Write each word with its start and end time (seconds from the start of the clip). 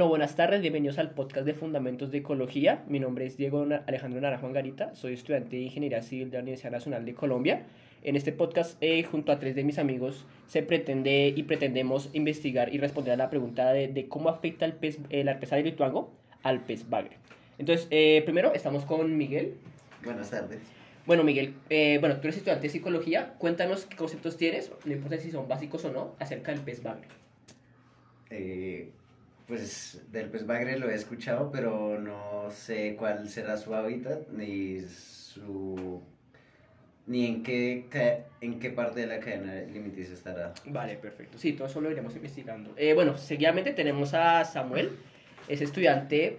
Bueno, 0.00 0.08
buenas 0.08 0.34
tardes, 0.34 0.62
bienvenidos 0.62 0.96
al 0.96 1.10
podcast 1.10 1.44
de 1.44 1.52
Fundamentos 1.52 2.10
de 2.10 2.16
Ecología. 2.16 2.82
Mi 2.88 2.98
nombre 2.98 3.26
es 3.26 3.36
Diego 3.36 3.66
Alejandro 3.86 4.18
Naranjo 4.18 4.46
Angarita, 4.46 4.94
soy 4.94 5.12
estudiante 5.12 5.56
de 5.56 5.62
Ingeniería 5.64 6.00
Civil 6.00 6.30
de 6.30 6.38
la 6.38 6.42
Universidad 6.42 6.70
Nacional 6.70 7.04
de 7.04 7.12
Colombia. 7.12 7.66
En 8.02 8.16
este 8.16 8.32
podcast, 8.32 8.78
eh, 8.80 9.02
junto 9.02 9.30
a 9.30 9.38
tres 9.38 9.54
de 9.54 9.62
mis 9.62 9.78
amigos, 9.78 10.24
se 10.46 10.62
pretende 10.62 11.34
y 11.36 11.42
pretendemos 11.42 12.08
investigar 12.14 12.74
y 12.74 12.78
responder 12.78 13.12
a 13.12 13.16
la 13.18 13.28
pregunta 13.28 13.74
de, 13.74 14.06
cómo 14.08 14.30
afecta 14.30 14.64
el, 14.64 14.72
pez, 14.72 15.00
el 15.10 15.28
herpes 15.28 15.52
lituango 15.62 16.10
al 16.42 16.64
pez 16.64 16.88
bagre. 16.88 17.18
Entonces, 17.58 17.86
eh, 17.90 18.22
primero 18.24 18.54
estamos 18.54 18.86
con 18.86 19.18
Miguel. 19.18 19.56
Buenas 20.02 20.30
tardes. 20.30 20.60
Bueno, 21.04 21.24
Miguel, 21.24 21.52
eh, 21.68 21.98
bueno, 22.00 22.14
tú 22.14 22.22
eres 22.22 22.38
estudiante 22.38 22.68
de 22.68 22.72
psicología. 22.72 23.34
Cuéntanos 23.36 23.84
qué 23.84 23.96
conceptos 23.96 24.38
tienes, 24.38 24.72
no 24.86 24.92
importa 24.94 25.18
si 25.18 25.30
son 25.30 25.46
básicos 25.46 25.84
o 25.84 25.92
no, 25.92 26.14
acerca 26.18 26.52
del 26.52 26.62
pez 26.62 26.82
bagre. 26.82 27.06
Eh, 28.30 28.92
pues 29.50 30.00
del 30.12 30.30
pez 30.30 30.46
bagre 30.46 30.78
lo 30.78 30.88
he 30.88 30.94
escuchado, 30.94 31.50
pero 31.50 31.98
no 31.98 32.48
sé 32.50 32.94
cuál 32.96 33.28
será 33.28 33.56
su 33.56 33.74
hábitat 33.74 34.28
ni 34.28 34.80
su 34.80 36.00
ni 37.08 37.26
en 37.26 37.42
qué 37.42 38.24
en 38.40 38.60
qué 38.60 38.70
parte 38.70 39.00
de 39.00 39.08
la 39.08 39.18
cadena 39.18 39.52
alimenticia 39.52 40.14
estará. 40.14 40.54
Vale, 40.66 40.96
perfecto. 40.96 41.36
Sí, 41.36 41.54
todo 41.54 41.66
eso 41.66 41.80
lo 41.80 41.90
iremos 41.90 42.14
investigando. 42.14 42.70
Eh, 42.76 42.94
bueno, 42.94 43.18
seguidamente 43.18 43.72
tenemos 43.72 44.14
a 44.14 44.44
Samuel, 44.44 44.96
es 45.48 45.60
estudiante 45.60 46.38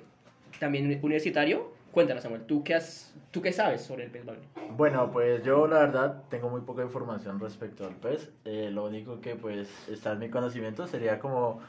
también 0.59 0.85
universitario. 1.03 1.73
Cuéntanos, 1.91 2.23
Samuel, 2.23 2.43
¿tú 2.43 2.63
qué, 2.63 2.75
has, 2.75 3.13
¿tú 3.31 3.41
qué 3.41 3.51
sabes 3.51 3.81
sobre 3.81 4.05
el 4.05 4.11
pez 4.11 4.25
bagre? 4.25 4.43
Bueno, 4.77 5.11
pues 5.11 5.43
yo 5.43 5.67
la 5.67 5.79
verdad 5.79 6.23
tengo 6.29 6.49
muy 6.49 6.61
poca 6.61 6.83
información 6.83 7.41
respecto 7.41 7.85
al 7.85 7.95
pez. 7.95 8.31
Eh, 8.45 8.69
lo 8.71 8.85
único 8.85 9.19
que 9.19 9.35
pues 9.35 9.67
está 9.89 10.13
en 10.13 10.19
mi 10.19 10.29
conocimiento 10.29 10.87
sería 10.87 11.19
como 11.19 11.59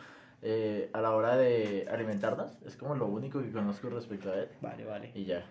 eh, 0.42 0.90
a 0.92 1.00
la 1.00 1.12
hora 1.12 1.36
de 1.36 1.86
alimentarnos. 1.90 2.58
Es 2.66 2.76
como 2.76 2.94
lo 2.94 3.06
único 3.06 3.40
que 3.42 3.50
conozco 3.50 3.88
respecto 3.90 4.32
a 4.32 4.40
él. 4.40 4.48
Vale, 4.60 4.84
vale. 4.84 5.10
Y 5.14 5.24
ya. 5.24 5.46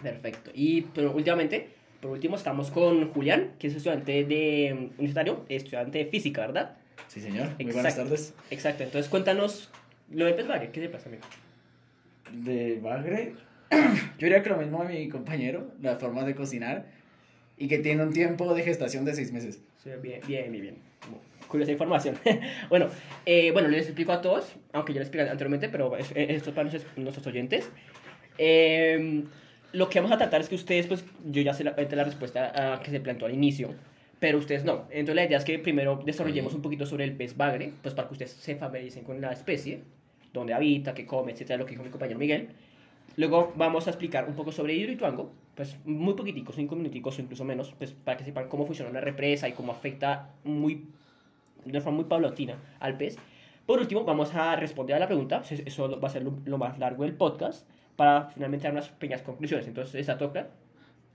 Perfecto. 0.00 0.52
Y 0.54 0.82
pero 0.82 1.12
últimamente, 1.12 1.70
por 2.00 2.12
último, 2.12 2.36
estamos 2.36 2.70
con 2.70 3.12
Julián, 3.12 3.54
que 3.58 3.66
es 3.66 3.74
estudiante 3.74 4.24
de 4.24 4.90
universitario, 4.96 5.44
estudiante 5.48 5.98
de 5.98 6.06
física, 6.06 6.42
¿verdad? 6.42 6.76
Sí, 7.08 7.20
señor. 7.20 7.48
Muy 7.58 7.72
buenas 7.72 7.96
tardes. 7.96 8.34
Exacto. 8.50 8.84
Entonces, 8.84 9.10
cuéntanos 9.10 9.70
lo 10.10 10.24
de 10.24 10.34
pez 10.34 10.46
bagre. 10.46 10.70
¿Qué 10.70 10.80
te 10.80 10.88
pasa, 10.88 11.08
amigo? 11.08 11.24
De 12.32 12.78
bagre, 12.80 13.34
yo 13.70 13.78
diría 14.18 14.42
que 14.42 14.50
lo 14.50 14.58
mismo 14.58 14.82
a 14.82 14.84
mi 14.84 15.08
compañero, 15.08 15.72
la 15.80 15.96
forma 15.96 16.24
de 16.24 16.34
cocinar, 16.34 16.86
y 17.56 17.66
que 17.66 17.78
tiene 17.78 18.04
un 18.04 18.12
tiempo 18.12 18.54
de 18.54 18.62
gestación 18.62 19.04
de 19.04 19.14
seis 19.14 19.32
meses. 19.32 19.60
Sí, 19.82 19.90
bien, 20.00 20.20
bien, 20.26 20.52
bien. 20.52 20.76
Curiosa 21.48 21.72
información. 21.72 22.16
bueno, 22.68 22.88
eh, 23.26 23.50
bueno, 23.52 23.68
les 23.68 23.86
explico 23.86 24.12
a 24.12 24.20
todos, 24.20 24.54
aunque 24.72 24.92
ya 24.92 25.00
les 25.00 25.08
expliqué 25.08 25.28
anteriormente, 25.28 25.68
pero 25.68 25.96
esto 25.96 26.14
es 26.14 26.54
para 26.54 26.70
nuestros, 26.96 27.26
oyentes. 27.26 27.70
Em, 28.36 29.24
lo 29.72 29.88
que 29.88 29.98
vamos 29.98 30.14
a 30.14 30.18
tratar 30.18 30.40
es 30.40 30.48
que 30.48 30.54
ustedes, 30.54 30.86
pues, 30.86 31.04
yo 31.24 31.42
ya 31.42 31.54
sé 31.54 31.64
la, 31.64 31.74
la 31.76 32.04
respuesta 32.04 32.74
a 32.74 32.80
que 32.80 32.90
se 32.90 33.00
planteó 33.00 33.26
al 33.26 33.34
inicio, 33.34 33.74
pero 34.20 34.38
ustedes 34.38 34.64
no. 34.64 34.86
Entonces 34.90 35.14
la 35.14 35.24
idea 35.24 35.38
es 35.38 35.44
que 35.44 35.58
primero 35.58 36.02
desarrollemos 36.04 36.54
un 36.54 36.62
poquito 36.62 36.86
sobre 36.86 37.04
el 37.04 37.12
pez 37.12 37.36
bagre, 37.36 37.72
pues 37.82 37.94
para 37.94 38.08
que 38.08 38.14
ustedes 38.14 38.32
se 38.32 38.56
familiaricen 38.56 39.04
con 39.04 39.20
la 39.20 39.32
especie, 39.32 39.80
dónde 40.32 40.54
habita, 40.54 40.94
qué 40.94 41.06
come, 41.06 41.32
etcétera, 41.32 41.58
lo 41.58 41.64
que 41.64 41.72
dijo 41.72 41.82
mi 41.82 41.90
compañero 41.90 42.18
Miguel. 42.18 42.48
Luego 43.16 43.52
vamos 43.56 43.86
a 43.86 43.90
explicar 43.90 44.28
un 44.28 44.34
poco 44.34 44.52
sobre 44.52 44.74
Hidroituango, 44.74 45.32
pues 45.54 45.76
muy 45.84 46.14
poquitico, 46.14 46.52
cinco 46.52 46.76
minuticos 46.76 47.18
o 47.18 47.22
incluso 47.22 47.44
menos, 47.44 47.74
pues 47.76 47.92
para 47.92 48.16
que 48.16 48.24
sepan 48.24 48.48
cómo 48.48 48.66
funciona 48.66 48.92
la 48.92 49.00
represa 49.00 49.48
y 49.48 49.52
cómo 49.52 49.72
afecta 49.72 50.30
muy 50.44 50.86
de 51.72 51.80
forma 51.80 51.96
muy 51.96 52.04
paulatina 52.06 52.56
al 52.80 52.96
pez. 52.96 53.16
Por 53.66 53.80
último, 53.80 54.04
vamos 54.04 54.34
a 54.34 54.56
responder 54.56 54.96
a 54.96 54.98
la 54.98 55.06
pregunta, 55.06 55.42
eso 55.50 56.00
va 56.00 56.08
a 56.08 56.10
ser 56.10 56.22
lo, 56.22 56.58
más 56.58 56.78
largo 56.78 57.04
del 57.04 57.12
podcast, 57.12 57.68
para 57.96 58.30
finalmente 58.30 58.64
dar 58.64 58.72
unas 58.72 58.88
pequeñas 58.88 59.22
conclusiones. 59.22 59.66
Entonces, 59.66 59.94
¿está 59.96 60.16
toca? 60.16 60.48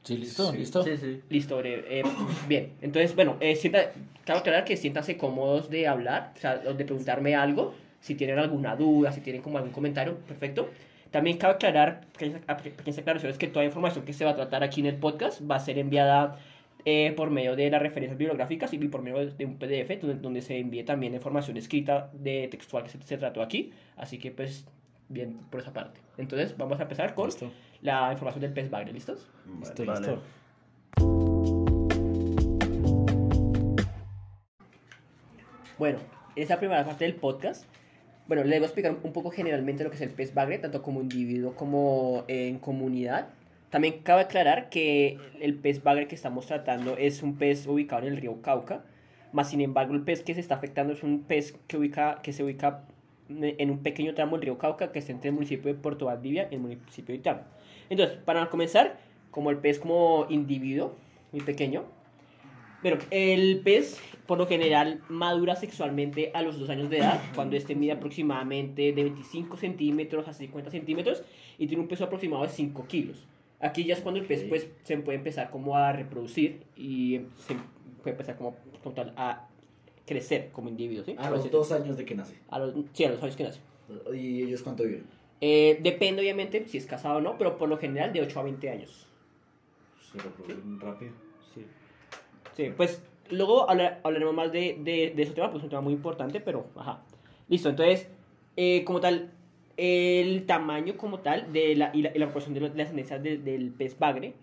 Sí, 0.03 0.17
listo, 0.17 0.53
listo. 0.53 0.83
Sí, 0.83 0.97
sí. 0.97 1.21
Listo, 1.29 1.61
eh, 1.63 2.03
bien. 2.47 2.73
Entonces, 2.81 3.15
bueno, 3.15 3.37
eh, 3.39 3.55
sienta, 3.55 3.91
cabe 4.25 4.39
aclarar 4.39 4.65
que 4.65 4.77
siéntanse 4.77 5.17
cómodos 5.17 5.69
de 5.69 5.87
hablar, 5.87 6.33
o 6.35 6.39
sea, 6.39 6.57
de 6.57 6.85
preguntarme 6.85 7.35
algo, 7.35 7.73
si 8.01 8.15
tienen 8.15 8.37
alguna 8.37 8.75
duda, 8.75 9.11
si 9.11 9.21
tienen 9.21 9.41
como 9.41 9.57
algún 9.57 9.71
comentario, 9.71 10.17
perfecto. 10.17 10.69
También 11.09 11.37
cabe 11.37 11.53
aclarar, 11.53 12.01
pequeñas 12.11 12.97
aclaraciones, 12.97 13.37
que 13.37 13.47
toda 13.47 13.63
la 13.63 13.67
información 13.67 14.03
que 14.03 14.13
se 14.13 14.25
va 14.25 14.31
a 14.31 14.35
tratar 14.35 14.63
aquí 14.63 14.81
en 14.81 14.87
el 14.87 14.95
podcast 14.95 15.41
va 15.49 15.55
a 15.55 15.59
ser 15.59 15.77
enviada 15.77 16.37
eh, 16.85 17.13
por 17.15 17.29
medio 17.29 17.55
de 17.55 17.69
las 17.69 17.81
referencias 17.81 18.17
bibliográficas 18.17 18.73
y 18.73 18.77
por 18.77 19.01
medio 19.01 19.25
de 19.25 19.45
un 19.45 19.57
PDF 19.57 20.01
donde, 20.01 20.41
se 20.41 20.57
envíe 20.57 20.83
también 20.83 21.13
información 21.13 21.55
escrita 21.55 22.09
de 22.13 22.49
textual 22.49 22.83
que 22.83 22.89
se, 22.89 23.17
trató 23.17 23.41
aquí. 23.41 23.71
Así 23.95 24.17
que 24.17 24.31
pues 24.31 24.65
bien 25.07 25.39
por 25.49 25.61
esa 25.61 25.71
parte. 25.71 26.01
Entonces 26.17 26.57
vamos 26.57 26.79
a 26.79 26.83
empezar 26.83 27.15
con 27.15 27.29
la 27.81 28.11
información 28.11 28.41
del 28.41 28.53
pez 28.53 28.69
bagre. 28.69 28.91
¿Listos? 28.91 29.29
Listo, 29.59 29.85
listo. 29.85 30.21
Bueno, 35.77 35.99
esa 36.35 36.59
primera 36.59 36.85
parte 36.85 37.05
del 37.05 37.15
podcast. 37.15 37.65
Bueno, 38.27 38.43
les 38.43 38.59
voy 38.59 38.63
a 38.63 38.67
explicar 38.67 38.95
un 39.03 39.13
poco 39.13 39.31
generalmente 39.31 39.83
lo 39.83 39.89
que 39.89 39.95
es 39.95 40.01
el 40.01 40.09
pez 40.09 40.33
bagre, 40.33 40.57
tanto 40.57 40.81
como 40.81 41.01
individuo 41.01 41.55
como 41.55 42.25
en 42.27 42.59
comunidad. 42.59 43.29
También 43.73 44.03
cabe 44.03 44.21
aclarar 44.21 44.69
que 44.69 45.17
el 45.39 45.55
pez 45.55 45.81
bagre 45.81 46.07
que 46.07 46.13
estamos 46.13 46.45
tratando 46.45 46.95
es 46.95 47.23
un 47.23 47.37
pez 47.37 47.65
ubicado 47.65 48.05
en 48.05 48.13
el 48.13 48.21
río 48.21 48.39
Cauca, 48.39 48.85
más 49.31 49.49
sin 49.49 49.61
embargo 49.61 49.95
el 49.95 50.03
pez 50.03 50.21
que 50.21 50.35
se 50.35 50.41
está 50.41 50.53
afectando 50.53 50.93
es 50.93 51.01
un 51.01 51.23
pez 51.23 51.57
que, 51.65 51.77
ubica, 51.77 52.19
que 52.21 52.33
se 52.33 52.43
ubica 52.43 52.83
en 53.29 53.71
un 53.71 53.79
pequeño 53.79 54.13
tramo 54.13 54.33
del 54.33 54.43
río 54.43 54.59
Cauca 54.59 54.91
que 54.91 54.99
está 54.99 55.11
entre 55.11 55.29
el 55.29 55.33
municipio 55.33 55.73
de 55.73 55.79
Puerto 55.79 56.05
Valdivia 56.05 56.47
y 56.51 56.53
el 56.53 56.61
municipio 56.61 57.13
de 57.13 57.15
Itamo. 57.15 57.41
Entonces, 57.89 58.15
para 58.17 58.47
comenzar, 58.47 58.99
como 59.31 59.49
el 59.49 59.57
pez 59.57 59.79
como 59.79 60.27
individuo, 60.29 60.95
muy 61.31 61.41
pequeño, 61.41 61.85
pero 62.83 62.99
el 63.09 63.61
pez 63.63 63.99
por 64.27 64.37
lo 64.37 64.45
general 64.45 65.01
madura 65.09 65.55
sexualmente 65.55 66.29
a 66.35 66.43
los 66.43 66.59
dos 66.59 66.69
años 66.69 66.91
de 66.91 66.99
edad, 66.99 67.19
cuando 67.33 67.55
este 67.55 67.73
mide 67.73 67.93
aproximadamente 67.93 68.91
de 68.91 69.03
25 69.03 69.57
centímetros 69.57 70.27
a 70.27 70.33
50 70.33 70.69
centímetros 70.69 71.23
y 71.57 71.65
tiene 71.65 71.81
un 71.81 71.89
peso 71.89 72.03
aproximado 72.03 72.43
de 72.43 72.49
5 72.49 72.85
kilos. 72.87 73.25
Aquí 73.63 73.85
ya 73.85 73.93
es 73.93 74.01
cuando 74.01 74.19
el 74.19 74.27
pez 74.27 74.43
pues, 74.43 74.67
se 74.83 74.97
puede 74.97 75.17
empezar 75.17 75.49
como 75.49 75.77
a 75.77 75.93
reproducir 75.93 76.63
y 76.75 77.21
se 77.47 77.55
puede 78.01 78.11
empezar 78.11 78.35
como, 78.35 78.55
total 78.83 79.13
a 79.15 79.47
crecer 80.05 80.49
como 80.51 80.67
individuo. 80.69 81.05
¿sí? 81.05 81.15
A 81.17 81.29
los 81.29 81.49
dos 81.49 81.71
años 81.71 81.95
de 81.95 82.03
que 82.03 82.13
nace. 82.13 82.37
A 82.49 82.59
los, 82.59 82.73
sí, 82.91 83.05
a 83.05 83.09
los 83.09 83.23
años 83.23 83.35
que 83.35 83.43
nace. 83.45 83.59
¿Y 84.13 84.43
ellos 84.43 84.61
cuánto 84.61 84.83
viven? 84.83 85.05
Eh, 85.39 85.79
depende 85.81 86.21
obviamente 86.21 86.65
si 86.67 86.77
es 86.77 86.85
casado 86.85 87.17
o 87.17 87.21
no, 87.21 87.37
pero 87.37 87.57
por 87.57 87.69
lo 87.69 87.77
general 87.77 88.11
de 88.11 88.21
8 88.21 88.39
a 88.39 88.43
20 88.43 88.69
años. 88.69 89.07
Se 90.11 90.17
reproducen 90.17 90.79
rápido. 90.79 91.11
Sí. 91.53 91.65
Sí, 92.55 92.73
pues 92.75 93.01
luego 93.29 93.69
hablaremos 93.69 94.33
más 94.33 94.51
de, 94.51 94.77
de, 94.79 95.13
de 95.15 95.23
ese 95.23 95.33
tema, 95.33 95.49
pues 95.49 95.61
es 95.61 95.63
un 95.63 95.69
tema 95.69 95.81
muy 95.81 95.93
importante, 95.93 96.39
pero 96.41 96.67
ajá. 96.75 97.01
Listo, 97.47 97.69
entonces, 97.69 98.09
eh, 98.55 98.83
como 98.83 98.99
tal, 98.99 99.31
el 99.77 100.45
tamaño 100.45 100.97
como 100.97 101.19
tal 101.19 101.51
de 101.51 101.75
la, 101.75 101.91
y, 101.93 102.01
la, 102.01 102.11
proporción 102.11 102.53
de, 102.53 102.61
las 102.61 102.71
ascendencia 102.71 103.19
del 103.19 103.71
pez 103.71 103.97
bagre. 103.97 104.33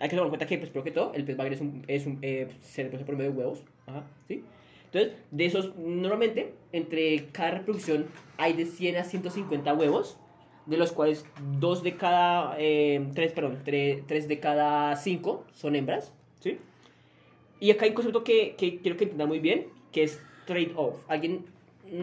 Hay 0.00 0.08
que 0.08 0.16
tomar 0.16 0.26
en 0.26 0.30
cuenta 0.30 0.46
que, 0.46 0.58
pues, 0.58 0.70
primero 0.70 0.84
que 0.84 0.90
todo, 0.92 1.12
el 1.14 1.24
pez 1.24 1.36
bagre 1.36 1.54
es 1.54 1.60
un, 1.60 1.84
es 1.88 2.06
un, 2.06 2.18
eh, 2.22 2.48
se 2.60 2.84
reproduce 2.84 3.04
por 3.04 3.16
medio 3.16 3.32
de 3.32 3.38
huevos. 3.38 3.64
Ajá, 3.86 4.04
¿sí? 4.28 4.44
Entonces, 4.86 5.12
de 5.30 5.44
esos, 5.44 5.76
normalmente, 5.76 6.54
entre 6.72 7.26
cada 7.26 7.50
reproducción 7.52 8.06
hay 8.38 8.54
de 8.54 8.64
100 8.64 8.96
a 8.96 9.04
150 9.04 9.74
huevos, 9.74 10.18
de 10.66 10.76
los 10.76 10.92
cuales 10.92 11.26
dos 11.58 11.82
de 11.82 11.96
cada, 11.96 12.56
eh, 12.58 13.06
tres, 13.14 13.32
perdón, 13.32 13.58
tres, 13.64 14.28
de 14.28 14.38
cada 14.38 14.96
cinco 14.96 15.44
son 15.52 15.76
hembras, 15.76 16.12
¿sí? 16.40 16.58
Y 17.60 17.70
acá 17.70 17.84
hay 17.84 17.90
un 17.90 17.96
concepto 17.96 18.22
que, 18.22 18.54
que 18.56 18.78
quiero 18.78 18.96
que 18.96 19.04
entendan 19.04 19.28
muy 19.28 19.40
bien, 19.40 19.66
que 19.92 20.04
es 20.04 20.22
trade-off. 20.46 21.04
¿Alguien 21.08 21.44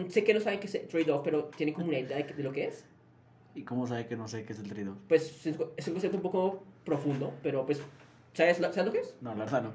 sé 0.08 0.24
que 0.24 0.34
no 0.34 0.40
saben 0.40 0.60
qué 0.60 0.66
es 0.66 0.88
trade-off, 0.88 1.22
pero 1.24 1.44
tienen 1.56 1.74
como 1.74 1.88
una 1.88 1.98
idea 1.98 2.16
de, 2.16 2.42
lo 2.42 2.52
que 2.52 2.66
es. 2.66 2.84
¿Y 3.54 3.62
cómo 3.62 3.86
sabe 3.86 4.06
que 4.06 4.16
no 4.16 4.28
sé 4.28 4.44
qué 4.44 4.52
es 4.52 4.58
el 4.58 4.68
trade-off? 4.68 4.98
Pues 5.08 5.46
es, 5.46 5.56
un 5.56 5.94
concepto 5.94 6.16
un 6.16 6.22
poco 6.22 6.62
profundo, 6.84 7.32
pero 7.42 7.64
pues, 7.64 7.80
¿sabes, 8.34 8.58
¿sabes 8.58 8.84
lo 8.84 8.92
que 8.92 9.00
es? 9.00 9.14
No, 9.20 9.34
la 9.34 9.44
verdad 9.44 9.62
no. 9.62 9.72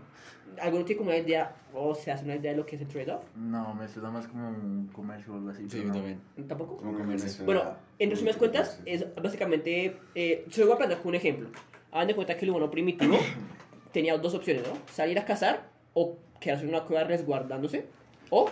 ¿Alguno 0.61 0.83
tiene 0.83 0.97
como 0.97 1.09
una 1.11 1.19
idea 1.19 1.55
o 1.73 1.95
se 1.95 2.11
hace 2.11 2.25
una 2.25 2.35
idea 2.35 2.51
de 2.51 2.57
lo 2.57 2.65
que 2.65 2.75
es 2.75 2.81
el 2.81 2.87
trade-off? 2.87 3.23
No, 3.35 3.73
me 3.73 3.87
suena 3.87 4.11
más 4.11 4.27
como 4.27 4.49
un 4.49 4.89
comercio 4.93 5.33
o 5.33 5.37
algo 5.37 5.49
así. 5.49 5.69
Sí, 5.69 5.83
yo 5.83 5.91
también. 5.91 6.19
¿Tampoco? 6.47 6.77
Como 6.77 6.97
comercio. 6.97 7.45
Bueno, 7.45 7.75
en 7.97 8.09
resumidas 8.09 8.37
cuentas, 8.37 8.81
es 8.85 9.05
básicamente, 9.15 9.97
eh, 10.15 10.45
se 10.49 10.61
lo 10.61 10.67
voy 10.67 10.75
a 10.75 10.77
plantear 10.77 11.01
con 11.01 11.09
un 11.09 11.15
ejemplo. 11.15 11.49
Hagan 11.91 12.07
de 12.07 12.15
cuenta 12.15 12.35
que 12.35 12.45
el 12.45 12.51
humano 12.51 12.69
primitivo 12.69 13.17
tenía 13.93 14.17
dos 14.17 14.33
opciones, 14.33 14.63
¿no? 14.67 14.73
Salir 14.91 15.17
a 15.19 15.25
cazar 15.25 15.69
o 15.93 16.17
quedarse 16.39 16.63
en 16.63 16.69
una 16.69 16.83
cueva 16.83 17.05
resguardándose 17.05 17.85
o 18.29 18.49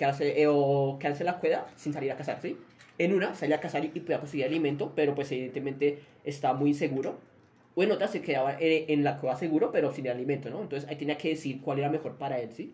quedarse, 0.00 0.40
eh, 0.40 0.46
o 0.48 0.98
quedarse 0.98 1.22
en 1.22 1.26
la 1.26 1.38
cueva 1.38 1.66
sin 1.76 1.92
salir 1.92 2.10
a 2.10 2.16
cazar, 2.16 2.40
¿sí? 2.40 2.56
En 2.96 3.12
una 3.12 3.34
salía 3.34 3.56
a 3.56 3.60
cazar 3.60 3.84
y, 3.84 3.88
podía 3.88 4.18
conseguir 4.18 4.46
alimento, 4.46 4.92
pero 4.94 5.14
pues 5.14 5.30
evidentemente 5.30 5.98
estaba 6.24 6.58
muy 6.58 6.70
inseguro. 6.70 7.18
O 7.74 7.82
en 7.82 7.92
otra 7.92 8.08
se 8.08 8.22
quedaba 8.22 8.56
en, 8.58 9.04
la 9.04 9.20
cueva 9.20 9.36
seguro, 9.36 9.70
pero 9.70 9.92
sin 9.92 10.08
alimento, 10.08 10.48
¿no? 10.48 10.62
Entonces 10.62 10.88
ahí 10.88 10.96
tenía 10.96 11.18
que 11.18 11.28
decir 11.28 11.60
cuál 11.60 11.78
era 11.80 11.90
mejor 11.90 12.16
para 12.16 12.40
él, 12.40 12.50
¿sí? 12.52 12.72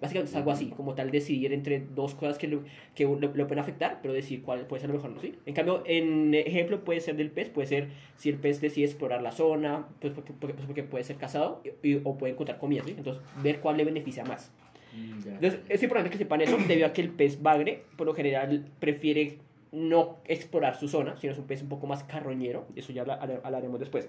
Básicamente 0.00 0.30
es 0.30 0.36
algo 0.36 0.52
así, 0.52 0.66
como 0.66 0.94
tal 0.94 1.10
decidir 1.10 1.52
entre 1.52 1.80
dos 1.80 2.14
cosas 2.14 2.38
que, 2.38 2.46
lo, 2.46 2.62
que 2.94 3.04
lo, 3.04 3.16
lo 3.18 3.46
pueden 3.46 3.58
afectar, 3.58 3.98
pero 4.00 4.14
decir 4.14 4.42
cuál 4.42 4.66
puede 4.66 4.80
ser 4.80 4.90
lo 4.90 4.96
mejor, 4.96 5.10
¿no? 5.10 5.20
¿Sí? 5.20 5.34
En 5.44 5.54
cambio, 5.54 5.82
en 5.86 6.34
ejemplo 6.34 6.84
puede 6.84 7.00
ser 7.00 7.16
del 7.16 7.30
pez, 7.30 7.48
puede 7.48 7.66
ser 7.66 7.88
si 8.16 8.28
el 8.28 8.36
pez 8.36 8.60
decide 8.60 8.84
explorar 8.84 9.22
la 9.22 9.32
zona, 9.32 9.88
pues 10.00 10.12
porque, 10.12 10.32
porque, 10.38 10.54
pues 10.54 10.66
porque 10.66 10.82
puede 10.84 11.02
ser 11.02 11.16
cazado 11.16 11.62
y- 11.82 11.88
y- 11.88 12.00
o 12.04 12.16
puede 12.16 12.34
encontrar 12.34 12.58
comida, 12.58 12.82
¿sí? 12.84 12.94
Entonces, 12.96 13.22
ver 13.42 13.58
cuál 13.60 13.76
le 13.78 13.84
beneficia 13.84 14.22
más. 14.24 14.52
Mm. 14.94 15.28
Entonces, 15.28 15.60
es 15.68 15.82
importante 15.82 16.10
que 16.10 16.18
sepan 16.18 16.40
eso, 16.40 16.56
debido 16.68 16.86
a 16.86 16.92
que 16.92 17.00
el 17.02 17.10
pez 17.10 17.42
bagre, 17.42 17.82
por 17.96 18.06
lo 18.06 18.14
general, 18.14 18.64
prefiere 18.80 19.38
no 19.72 20.16
explorar 20.24 20.76
su 20.78 20.88
zona, 20.88 21.16
sino 21.18 21.32
es 21.32 21.38
un 21.38 21.46
pez 21.46 21.62
un 21.62 21.68
poco 21.68 21.86
más 21.86 22.02
carroñero, 22.04 22.66
eso 22.74 22.92
ya 22.92 23.02
habla- 23.02 23.14
habla- 23.20 23.40
hablaremos 23.44 23.78
después. 23.78 24.08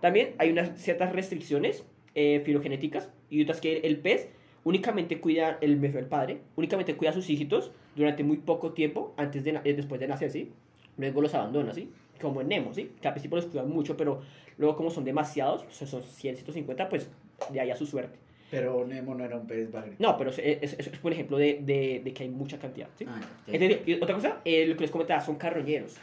También 0.00 0.34
hay 0.38 0.50
unas 0.50 0.80
ciertas 0.80 1.12
restricciones 1.12 1.84
eh, 2.14 2.42
filogenéticas 2.44 3.08
y 3.30 3.42
otras 3.42 3.60
que 3.60 3.78
el 3.78 3.98
pez 3.98 4.28
únicamente 4.64 5.20
cuida, 5.20 5.58
el 5.60 5.84
al 5.96 6.06
padre, 6.06 6.38
únicamente 6.56 6.94
cuida 6.94 7.10
a 7.10 7.12
sus 7.14 7.28
hijitos 7.30 7.72
durante 7.96 8.22
muy 8.22 8.36
poco 8.36 8.72
tiempo 8.72 9.12
antes 9.16 9.42
de, 9.44 9.58
eh, 9.64 9.74
después 9.74 10.00
de 10.00 10.06
nacer, 10.08 10.30
¿sí? 10.30 10.52
Luego 10.98 11.20
los 11.22 11.34
abandona, 11.34 11.72
¿sí? 11.74 11.90
Como 12.20 12.40
en 12.42 12.48
Nemo, 12.48 12.72
¿sí? 12.74 12.92
Que 13.00 13.08
al 13.08 13.14
principio 13.14 13.36
los 13.36 13.46
cuidan 13.46 13.68
mucho, 13.70 13.96
pero 13.96 14.20
luego 14.58 14.76
como 14.76 14.90
son 14.90 15.04
demasiados, 15.04 15.64
son 15.70 16.02
100, 16.02 16.36
150, 16.36 16.88
pues 16.88 17.10
de 17.50 17.60
ahí 17.60 17.70
a 17.70 17.76
su 17.76 17.86
suerte. 17.86 18.18
Pero 18.52 18.86
Nemo 18.86 19.14
no 19.14 19.24
era 19.24 19.36
un 19.38 19.46
pez 19.46 19.72
bagre. 19.72 19.94
No, 19.98 20.16
pero 20.18 20.28
es, 20.28 20.38
es, 20.38 20.74
es- 20.78 20.90
un 21.02 21.12
ejemplo 21.12 21.38
de, 21.38 21.60
de, 21.62 22.02
de 22.04 22.12
que 22.12 22.24
hay 22.24 22.28
mucha 22.28 22.58
cantidad. 22.58 22.86
¿sí? 22.98 23.06
Ah, 23.08 23.18
ya. 23.46 23.54
Es 23.54 23.58
decir, 23.60 23.82
y 23.86 23.94
otra 23.94 24.14
cosa, 24.14 24.40
eh, 24.44 24.66
lo 24.66 24.74
que 24.76 24.82
les 24.82 24.90
comentaba, 24.90 25.22
son 25.22 25.36
carroñeros. 25.36 25.96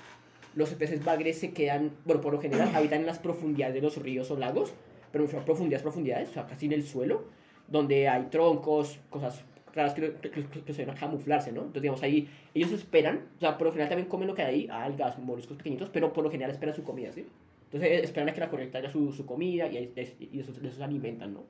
Los 0.56 0.72
peces 0.72 1.06
bagres 1.06 1.38
se 1.38 1.52
quedan, 1.52 1.92
bueno, 2.06 2.22
por 2.22 2.34
lo 2.34 2.42
general 2.42 2.72
habitan 2.76 3.02
en 3.02 3.06
las 3.06 3.20
profundidades 3.20 3.76
de 3.76 3.82
los 3.82 3.98
ríos 3.98 4.32
o 4.32 4.36
lagos, 4.38 4.74
pero 5.12 5.28
son 5.28 5.46
profundidades, 5.46 5.84
profundidades, 5.84 6.30
o 6.30 6.34
sea, 6.34 6.48
casi 6.48 6.66
en 6.66 6.74
el 6.74 6.84
suelo, 6.84 7.26
donde 7.68 8.08
hay 8.08 8.24
troncos, 8.32 8.98
cosas 9.12 9.44
raras 9.76 9.94
que, 9.94 10.14
que, 10.16 10.32
que- 10.32 10.62
que 10.66 10.74
se 10.74 10.86
van 10.86 10.98
a 10.98 11.00
camuflarse, 11.00 11.52
¿no? 11.52 11.60
Entonces, 11.62 11.84
digamos, 11.84 12.02
ahí 12.02 12.28
ellos 12.56 12.72
esperan, 12.72 13.28
o 13.38 13.40
sea, 13.40 13.60
por 13.60 13.68
lo 13.68 13.74
general 13.74 13.90
también 13.90 14.10
comen 14.10 14.28
lo 14.28 14.34
que 14.34 14.42
hay 14.42 14.56
ahí, 14.62 14.68
algas, 14.72 15.20
moluscos 15.20 15.56
pequeñitos, 15.58 15.90
pero 15.90 16.12
por 16.12 16.24
lo 16.24 16.32
general 16.32 16.50
esperan 16.52 16.74
su 16.76 16.84
comida, 16.84 17.12
¿sí? 17.14 17.28
Entonces, 17.66 18.04
esperan 18.04 18.30
a 18.30 18.34
que 18.34 18.40
la 18.40 18.50
corriente 18.50 18.76
haga 18.80 18.90
su, 18.90 19.12
su 19.14 19.28
comida 19.28 19.68
y, 19.68 19.78
ahí- 19.78 19.94
y 20.34 20.40
eso, 20.40 20.52
de 20.52 20.68
eso 20.68 20.78
se 20.78 20.84
alimentan, 20.84 21.36
¿no? 21.36 21.44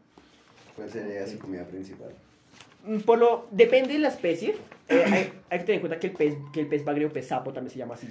¿Cuál 0.79 0.89
sería 0.89 1.27
su 1.27 1.37
comida 1.39 1.65
principal? 1.65 2.11
Mm, 2.85 2.99
Por 2.99 3.19
lo, 3.19 3.47
depende 3.51 3.93
de 3.93 3.99
la 3.99 4.07
especie. 4.07 4.55
Eh, 4.87 5.03
hay, 5.05 5.29
hay 5.49 5.59
que 5.59 5.65
tener 5.65 5.75
en 5.75 5.79
cuenta 5.81 5.99
que 5.99 6.07
el 6.07 6.13
pez, 6.13 6.35
que 6.53 6.61
el 6.61 6.67
pez 6.67 6.85
bagre 6.85 7.05
o 7.05 7.11
pez 7.11 7.27
sapo 7.27 7.51
también 7.51 7.71
se 7.71 7.77
llama 7.79 7.95
así. 7.95 8.07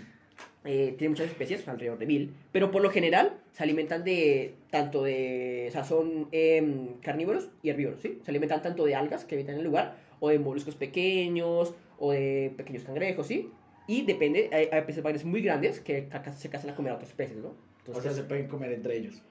Eh, 0.65 0.95
tiene 0.99 1.11
muchas 1.11 1.29
especies, 1.29 1.67
alrededor 1.67 1.99
de 1.99 2.05
mil, 2.07 2.35
pero 2.53 2.71
por 2.71 2.83
lo 2.83 2.91
general 2.91 3.33
se 3.53 3.63
alimentan 3.63 4.05
de 4.05 4.55
tanto 4.71 5.03
de, 5.03 5.67
o 5.69 5.73
sea, 5.73 5.85
son 5.85 6.29
em, 6.33 6.95
carnívoros 7.01 7.49
y 7.63 7.71
herbívoros, 7.71 8.01
¿sí? 8.03 8.19
Se 8.23 8.31
alimentan 8.31 8.61
tanto 8.61 8.85
de 8.85 8.95
algas 8.95 9.25
que 9.25 9.37
habitan 9.37 9.55
en 9.55 9.61
el 9.61 9.67
lugar, 9.67 9.97
o 10.21 10.29
de 10.29 10.39
moluscos 10.39 10.75
pequeños, 10.75 11.75
o 11.99 12.13
de 12.13 12.53
pequeños 12.57 12.83
cangrejos, 12.83 13.27
¿sí? 13.29 13.49
Y 13.87 14.03
depende, 14.03 14.51
hay, 14.53 14.69
hay 14.71 14.83
peces 14.83 15.03
bagres 15.03 15.25
muy 15.25 15.41
grandes 15.41 15.81
que 15.81 16.07
se 16.37 16.51
casan 16.51 16.71
a 16.71 16.75
comer 16.75 16.93
a 16.93 16.97
otras 16.97 17.09
especies, 17.11 17.39
¿no? 17.39 17.55
O 17.95 18.03
sea, 18.03 18.13
se 18.13 18.25
pueden 18.25 18.47
comer 18.49 18.73
entre 18.73 18.99
ellos. 18.99 19.23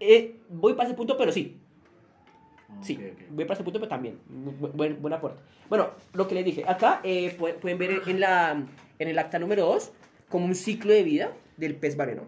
eh, 0.00 0.34
voy 0.48 0.72
para 0.74 0.88
ese 0.88 0.96
punto, 0.96 1.16
pero 1.16 1.30
sí, 1.30 1.56
Sí, 2.82 2.96
Ok, 2.96 3.12
ok. 3.12 3.22
voy 3.30 3.44
para 3.44 3.54
ese 3.54 3.64
punto, 3.64 3.78
pero 3.78 3.88
también. 3.88 4.18
Bu- 4.28 4.72
Buen, 4.72 5.00
buen 5.02 5.12
aporte. 5.14 5.40
Bueno, 5.68 5.90
lo 6.14 6.26
que 6.26 6.34
les 6.34 6.44
dije, 6.44 6.64
acá 6.66 7.00
eh, 7.04 7.36
pu- 7.38 7.54
pueden 7.56 7.78
ver 7.78 8.02
en, 8.06 8.20
la, 8.20 8.62
en 8.98 9.08
el 9.08 9.18
acta 9.18 9.38
número 9.38 9.66
2 9.66 9.92
como 10.28 10.46
un 10.46 10.54
ciclo 10.54 10.92
de 10.92 11.02
vida 11.02 11.32
del 11.56 11.76
pez 11.76 11.96
bareno. 11.96 12.22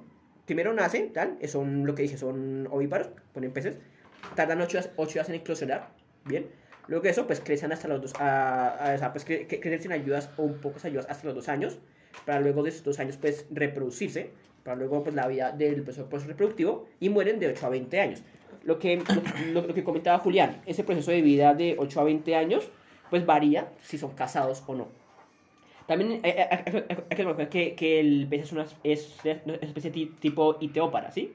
Primero 0.44 0.72
nacen, 0.74 1.12
tal, 1.12 1.38
son 1.48 1.86
lo 1.86 1.94
que 1.94 2.02
dije, 2.02 2.18
son 2.18 2.68
ovíparos, 2.70 3.08
ponen 3.32 3.52
peces, 3.52 3.78
tardan 4.34 4.60
8 4.60 4.78
días, 4.78 4.90
ocho 4.96 5.14
días 5.14 5.28
en 5.28 5.36
eclosionar, 5.36 5.88
bien. 6.24 6.46
Luego 6.88 7.04
de 7.04 7.10
eso, 7.10 7.26
pues 7.28 7.40
crecen 7.40 7.72
hasta 7.72 7.86
los 7.88 8.02
dos, 8.02 8.12
a, 8.18 8.94
a- 8.94 9.12
pues 9.12 9.26
cre- 9.26 9.46
cre- 9.48 9.60
crecen 9.60 9.82
sin 9.82 9.92
ayudas 9.92 10.30
o 10.36 10.42
un 10.42 10.54
pocas 10.60 10.84
ayudas 10.84 11.06
hasta 11.08 11.24
los 11.26 11.34
dos 11.36 11.48
años, 11.48 11.78
para 12.26 12.40
luego 12.40 12.62
de 12.64 12.70
esos 12.70 12.82
dos 12.82 12.98
años, 12.98 13.16
pues 13.16 13.46
reproducirse, 13.50 14.30
para 14.64 14.76
luego, 14.76 15.02
pues 15.02 15.14
la 15.14 15.26
vida 15.28 15.52
del 15.52 15.82
proceso 15.82 16.08
reproductivo, 16.26 16.86
y 17.00 17.08
mueren 17.08 17.38
de 17.38 17.46
8 17.48 17.66
a 17.66 17.70
20 17.70 18.00
años 18.00 18.22
lo 18.64 18.78
que, 18.78 19.02
lo, 19.52 19.62
lo- 19.66 19.74
que 19.74 19.84
comentaba 19.84 20.18
Julián, 20.18 20.60
ese 20.66 20.84
proceso 20.84 21.10
de 21.10 21.22
vida 21.22 21.54
de 21.54 21.76
8 21.78 22.00
a 22.00 22.04
20 22.04 22.34
años, 22.36 22.68
pues 23.10 23.24
varía 23.26 23.68
si 23.82 23.98
son 23.98 24.12
casados 24.12 24.62
o 24.66 24.74
no. 24.74 24.88
También 25.86 26.20
hay, 26.22 26.30
hay- 26.30 26.48
hay- 26.66 27.06
que 27.08 27.16
recordar 27.16 27.48
que, 27.48 27.74
que 27.74 28.00
el 28.00 28.26
pez 28.30 28.42
es 28.44 28.52
una, 28.52 28.66
es 28.84 29.16
una 29.44 29.54
especie 29.56 29.90
ti- 29.90 30.12
tipo 30.20 30.56
iteópara, 30.60 31.10
¿sí? 31.10 31.32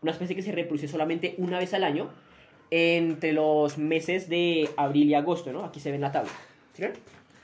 Una 0.00 0.12
especie 0.12 0.36
que 0.36 0.42
se 0.42 0.52
reproduce 0.52 0.86
solamente 0.88 1.34
una 1.38 1.58
vez 1.58 1.74
al 1.74 1.82
año 1.84 2.08
entre 2.70 3.32
los 3.32 3.76
meses 3.78 4.28
de 4.28 4.68
abril 4.76 5.08
y 5.08 5.14
agosto, 5.14 5.52
¿no? 5.52 5.64
Aquí 5.64 5.80
se 5.80 5.90
ve 5.90 5.96
en 5.96 6.02
la 6.02 6.12
tabla. 6.12 6.30
¿Sí? 6.74 6.84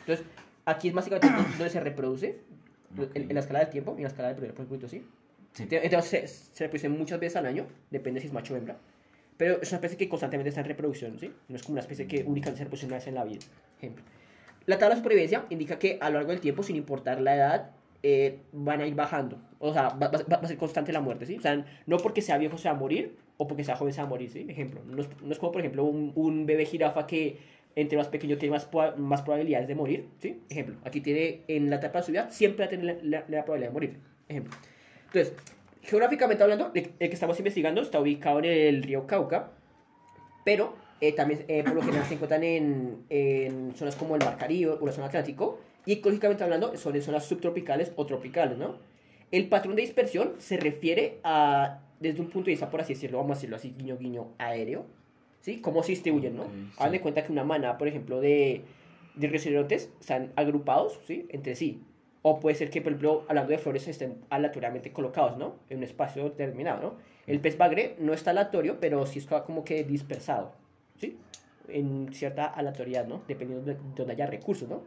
Entonces, 0.01 0.25
aquí 0.65 0.89
es 0.89 0.95
básicamente 0.95 1.29
donde 1.59 1.71
se 1.71 1.81
reproduce, 1.81 2.39
en, 3.15 3.23
en 3.29 3.35
la 3.35 3.41
escala 3.41 3.59
del 3.61 3.71
tiempo, 3.71 3.93
y 3.95 3.97
en 3.99 4.03
la 4.05 4.09
escala 4.09 4.29
del 4.29 4.37
primer 4.37 4.55
punto, 4.55 4.89
¿sí? 4.89 5.05
Entonces 5.59 6.09
se, 6.11 6.27
se 6.29 6.65
reproduce 6.65 6.89
muchas 6.89 7.19
veces 7.21 7.37
al 7.37 7.47
año, 7.47 7.67
depende 7.91 8.21
si 8.21 8.27
es 8.29 8.33
macho 8.33 8.55
o 8.55 8.57
hembra. 8.57 8.77
Pero 9.37 9.61
es 9.61 9.69
una 9.71 9.77
especie 9.79 9.97
que 9.99 10.09
constantemente 10.09 10.49
está 10.51 10.61
en 10.61 10.67
reproducción, 10.69 11.19
¿sí? 11.19 11.33
No 11.49 11.57
es 11.57 11.63
como 11.63 11.75
una 11.75 11.81
especie 11.81 12.07
que 12.07 12.23
únicamente 12.25 12.59
se 12.59 12.65
reproduce 12.65 12.87
una 12.87 12.97
vez 12.97 13.07
en 13.09 13.15
la 13.15 13.25
vida. 13.25 13.41
Ejemplo. 13.79 14.05
La 14.67 14.79
tabla 14.79 14.95
de 14.95 15.01
supervivencia 15.01 15.45
indica 15.51 15.79
que 15.79 15.99
a 16.01 16.09
lo 16.09 16.17
largo 16.17 16.31
del 16.31 16.41
tiempo, 16.41 16.63
sin 16.63 16.77
importar 16.77 17.21
la 17.21 17.35
edad, 17.35 17.71
eh, 18.03 18.39
van 18.53 18.81
a 18.81 18.87
ir 18.87 18.95
bajando. 18.95 19.39
O 19.59 19.73
sea, 19.73 19.89
va, 19.89 20.09
va- 20.09 20.23
va 20.31 20.37
a 20.43 20.47
ser 20.47 20.57
constante 20.57 20.93
la 20.93 21.01
muerte, 21.01 21.27
¿sí? 21.27 21.37
O 21.37 21.41
sea, 21.41 21.65
no 21.87 21.97
porque 21.99 22.23
sea 22.23 22.39
viejo 22.39 22.57
se 22.59 22.69
va 22.69 22.75
a 22.75 22.79
morir, 22.79 23.17
o 23.37 23.49
porque 23.49 23.65
sea 23.65 23.77
joven 23.77 23.93
se 23.93 24.01
va 24.01 24.07
a 24.07 24.11
morir, 24.11 24.31
¿sí? 24.31 24.47
Ejemplo. 24.49 24.81
No 24.87 25.03
es, 25.03 25.09
no 25.23 25.33
es 25.33 25.39
como, 25.39 25.53
por 25.53 25.61
ejemplo, 25.63 25.85
un, 25.85 26.13
un 26.15 26.47
bebé 26.47 26.65
jirafa 26.67 27.07
que 27.07 27.39
entre 27.77 27.99
más 27.99 28.07
pequeño 28.09 28.37
tiene 28.39 28.53
más, 28.55 28.69
más 28.99 29.23
probabilidades 29.23 29.67
de 29.67 29.75
morir, 29.75 30.07
¿sí? 30.21 30.41
Ejemplo. 30.49 30.77
Aquí 30.85 31.01
tiene, 31.01 31.41
en 31.49 31.69
la 31.71 31.77
etapa 31.77 31.99
de 31.99 32.05
su 32.07 32.13
vida, 32.13 32.31
siempre 32.31 32.65
va 32.65 32.67
a 32.67 32.71
tener 32.71 32.85
la, 33.03 33.19
la- 33.21 33.25
la 33.29 33.45
probabilidad 33.45 33.71
de 33.71 33.75
morir. 33.75 33.97
Ejemplo. 34.29 34.55
Entonces, 35.07 35.35
geográficamente 35.85 36.43
hablando, 36.43 36.71
el 36.75 36.93
que 36.93 37.07
estamos 37.07 37.39
investigando 37.39 37.81
está 37.81 38.01
ubicado 38.01 38.39
en 38.41 38.45
el 38.47 38.83
río 38.83 39.07
Cauca, 39.07 39.53
pero 40.45 40.75
eh, 41.01 41.13
también 41.13 41.45
eh, 41.49 41.63
por 41.63 41.75
lo 41.75 41.83
general 41.83 42.07
se 42.07 42.15
encuentran 42.15 42.43
en, 42.43 43.05
en 43.11 43.75
zonas 43.75 43.97
como 43.97 44.17
el 44.17 44.25
Mar 44.25 44.37
Caribe 44.39 44.73
o 44.81 44.87
la 44.87 44.93
zona 44.93 45.09
Atlántico, 45.09 45.61
y 45.87 45.93
ecológicamente 45.93 46.43
hablando 46.45 46.77
son 46.77 46.97
en 46.97 47.03
zonas 47.03 47.27
subtropicales 47.27 47.93
o 47.97 48.07
tropicales, 48.07 48.57
¿no? 48.57 48.79
El 49.31 49.49
patrón 49.49 49.77
de 49.77 49.83
dispersión 49.83 50.35
se 50.39 50.57
refiere 50.57 51.19
a, 51.25 51.81
desde 52.01 52.21
un 52.21 52.29
punto 52.29 52.47
de 52.47 52.53
vista, 52.53 52.71
por 52.71 52.81
así 52.81 52.95
decirlo, 52.95 53.19
vamos 53.19 53.33
a 53.33 53.35
decirlo 53.35 53.57
así, 53.57 53.75
guiño, 53.77 53.99
guiño, 53.99 54.29
aéreo, 54.39 54.87
¿sí? 55.41 55.61
Cómo 55.61 55.83
se 55.83 55.93
distribuyen, 55.93 56.37
¿no? 56.37 56.45
Ok, 56.45 56.51
Hagan 56.79 56.93
sí. 56.93 56.99
de 56.99 57.01
cuenta 57.01 57.25
que 57.25 57.33
una 57.33 57.45
manada, 57.45 57.77
por 57.77 57.89
ejemplo, 57.89 58.21
de, 58.21 58.63
de 59.15 59.27
rinocerontes 59.27 59.91
están 60.01 60.33
agrupados, 60.37 60.99
¿sí? 61.07 61.27
Entre 61.31 61.55
sí. 61.57 61.83
O 62.27 62.41
puede 62.41 62.57
ser 62.57 62.71
que, 62.71 62.81
por 62.81 62.93
ejemplo, 62.93 63.25
hablando 63.29 63.51
de 63.51 63.59
flores, 63.59 63.87
estén 63.87 64.17
aleatoriamente 64.31 64.91
colocados, 64.93 65.37
¿no? 65.37 65.57
En 65.69 65.77
un 65.79 65.85
espacio 65.85 66.25
determinado, 66.25 66.81
¿no? 66.83 66.95
El 67.27 67.39
pez 67.39 67.59
bagre 67.59 67.97
no 67.99 68.15
está 68.15 68.31
aleatorio, 68.31 68.79
pero 68.81 69.05
sí 69.05 69.19
está 69.19 69.45
como 69.45 69.63
que 69.63 69.85
dispersado, 69.85 70.53
¿sí? 70.97 71.19
En 71.69 72.09
cierta 72.15 72.47
aleatoriedad, 72.47 73.07
¿no? 73.07 73.23
Dependiendo 73.29 73.67
de 73.67 73.77
donde 73.95 74.15
haya 74.15 74.27
recursos, 74.27 74.67
¿no? 74.71 74.83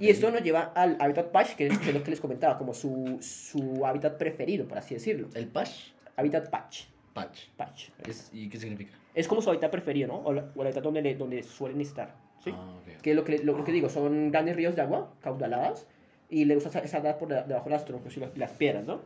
Y 0.00 0.08
esto 0.08 0.30
nos 0.30 0.42
lleva 0.42 0.72
al 0.74 0.96
hábitat 0.98 1.30
patch, 1.30 1.56
que 1.56 1.66
es, 1.66 1.92
lo 1.94 2.02
que 2.02 2.10
les 2.10 2.20
comentaba, 2.22 2.56
como 2.56 2.72
su, 2.72 3.18
su 3.20 3.84
hábitat 3.84 4.16
preferido, 4.16 4.66
por 4.66 4.78
así 4.78 4.94
decirlo. 4.94 5.28
El 5.34 5.48
patch. 5.48 5.90
Hábitat 6.16 6.48
patch. 6.48 6.84
Patch. 7.12 7.48
patch. 7.58 7.88
Es- 8.08 8.30
¿Y 8.32 8.48
qué 8.48 8.56
significa? 8.58 8.92
Es 9.14 9.28
como 9.28 9.42
su 9.42 9.50
hábitat 9.50 9.70
preferido, 9.70 10.08
¿no? 10.08 10.20
O, 10.24 10.32
la- 10.32 10.50
o 10.56 10.60
el 10.62 10.68
hábitat 10.68 10.82
donde, 10.82 11.02
le- 11.02 11.16
donde 11.16 11.42
suelen 11.42 11.82
estar, 11.82 12.14
¿sí? 12.42 12.50
Ah, 12.54 12.78
ok. 12.80 13.02
Que 13.02 13.10
es 13.10 13.16
lo 13.16 13.24
que, 13.24 13.38
lo, 13.40 13.58
lo 13.58 13.64
que 13.64 13.72
digo, 13.72 13.90
son 13.90 14.30
grandes 14.30 14.56
ríos 14.56 14.74
de 14.74 14.80
agua, 14.80 15.12
caudaladas, 15.20 15.86
y 16.32 16.44
le 16.44 16.54
gusta 16.56 16.70
andar 16.96 17.18
por 17.18 17.28
de- 17.28 17.42
debajo 17.44 17.66
de 17.66 17.70
las 17.70 17.84
troncos 17.84 18.16
y 18.16 18.20
las, 18.20 18.36
las 18.36 18.50
piedras, 18.52 18.84
¿no? 18.84 19.00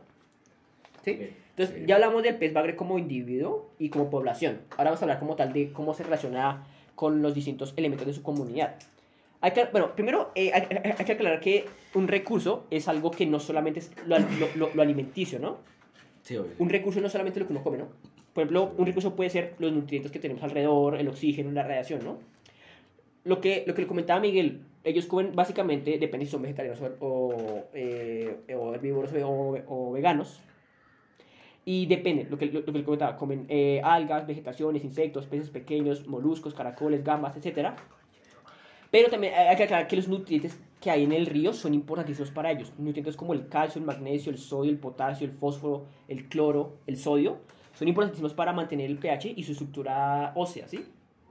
¿Sí? 1.03 1.29
Entonces, 1.55 1.85
ya 1.85 1.95
hablamos 1.95 2.23
del 2.23 2.35
pez 2.37 2.53
bagre 2.53 2.75
como 2.75 2.97
individuo 2.99 3.69
y 3.79 3.89
como 3.89 4.09
población. 4.09 4.61
Ahora 4.71 4.85
vamos 4.85 5.01
a 5.01 5.05
hablar 5.05 5.19
como 5.19 5.35
tal 5.35 5.53
de 5.53 5.71
cómo 5.71 5.93
se 5.93 6.03
relaciona 6.03 6.65
con 6.95 7.21
los 7.21 7.33
distintos 7.33 7.73
elementos 7.77 8.07
de 8.07 8.13
su 8.13 8.23
comunidad. 8.23 8.75
Hay 9.41 9.51
que, 9.51 9.65
bueno, 9.65 9.93
primero 9.95 10.31
eh, 10.35 10.51
hay, 10.53 10.63
hay- 10.69 10.93
hay 10.97 11.05
que 11.05 11.11
aclarar 11.11 11.39
que 11.39 11.65
un 11.93 12.07
recurso 12.07 12.65
es 12.71 12.87
algo 12.87 13.11
que 13.11 13.25
no 13.25 13.39
solamente 13.39 13.79
es 13.79 13.91
lo, 14.05 14.17
lo- 14.19 14.25
lo- 14.55 14.69
lo 14.73 14.81
alimenticio, 14.81 15.39
¿no? 15.39 15.57
Sí, 16.23 16.35
obvio. 16.37 16.51
Un 16.59 16.69
recurso 16.69 16.99
no 16.99 17.05
es 17.07 17.11
solamente 17.11 17.39
lo 17.39 17.47
que 17.47 17.53
uno 17.53 17.63
come, 17.63 17.77
¿no? 17.77 17.87
Por 18.33 18.43
ejemplo, 18.43 18.73
un 18.77 18.85
recurso 18.85 19.15
puede 19.15 19.29
ser 19.29 19.53
los 19.59 19.71
nutrientes 19.71 20.11
que 20.11 20.19
tenemos 20.19 20.43
alrededor, 20.43 20.95
el 20.99 21.07
oxígeno, 21.07 21.51
la 21.51 21.63
radiación, 21.63 22.03
¿no? 22.03 22.17
Lo 23.23 23.41
que, 23.41 23.63
lo 23.65 23.73
que 23.73 23.81
le 23.81 23.87
comentaba 23.87 24.19
Miguel, 24.19 24.61
ellos 24.87 25.05
comen 25.05 25.35
básicamente, 25.35 25.97
depende 25.97 26.25
si 26.25 26.31
son 26.31 26.41
vegetarianos 26.41 26.81
o, 26.99 27.65
eh, 27.73 28.37
o 28.57 28.73
herbívoros 28.73 29.11
o, 29.23 29.57
o 29.67 29.91
veganos. 29.91 30.41
Y 31.65 31.85
depende, 31.85 32.25
lo 32.29 32.37
que, 32.37 32.45
lo, 32.45 32.61
lo 32.61 32.71
que 32.71 32.83
comentaba, 32.83 33.17
comen 33.17 33.45
eh, 33.49 33.81
algas, 33.83 34.25
vegetaciones, 34.25 34.85
insectos, 34.85 35.25
peces 35.25 35.49
pequeños, 35.49 36.07
moluscos, 36.07 36.53
caracoles, 36.53 37.03
gambas, 37.03 37.35
etc. 37.35 37.71
Pero 38.89 39.09
también 39.09 39.33
hay 39.33 39.55
que 39.57 39.63
aclarar 39.63 39.87
que 39.87 39.97
los 39.97 40.07
nutrientes 40.07 40.57
que 40.79 40.89
hay 40.89 41.03
en 41.03 41.11
el 41.11 41.25
río 41.25 41.51
son 41.51 41.73
importantísimos 41.73 42.31
para 42.31 42.51
ellos. 42.51 42.71
Nutrientes 42.77 43.17
como 43.17 43.33
el 43.33 43.49
calcio, 43.49 43.79
el 43.79 43.85
magnesio, 43.85 44.31
el 44.31 44.37
sodio, 44.37 44.71
el 44.71 44.77
potasio, 44.77 45.27
el 45.27 45.33
fósforo, 45.33 45.87
el 46.07 46.29
cloro, 46.29 46.77
el 46.87 46.95
sodio, 46.95 47.39
son 47.73 47.89
importantísimos 47.89 48.33
para 48.33 48.53
mantener 48.53 48.89
el 48.89 48.97
pH 48.97 49.33
y 49.35 49.43
su 49.43 49.51
estructura 49.51 50.31
ósea, 50.35 50.69
¿sí? 50.69 50.85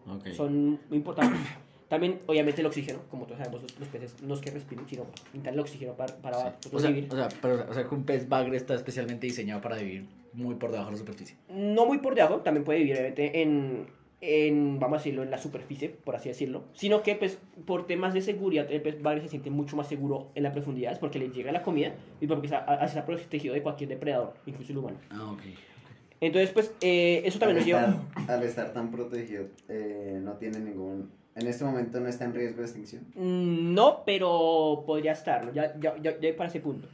Ok. 0.07 0.29
Son 0.29 0.79
muy 0.89 0.99
importantes. 0.99 1.41
También, 1.89 2.21
obviamente, 2.27 2.61
el 2.61 2.67
oxígeno, 2.67 3.01
como 3.11 3.27
todos 3.27 3.39
sabemos, 3.39 3.63
los, 3.63 3.79
los 3.79 3.89
peces 3.89 4.21
no 4.23 4.35
es 4.35 4.41
que 4.41 4.51
respiren, 4.51 4.89
sino 4.89 5.05
necesitan 5.05 5.55
el 5.55 5.61
oxígeno 5.61 5.93
para, 5.95 6.17
para 6.17 6.57
O 6.73 6.81
sea, 6.81 6.91
vivir. 6.91 7.09
o, 7.13 7.17
sea, 7.17 7.29
pero, 7.41 7.65
o 7.69 7.75
sea, 7.75 7.89
que 7.89 7.95
un 7.95 8.05
pez 8.05 8.29
bagre 8.29 8.57
está 8.57 8.75
especialmente 8.75 9.27
diseñado 9.27 9.61
para 9.61 9.77
vivir 9.77 10.07
muy 10.33 10.57
por 10.57 10.71
debajo 10.71 10.91
de 10.91 10.93
la 10.97 10.99
superficie. 10.99 11.37
no 11.49 11.87
muy 11.87 11.99
por 11.99 12.15
debajo, 12.15 12.37
también 12.41 12.65
puede 12.65 12.81
vivir 12.81 12.95
obviamente 12.95 13.41
en, 13.41 13.87
en, 14.21 14.79
vamos 14.79 14.97
a 14.97 14.99
decirlo, 14.99 15.23
en 15.23 15.31
la 15.31 15.39
superficie, 15.39 15.89
por 15.89 16.17
así 16.17 16.29
decirlo, 16.29 16.65
sino 16.73 17.03
que 17.03 17.15
pues 17.15 17.39
por 17.65 17.87
temas 17.87 18.15
de 18.15 18.21
seguridad 18.21 18.71
el 18.71 18.83
pez 18.83 19.01
bagre 19.03 19.23
se 19.23 19.29
siente 19.29 19.51
mucho 19.51 19.77
más 19.77 19.89
seguro 19.89 20.31
en 20.35 20.43
la 20.43 20.53
profundidad, 20.53 20.93
es 20.93 20.99
porque 20.99 21.19
le 21.19 21.31
llega 21.31 21.53
la 21.53 21.63
comida 21.63 21.95
y 22.21 22.27
porque 22.27 22.47
está, 22.47 23.05
protegido 23.07 23.55
de 23.55 23.63
cualquier 23.63 23.91
depredador, 23.91 24.35
incluso 24.47 24.73
el 24.73 24.79
humano. 24.79 24.99
Ah, 25.11 25.31
ok. 25.33 25.43
Entonces 26.21 26.51
pues 26.51 26.75
eh, 26.81 27.23
eso 27.25 27.39
también 27.39 27.59
al, 27.59 27.61
nos 27.61 27.67
lleva... 27.67 28.35
al 28.35 28.43
estar 28.43 28.73
tan 28.73 28.91
protegido, 28.91 29.47
eh, 29.69 30.19
no 30.23 30.33
tiene 30.35 30.59
ningún. 30.61 31.11
En 31.37 31.47
este 31.47 31.65
momento 31.65 32.01
no 32.01 32.09
está 32.09 32.25
en 32.25 32.35
riesgo 32.35 32.59
de 32.59 32.65
extinción. 32.65 33.03
Mm, 33.15 33.75
No, 33.75 34.03
pero 34.07 34.83
podría 34.87 35.13
estarlo, 35.13 35.53
ya, 35.53 35.75
ya, 35.79 35.95
ya, 36.01 36.19
ya 36.19 36.37
para 36.37 36.49
ese 36.49 36.61
punto. 36.61 36.89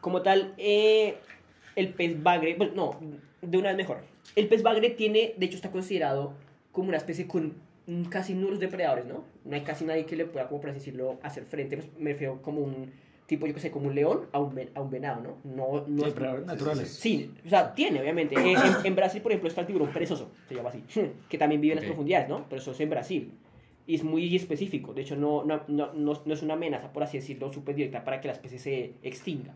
Como 0.00 0.22
tal, 0.22 0.54
eh, 0.56 1.16
el 1.74 1.88
pez 1.92 2.22
bagre, 2.22 2.54
pues 2.56 2.72
no, 2.74 2.98
de 3.42 3.58
una 3.58 3.68
vez 3.68 3.76
mejor. 3.76 3.98
El 4.34 4.48
pez 4.48 4.62
bagre 4.62 4.90
tiene, 4.90 5.34
de 5.36 5.46
hecho 5.46 5.56
está 5.56 5.70
considerado 5.70 6.32
como 6.72 6.88
una 6.88 6.96
especie 6.96 7.26
con 7.26 7.54
casi 8.08 8.34
nulos 8.34 8.58
depredadores, 8.60 9.04
¿no? 9.04 9.24
No 9.44 9.54
hay 9.54 9.62
casi 9.62 9.84
nadie 9.84 10.06
que 10.06 10.16
le 10.16 10.24
pueda, 10.24 10.48
como 10.48 10.60
por 10.60 10.70
así 10.70 10.78
decirlo, 10.78 11.18
hacer 11.22 11.44
frente, 11.44 11.76
pues, 11.76 11.88
me 11.98 12.12
refiero 12.12 12.40
como 12.42 12.60
un 12.60 12.90
tipo, 13.26 13.46
yo 13.46 13.54
que 13.54 13.60
sé, 13.60 13.70
como 13.70 13.88
un 13.88 13.94
león 13.94 14.26
a 14.32 14.38
un, 14.38 14.54
ven- 14.54 14.70
a 14.74 14.80
un 14.80 14.90
venado, 14.90 15.20
¿no? 15.20 15.36
No, 15.44 15.84
no 15.86 16.02
es- 16.06 16.14
Depredadores 16.14 16.46
naturales. 16.46 16.88
Sí, 16.94 17.30
o 17.44 17.48
sea, 17.48 17.74
tiene, 17.74 18.00
obviamente. 18.00 18.36
En, 18.36 18.46
en- 18.56 18.56
en 18.86 18.96
Brasil, 18.96 19.20
por 19.20 19.32
ejemplo, 19.32 19.48
está 19.48 19.60
el 19.62 19.66
tiburón 19.66 19.92
perezoso, 19.92 20.30
se 20.48 20.54
llama 20.54 20.70
así, 20.70 20.82
que 21.28 21.36
también 21.36 21.60
vive 21.60 21.72
en 21.74 21.76
las 21.80 21.84
profundidades, 21.86 22.28
¿no? 22.28 22.44
Pero 22.48 22.60
eso 22.62 22.70
es 22.72 22.80
en 22.80 22.90
Brasil. 22.90 23.32
Y 23.86 23.94
es 23.94 24.02
muy 24.04 24.34
específico. 24.34 24.92
De 24.94 25.02
hecho, 25.02 25.16
no, 25.16 25.44
no, 25.44 25.62
no, 25.68 25.92
no, 25.92 26.20
no 26.24 26.34
es 26.34 26.42
una 26.42 26.54
amenaza, 26.54 26.92
por 26.92 27.02
así 27.04 27.18
decirlo, 27.18 27.52
súper 27.52 27.74
directa 27.76 28.02
para 28.04 28.20
que 28.20 28.28
la 28.28 28.34
especie 28.34 28.58
se 28.58 28.94
extinga. 29.02 29.54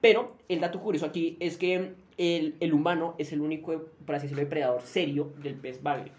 Pero 0.00 0.36
el 0.48 0.60
dato 0.60 0.80
curioso 0.80 1.06
aquí 1.06 1.36
es 1.40 1.56
que 1.56 1.92
el, 2.18 2.56
el 2.60 2.72
humano 2.74 3.14
es 3.18 3.32
el 3.32 3.40
único, 3.40 3.86
por 4.04 4.14
así 4.14 4.24
decirlo, 4.26 4.42
depredador 4.44 4.82
serio 4.82 5.32
del 5.42 5.54
pez 5.54 5.82
bagre. 5.82 6.12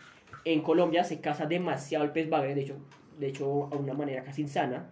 En 0.46 0.62
Colombia 0.62 1.03
se 1.03 1.20
caza 1.20 1.46
demasiado 1.46 2.03
el 2.06 2.12
pez 2.12 2.30
bagre, 2.30 2.56
de 2.56 2.62
hecho, 2.62 2.75
de 3.20 3.27
hecho 3.27 3.70
a 3.72 3.75
una 3.75 3.94
manera 3.94 4.24
casi 4.24 4.41
insana, 4.41 4.89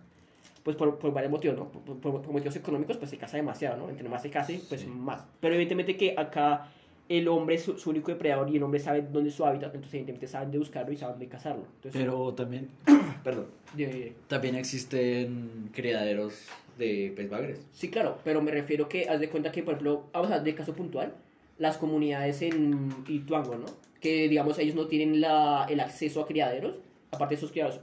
pues 0.64 0.76
por, 0.76 1.00
por 1.00 1.12
varios 1.14 1.32
motivos, 1.32 1.58
¿no? 1.58 1.72
Por, 1.72 1.98
por- 2.00 2.22
por 2.22 2.32
motivos 2.32 2.56
económicos, 2.56 2.98
pues 2.98 3.10
se 3.10 3.18
caza 3.18 3.38
demasiado, 3.38 3.78
¿no? 3.78 3.90
Entre 3.90 4.08
más 4.10 4.22
se 4.22 4.30
case, 4.30 4.62
pues 4.70 4.86
más. 4.88 5.26
Pero 5.40 5.56
evidentemente 5.56 5.96
que 5.98 6.14
acá 6.18 6.72
el 7.10 7.28
hombre 7.28 7.56
es 7.56 7.64
su, 7.64 7.90
único 7.90 8.12
depredador 8.12 8.50
y 8.50 8.58
el 8.58 8.64
hombre 8.64 8.80
sabe 8.80 9.02
dónde 9.02 9.30
es 9.30 9.36
su 9.36 9.44
hábitat, 9.44 9.74
entonces 9.74 9.96
evidentemente 9.96 10.28
saben 10.28 10.52
de 10.52 10.60
buscarlo 10.60 10.94
y 10.94 10.98
saben 10.98 11.20
de 11.20 11.28
cazarlo. 11.28 11.66
Entonces, 11.78 12.00
Pero 12.00 12.34
también, 12.36 12.70
perdón, 13.24 13.48
de- 13.76 14.14
también 14.28 14.56
existen 14.56 15.70
criaderos 15.74 16.46
de 16.78 17.12
pez 17.16 17.30
bagres. 17.30 17.66
Sí, 17.74 17.90
claro, 17.90 18.20
pero 18.24 18.42
me 18.42 18.52
refiero 18.52 18.88
que 18.88 19.10
haz 19.10 19.20
de 19.20 19.28
cuenta 19.30 19.52
que, 19.52 19.64
por 19.64 19.74
ejemplo, 19.74 20.04
vamos 20.14 20.30
a 20.30 20.36
hablar 20.36 20.44
de 20.44 20.56
caso 20.56 20.74
puntual, 20.74 21.14
las 21.58 21.78
comunidades 21.78 22.42
en 22.44 22.94
Ituango, 23.08 23.56
¿no? 23.56 23.66
Que, 24.00 24.30
digamos, 24.30 24.58
ellos 24.60 24.76
no 24.76 24.86
tienen 24.86 25.20
la, 25.20 25.66
el 25.68 25.80
acceso 25.80 26.22
a 26.22 26.28
criaderos, 26.28 26.78
aparte 27.12 27.34
de 27.34 27.40
esos 27.40 27.52
criaderos 27.52 27.80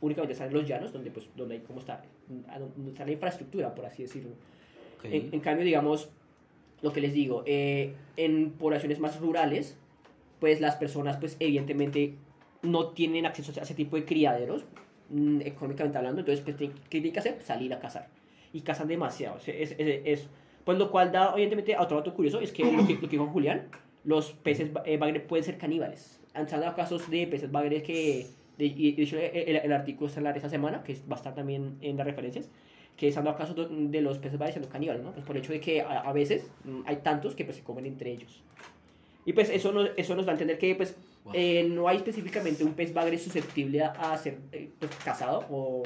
únicamente 0.00 0.32
están 0.32 0.48
en 0.48 0.54
los 0.54 0.66
llanos, 0.66 0.92
donde, 0.92 1.10
pues, 1.10 1.26
donde 1.36 1.56
hay, 1.56 1.60
como 1.60 1.80
está, 1.80 2.02
donde 2.28 2.92
está 2.92 3.04
la 3.04 3.10
infraestructura, 3.12 3.74
por 3.74 3.84
así 3.84 4.04
decirlo. 4.04 4.30
En, 5.02 5.28
en 5.32 5.40
cambio, 5.40 5.64
digamos, 5.64 6.08
lo 6.82 6.92
que 6.92 7.00
les 7.00 7.12
digo, 7.12 7.42
eh, 7.46 7.94
en 8.16 8.50
poblaciones 8.52 9.00
más 9.00 9.20
rurales, 9.20 9.76
pues 10.40 10.60
las 10.60 10.76
personas, 10.76 11.16
pues 11.16 11.36
evidentemente 11.40 12.14
no 12.62 12.88
tienen 12.88 13.26
acceso 13.26 13.52
a 13.58 13.62
ese 13.64 13.74
tipo 13.74 13.96
de 13.96 14.04
criaderos, 14.04 14.64
mm, 15.10 15.40
económicamente 15.42 15.98
hablando, 15.98 16.20
entonces, 16.20 16.44
pues, 16.44 16.56
¿qué 16.56 16.70
tienen 16.88 17.12
que 17.12 17.18
hacer? 17.18 17.38
Salir 17.42 17.72
a 17.74 17.80
cazar. 17.80 18.08
Y 18.52 18.60
cazan 18.62 18.88
demasiado. 18.88 19.36
o 19.36 19.38
es, 19.38 19.48
es- 19.48 19.74
es- 19.78 20.28
pues 20.64 20.76
lo 20.78 20.90
cual 20.90 21.10
da, 21.12 21.32
evidentemente, 21.32 21.74
a 21.74 21.82
otro 21.82 21.96
dato 21.96 22.14
curioso, 22.14 22.40
es 22.40 22.52
que 22.52 22.62
lo 22.64 22.86
que, 22.86 22.94
lo 22.94 23.00
que 23.00 23.06
dijo 23.08 23.26
Julián, 23.26 23.68
los 24.04 24.32
peces 24.32 24.70
eh, 24.84 24.98
pueden 25.26 25.44
ser 25.44 25.56
caníbales. 25.58 26.20
Han 26.34 26.48
salido 26.48 26.74
casos 26.74 27.10
de 27.10 27.26
peces 27.26 27.50
bagre 27.50 27.82
que, 27.82 28.26
de, 28.58 28.66
y 28.66 28.92
de 28.92 29.02
hecho, 29.02 29.18
el, 29.18 29.56
el 29.56 29.72
artículo 29.72 30.08
está 30.08 30.20
en 30.20 30.24
la 30.24 30.32
de 30.32 30.38
esta 30.38 30.48
semana, 30.50 30.82
que 30.84 30.94
va 31.10 31.14
a 31.14 31.16
estar 31.16 31.34
también 31.34 31.76
en 31.80 31.96
las 31.96 32.06
referencias, 32.06 32.48
que 32.98 33.08
dado 33.24 33.36
casos 33.38 33.56
de, 33.56 34.00
los 34.02 34.18
peces 34.18 34.38
bagre 34.38 34.52
siendo 34.52 34.68
caníbales, 34.68 35.02
¿no? 35.02 35.12
Pues 35.12 35.24
por 35.24 35.36
el 35.36 35.42
hecho 35.42 35.52
de 35.52 35.60
que 35.60 35.80
a, 35.80 36.00
a 36.00 36.12
veces 36.12 36.46
mm, 36.64 36.80
hay 36.84 36.96
tantos 36.96 37.34
que 37.34 37.44
pues, 37.44 37.56
se 37.56 37.62
comen 37.62 37.86
entre 37.86 38.10
ellos. 38.10 38.42
Y 39.24 39.32
pues 39.32 39.48
eso 39.50 39.72
nos, 39.72 39.90
eso 39.96 40.14
nos 40.16 40.26
da 40.26 40.32
a 40.32 40.34
entender 40.34 40.58
que 40.58 40.74
pues 40.74 40.96
Wow. 41.24 41.32
eh, 41.36 41.66
no 41.68 41.88
hay 41.88 41.96
específicamente 41.98 42.62
un 42.64 42.74
pez 42.74 42.94
bagre 42.94 43.18
susceptible 43.18 43.82
a, 43.82 44.16
ser 44.16 44.38
eh, 44.52 44.70
pues, 44.78 44.90
cazado 45.04 45.44
o, 45.50 45.82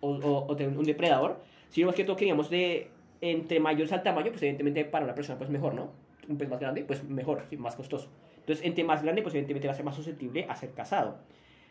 o, 0.00 0.08
o- 0.10 0.46
o 0.46 0.56
tener 0.56 0.76
un 0.78 0.84
depredador, 0.84 1.40
sino 1.70 1.86
más 1.88 1.96
que 1.96 2.04
todo 2.04 2.14
que 2.16 2.24
digamos 2.26 2.50
de 2.50 2.88
entre 3.20 3.58
mayor 3.58 3.92
al 3.92 4.02
tamaño, 4.02 4.30
pues 4.30 4.42
evidentemente 4.42 4.84
para 4.84 5.04
una 5.06 5.14
persona 5.14 5.38
pues 5.38 5.50
mejor, 5.50 5.74
¿no? 5.74 5.90
Un 6.28 6.36
pez 6.36 6.48
más 6.48 6.60
grande, 6.60 6.84
pues 6.84 7.02
mejor, 7.04 7.42
sí, 7.50 7.56
más 7.56 7.74
costoso. 7.74 8.08
Entonces, 8.38 8.64
entre 8.64 8.84
más 8.84 9.02
grande, 9.02 9.22
pues 9.22 9.34
evidentemente 9.34 9.66
va 9.66 9.72
a 9.72 9.76
ser 9.76 9.84
más 9.86 9.96
susceptible 9.96 10.46
a 10.48 10.54
ser 10.56 10.70
cazado. 10.72 11.16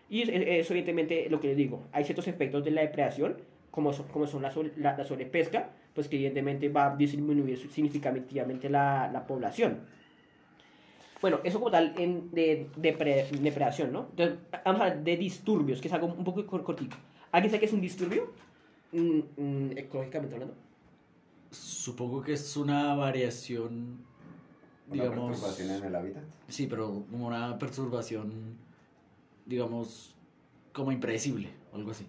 Y 0.10 0.24
es- 0.24 0.30
es- 0.30 0.44
eso 0.48 0.74
evidentemente 0.74 1.28
lo 1.30 1.40
que 1.40 1.48
les 1.50 1.58
digo, 1.58 1.84
hay 1.92 2.04
ciertos 2.04 2.28
efectos 2.28 2.64
de 2.66 2.72
la 2.72 2.82
depredación, 2.82 3.38
como 3.74 3.92
son, 3.92 4.08
como 4.10 4.28
son 4.28 4.44
la, 4.44 4.52
sobre- 4.52 4.74
la, 4.78 4.96
la 4.96 5.04
sobrepesca, 5.04 5.72
pues 5.96 6.08
que 6.08 6.16
evidentemente 6.18 6.70
va 6.70 6.92
a 6.92 6.96
disminuir 6.96 7.58
significativamente 7.72 8.70
la, 8.70 9.10
la 9.12 9.26
población. 9.26 9.80
Bueno, 11.22 11.40
eso 11.44 11.58
como 11.58 11.72
tal 11.72 11.96
en, 11.98 12.30
de, 12.32 12.70
de 12.76 12.94
pre- 12.94 13.28
depredación, 13.32 13.92
¿no? 13.92 14.08
Entonces, 14.12 14.38
vamos 14.64 14.82
a 14.82 14.86
hablar 14.86 15.04
de 15.04 15.18
disturbios, 15.18 15.82
que 15.82 15.88
es 15.88 15.94
algo 15.94 16.08
un 16.08 16.24
poco 16.24 16.46
cor- 16.46 16.64
cortito. 16.64 16.96
¿Alguien 17.32 17.50
sabe 17.50 17.62
qué 17.62 17.66
es 17.66 17.74
un 17.74 17.82
disturbio? 17.82 18.32
Mm, 18.92 19.20
mm, 19.38 19.78
ecológicamente 19.78 20.36
hablando. 20.36 20.56
Supongo 21.50 22.22
que 22.22 22.34
es 22.34 22.56
una 22.58 22.94
variación, 22.94 23.98
Una 24.88 25.04
digamos... 25.04 25.32
perturbación 25.32 25.72
en 25.72 25.84
el 25.84 25.96
hábitat. 25.96 26.24
Sí, 26.48 26.68
pero 26.68 27.06
como 27.10 27.26
una 27.28 27.58
perturbación, 27.58 28.56
digamos, 29.48 30.16
como 30.74 30.92
impredecible 30.92 31.50
o 31.72 31.78
algo 31.78 31.90
así. 31.92 32.06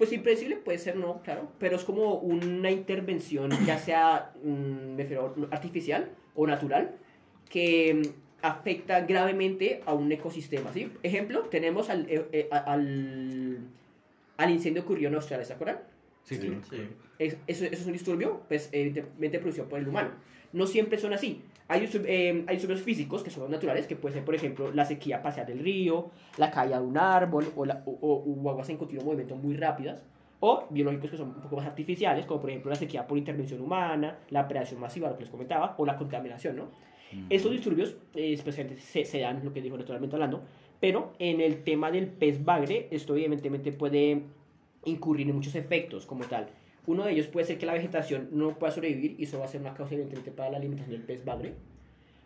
Pues 0.00 0.14
impredecible 0.14 0.56
puede 0.56 0.78
ser, 0.78 0.96
no, 0.96 1.20
claro, 1.22 1.52
pero 1.58 1.76
es 1.76 1.84
como 1.84 2.14
una 2.14 2.70
intervención, 2.70 3.50
ya 3.66 3.76
sea 3.78 4.32
mm, 4.42 4.94
me 4.96 5.02
refiero, 5.02 5.34
artificial 5.50 6.08
o 6.34 6.46
natural, 6.46 6.92
que 7.50 7.92
mm, 7.94 8.02
afecta 8.40 9.02
gravemente 9.02 9.82
a 9.84 9.92
un 9.92 10.10
ecosistema, 10.10 10.72
¿sí? 10.72 10.90
Ejemplo, 11.02 11.40
tenemos 11.50 11.90
al, 11.90 12.06
eh, 12.08 12.26
eh, 12.32 12.48
al, 12.50 13.58
al 14.38 14.50
incendio 14.50 14.80
que 14.82 14.86
ocurrió 14.86 15.08
en 15.08 15.16
Australia, 15.16 15.44
¿se 15.44 15.52
acuerdan? 15.52 15.80
Sí, 16.24 16.36
Sí. 16.36 16.58
Sí. 16.70 16.76
Es- 17.18 17.36
eso, 17.46 17.66
eso 17.66 17.74
es 17.82 17.86
un 17.86 17.92
disturbio, 17.92 18.40
pues 18.48 18.70
evidentemente 18.72 19.38
producido 19.38 19.68
por 19.68 19.80
el 19.80 19.86
humano. 19.86 20.12
No 20.52 20.66
siempre 20.66 20.98
son 20.98 21.12
así. 21.12 21.42
Hay, 21.68 21.88
eh, 22.04 22.44
hay 22.48 22.56
disturbios 22.56 22.82
físicos 22.82 23.22
que 23.22 23.30
son 23.30 23.50
naturales, 23.50 23.86
que 23.86 23.94
puede 23.94 24.14
ser, 24.14 24.24
por 24.24 24.34
ejemplo, 24.34 24.72
la 24.72 24.84
sequía 24.84 25.22
parcial 25.22 25.46
del 25.46 25.60
río, 25.60 26.10
la 26.36 26.50
caída 26.50 26.80
de 26.80 26.86
un 26.86 26.98
árbol 26.98 27.46
o, 27.54 27.64
la, 27.64 27.82
o, 27.86 27.92
o- 27.92 28.24
o 28.42 28.50
aguas 28.50 28.68
en 28.70 28.76
continuo 28.76 29.04
movimiento 29.04 29.36
muy 29.36 29.56
rápidas. 29.56 30.02
O 30.40 30.64
biológicos 30.70 31.10
que 31.10 31.16
son 31.18 31.28
un 31.28 31.34
poco 31.42 31.56
más 31.56 31.66
artificiales, 31.66 32.24
como 32.26 32.40
por 32.40 32.48
ejemplo 32.50 32.70
la 32.70 32.76
sequía 32.76 33.06
por 33.06 33.18
intervención 33.18 33.60
humana, 33.60 34.18
la 34.30 34.48
predación 34.48 34.80
masiva, 34.80 35.08
lo 35.10 35.14
que 35.16 35.22
les 35.24 35.30
comentaba, 35.30 35.74
o 35.78 35.84
la 35.84 35.96
contaminación, 35.96 36.56
¿no? 36.56 36.68
Estos 37.28 37.52
disturbios, 37.52 37.94
eh, 38.14 38.32
especialmente 38.32 38.80
se, 38.80 39.04
se 39.04 39.18
dan, 39.20 39.44
lo 39.44 39.52
que 39.52 39.60
digo 39.60 39.76
naturalmente 39.76 40.16
hablando, 40.16 40.42
pero 40.80 41.12
en 41.18 41.40
el 41.40 41.62
tema 41.62 41.90
del 41.90 42.06
pez 42.06 42.42
bagre, 42.44 42.88
esto 42.90 43.14
evidentemente 43.16 43.70
puede 43.72 44.22
incurrir 44.86 45.28
en 45.28 45.34
muchos 45.36 45.54
efectos 45.56 46.06
como 46.06 46.24
tal. 46.24 46.46
Uno 46.90 47.04
de 47.04 47.12
ellos 47.12 47.28
puede 47.28 47.46
ser 47.46 47.56
que 47.58 47.66
la 47.66 47.74
vegetación 47.74 48.28
no 48.32 48.58
pueda 48.58 48.72
sobrevivir 48.72 49.14
y 49.18 49.24
eso 49.24 49.38
va 49.38 49.44
a 49.44 49.48
ser 49.48 49.60
una 49.60 49.74
causa 49.74 49.94
evidentemente 49.94 50.32
para 50.32 50.50
la 50.50 50.56
alimentación 50.56 50.96
del 50.96 51.06
pez 51.06 51.24
bagre. 51.24 51.52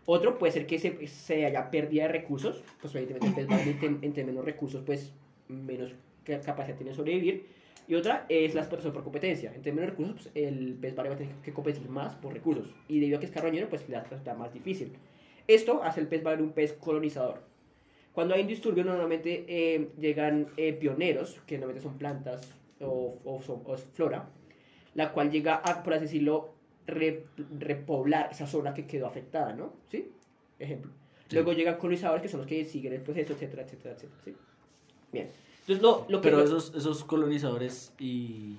Otro 0.06 0.38
puede 0.38 0.52
ser 0.52 0.66
que 0.66 0.78
se, 0.78 1.06
se 1.06 1.44
haya 1.46 1.70
pérdida 1.70 2.02
de 2.04 2.08
recursos, 2.20 2.62
pues 2.80 2.94
evidentemente 2.94 3.26
el 3.28 3.34
pez 3.34 3.46
bagre 3.46 3.98
entre, 4.02 4.24
menos 4.24 4.44
recursos 4.44 4.82
pues 4.84 5.12
menos 5.48 5.92
ca- 6.24 6.40
capacidad 6.40 6.76
tiene 6.76 6.90
de 6.92 6.96
sobrevivir. 6.96 7.46
Y 7.86 7.94
otra 7.96 8.24
es 8.30 8.54
la 8.54 8.62
explotación 8.62 8.94
por 8.94 9.04
competencia. 9.04 9.52
Entre 9.54 9.70
menos 9.72 9.90
recursos, 9.90 10.28
pues, 10.32 10.44
el 10.46 10.74
pez 10.80 10.94
bagre 10.94 11.10
va 11.10 11.14
a 11.16 11.18
tener 11.18 11.34
que 11.42 11.52
competir 11.52 11.86
más 11.90 12.14
por 12.14 12.32
recursos. 12.32 12.66
Y 12.88 13.00
debido 13.00 13.18
a 13.18 13.20
que 13.20 13.26
es 13.26 13.32
carroñero, 13.32 13.68
pues 13.68 13.86
le 13.88 14.00
resulta 14.00 14.32
más 14.34 14.52
difícil. 14.54 14.92
Esto 15.46 15.82
hace 15.82 16.00
el 16.00 16.06
pez 16.08 16.22
bagre 16.22 16.42
un 16.42 16.52
pez 16.52 16.72
colonizador. 16.72 17.42
Cuando 18.14 18.34
hay 18.34 18.40
un 18.42 18.48
disturbio, 18.48 18.84
normalmente 18.84 19.44
eh, 19.48 19.88
llegan 20.00 20.46
eh, 20.56 20.72
pioneros, 20.72 21.40
que 21.46 21.58
normalmente 21.58 21.86
son 21.86 21.98
plantas 21.98 22.48
o, 22.80 23.18
o 23.24 23.40
o 23.66 23.74
es 23.74 23.82
flora, 23.92 24.30
la 24.94 25.12
cual 25.12 25.30
llega 25.30 25.56
a, 25.56 25.82
por 25.82 25.94
así 25.94 26.02
decirlo, 26.04 26.54
re- 26.86 27.24
repoblar 27.58 28.28
esa 28.30 28.46
zona 28.46 28.74
que 28.74 28.86
quedó 28.86 29.06
afectada, 29.06 29.52
¿no? 29.52 29.72
¿Sí? 29.90 30.10
Ejemplo. 30.58 30.90
Sí. 31.28 31.36
Luego 31.36 31.52
llegan 31.52 31.76
colonizadores 31.78 32.22
que 32.22 32.28
son 32.28 32.40
los 32.40 32.46
que 32.46 32.64
siguen 32.64 32.92
el 32.92 33.00
proceso, 33.00 33.32
etcétera, 33.32 33.62
etcétera, 33.62 33.94
etcétera. 33.94 34.20
¿sí? 34.24 34.34
Bien. 35.12 35.28
Entonces, 35.60 35.82
lo, 35.82 36.06
lo 36.08 36.20
que... 36.20 36.28
Pero 36.28 36.42
esos, 36.44 36.74
esos 36.74 37.02
colonizadores 37.04 37.94
y, 37.98 38.56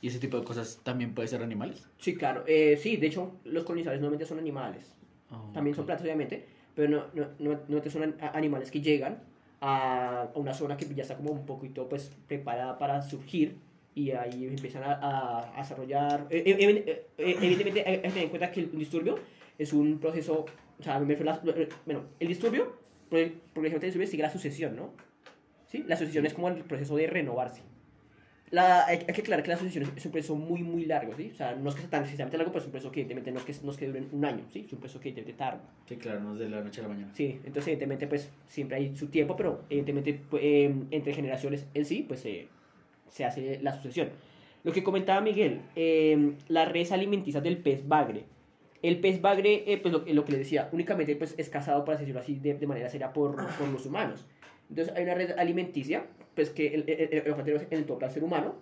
y 0.00 0.08
ese 0.08 0.18
tipo 0.20 0.38
de 0.38 0.44
cosas 0.44 0.80
también 0.84 1.12
pueden 1.14 1.28
ser 1.28 1.42
animales. 1.42 1.86
Sí, 1.98 2.14
claro. 2.14 2.44
Eh, 2.46 2.78
sí, 2.80 2.96
de 2.96 3.08
hecho, 3.08 3.32
los 3.44 3.64
colonizadores 3.64 4.00
normalmente 4.00 4.26
son 4.26 4.38
animales. 4.38 4.94
Oh, 5.30 5.50
También 5.52 5.74
son 5.74 5.84
plantas, 5.86 6.04
obviamente, 6.04 6.46
pero 6.76 6.88
no, 6.88 7.04
no, 7.14 7.26
no, 7.40 7.50
normalmente 7.50 7.90
son 7.90 8.14
animales 8.20 8.70
que 8.70 8.80
llegan 8.80 9.18
a, 9.60 10.28
a 10.34 10.38
una 10.38 10.54
zona 10.54 10.76
que 10.76 10.86
ya 10.94 11.02
está 11.02 11.16
como 11.16 11.32
un 11.32 11.44
poquito 11.46 11.88
pues 11.88 12.12
preparada 12.28 12.78
para 12.78 13.02
surgir 13.02 13.56
y 13.94 14.10
ahí 14.10 14.46
empiezan 14.46 14.82
a, 14.84 15.50
a- 15.54 15.56
desarrollar. 15.60 16.26
eh, 16.30 16.42
eh, 16.46 17.04
eh, 17.18 17.36
evidentemente 17.40 17.84
hay 17.86 17.96
que 18.00 18.08
tener 18.08 18.24
en 18.24 18.28
cuenta 18.30 18.50
que 18.50 18.60
el 18.60 18.70
disturbio 18.78 19.18
es 19.58 19.72
un 19.72 19.98
proceso, 19.98 20.46
o 20.78 20.82
sea, 20.82 20.98
me 20.98 21.16
la- 21.16 21.40
bueno, 21.86 22.02
el 22.18 22.28
disturbio, 22.28 22.76
pro- 23.08 23.20
progresivamente 23.52 23.86
el 23.86 23.90
disturbio 23.92 24.06
sigue 24.08 24.22
la 24.22 24.30
sucesión, 24.30 24.74
¿no? 24.76 24.90
¿Sí? 25.68 25.84
La 25.86 25.96
sucesión 25.96 26.26
es 26.26 26.34
como 26.34 26.48
el 26.48 26.62
proceso 26.64 26.96
de 26.96 27.06
renovarse. 27.06 27.62
La, 28.50 28.86
hay, 28.86 28.98
hay 28.98 29.14
que 29.14 29.20
aclarar 29.22 29.42
que 29.42 29.50
la 29.50 29.56
sucesión 29.56 29.84
es, 29.84 29.90
es 29.96 30.06
un 30.06 30.12
proceso 30.12 30.36
muy, 30.36 30.62
muy 30.62 30.84
largo, 30.84 31.12
¿sí? 31.16 31.30
O 31.32 31.36
sea, 31.36 31.56
no 31.56 31.70
es 31.70 31.74
que 31.74 31.80
sea 31.80 31.90
tan 31.90 32.02
necesariamente 32.02 32.36
largo, 32.36 32.52
pero 32.52 32.60
es 32.60 32.66
un 32.66 32.72
proceso 32.72 32.92
que 32.92 33.00
evidentemente 33.00 33.32
no 33.32 33.38
es 33.40 33.44
que, 33.44 33.64
no 33.64 33.72
es 33.72 33.76
que 33.78 33.86
dure 33.86 34.04
un 34.12 34.24
año, 34.24 34.44
¿sí? 34.50 34.64
Es 34.66 34.72
un 34.72 34.78
proceso 34.80 35.00
que 35.00 35.08
evidentemente 35.08 35.38
tarda. 35.42 35.62
Sí, 35.88 35.96
claro, 35.96 36.20
no 36.20 36.34
es 36.34 36.38
de 36.40 36.48
la 36.48 36.60
noche 36.60 36.80
a 36.80 36.82
la 36.84 36.88
mañana. 36.90 37.10
Sí, 37.14 37.40
entonces 37.44 37.64
evidentemente 37.68 38.06
pues 38.06 38.30
siempre 38.46 38.76
hay 38.76 38.94
su 38.96 39.08
tiempo, 39.08 39.34
pero 39.36 39.62
evidentemente 39.70 40.20
pues, 40.30 40.42
eh, 40.44 40.72
entre 40.92 41.14
generaciones 41.14 41.66
en 41.74 41.84
sí 41.84 42.04
pues 42.06 42.24
eh, 42.26 42.46
se 43.08 43.24
hace 43.24 43.60
la 43.62 43.72
sucesión. 43.74 44.10
Lo 44.64 44.72
que 44.72 44.82
comentaba 44.82 45.20
Miguel, 45.20 45.60
eh, 45.76 46.32
las 46.48 46.70
redes 46.70 46.92
alimenticias 46.92 47.42
del 47.42 47.58
pez 47.58 47.86
bagre. 47.86 48.24
El 48.82 49.00
pez 49.00 49.20
bagre, 49.20 49.64
eh, 49.66 49.78
pues 49.78 49.92
lo, 49.92 50.24
que 50.24 50.32
le 50.32 50.38
decía, 50.38 50.68
únicamente 50.72 51.16
pues 51.16 51.34
es 51.38 51.48
cazado, 51.48 51.84
por 51.84 51.94
así 51.94 52.02
decirlo 52.02 52.20
así, 52.20 52.34
de, 52.36 52.54
de 52.54 52.66
manera 52.66 52.88
seria 52.88 53.12
por, 53.12 53.36
por 53.56 53.68
los 53.68 53.86
humanos. 53.86 54.26
Entonces 54.68 54.94
hay 54.96 55.04
una 55.04 55.14
red 55.14 55.32
alimenticia, 55.38 56.06
pues 56.34 56.50
que 56.50 56.74
el, 56.74 56.84
el, 56.88 57.00
el, 57.12 57.48
el 57.48 57.66
en 57.70 57.84
torno 57.86 58.06
al 58.06 58.12
ser 58.12 58.24
humano. 58.24 58.54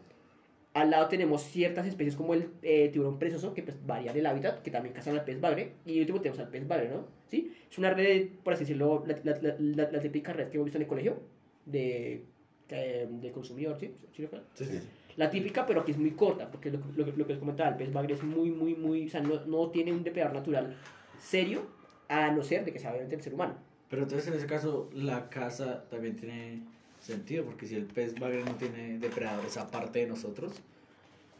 Al 0.75 0.91
lado 0.91 1.09
tenemos 1.09 1.43
ciertas 1.43 1.87
especies 1.87 2.17
como 2.17 2.35
el 2.35 2.49
eh, 2.63 2.89
tiburón 2.93 3.19
perezoso, 3.19 3.53
que 3.53 3.63
pues 3.63 3.77
varían 3.87 4.17
el 4.17 4.25
hábitat, 4.25 4.63
que 4.63 4.71
también 4.71 4.95
cazan 4.95 5.15
al 5.19 5.25
pez 5.25 5.41
bagre. 5.41 5.73
Y 5.85 6.01
último 6.01 6.21
tenemos 6.21 6.41
al 6.41 6.49
pez 6.49 6.67
bagre, 6.67 6.89
¿no? 6.89 7.05
¿Sí? 7.29 7.53
Es 7.71 7.79
una 7.79 7.91
red, 7.91 8.29
por 8.43 8.55
así 8.55 8.65
decirlo, 8.65 9.05
la, 9.07 9.17
la, 9.23 9.57
la, 9.59 9.91
la 9.91 10.01
típica 10.01 10.33
red 10.33 10.49
que 10.49 10.57
hemos 10.57 10.67
visto 10.67 10.79
en 10.79 10.83
el 10.83 10.89
colegio, 10.89 11.21
de, 11.67 12.25
eh, 12.73 13.09
de 13.11 13.31
consumidor, 13.31 13.79
¿sí? 13.79 13.95
¿Sí? 14.17 14.29
Sí, 14.55 14.65
sí. 14.65 14.81
La 15.17 15.31
típica, 15.31 15.67
pero 15.67 15.83
aquí 15.83 15.93
es 15.93 15.99
muy 15.99 16.13
corta, 16.13 16.51
porque 16.51 16.71
lo, 16.71 16.79
lo, 16.97 17.05
lo 17.05 17.27
que 17.27 17.33
les 17.33 17.39
comentaba, 17.39 17.71
el 17.71 17.77
pez 17.77 17.93
bagre 17.93 18.15
es 18.15 18.23
muy, 18.23 18.51
muy, 18.51 18.75
muy, 18.75 19.07
o 19.07 19.11
sea, 19.11 19.21
no, 19.21 19.45
no 19.45 19.71
tiene 19.71 19.93
un 19.93 20.03
depredador 20.03 20.37
natural 20.37 20.77
serio, 21.21 21.67
a 22.09 22.31
no 22.31 22.43
ser 22.43 22.65
de 22.65 22.73
que 22.73 22.79
sea 22.79 22.91
obviamente 22.91 23.17
el 23.17 23.23
ser 23.23 23.35
humano. 23.35 23.55
Pero 23.89 24.03
entonces 24.03 24.29
en 24.29 24.35
ese 24.35 24.47
caso 24.47 24.89
la 24.95 25.29
caza 25.29 25.85
también 25.91 26.17
tiene 26.17 26.63
sentido, 26.99 27.45
porque 27.45 27.67
si 27.67 27.75
el 27.75 27.85
pez 27.85 28.19
bagre 28.19 28.45
no 28.45 28.55
tiene 28.55 28.99
depredadores 28.99 29.57
aparte 29.57 30.01
de 30.01 30.07
nosotros, 30.07 30.53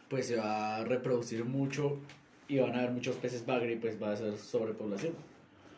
pues 0.09 0.27
se 0.27 0.37
va 0.37 0.77
a 0.77 0.85
reproducir 0.85 1.45
mucho 1.45 1.99
y 2.49 2.59
van 2.59 2.75
a 2.75 2.81
haber 2.81 2.91
muchos 2.91 3.17
peces 3.17 3.47
bagre 3.47 3.73
y 3.73 3.77
pues 3.77 4.03
va 4.03 4.13
a 4.13 4.17
ser 4.17 4.37
sobrepoblación. 4.37 5.15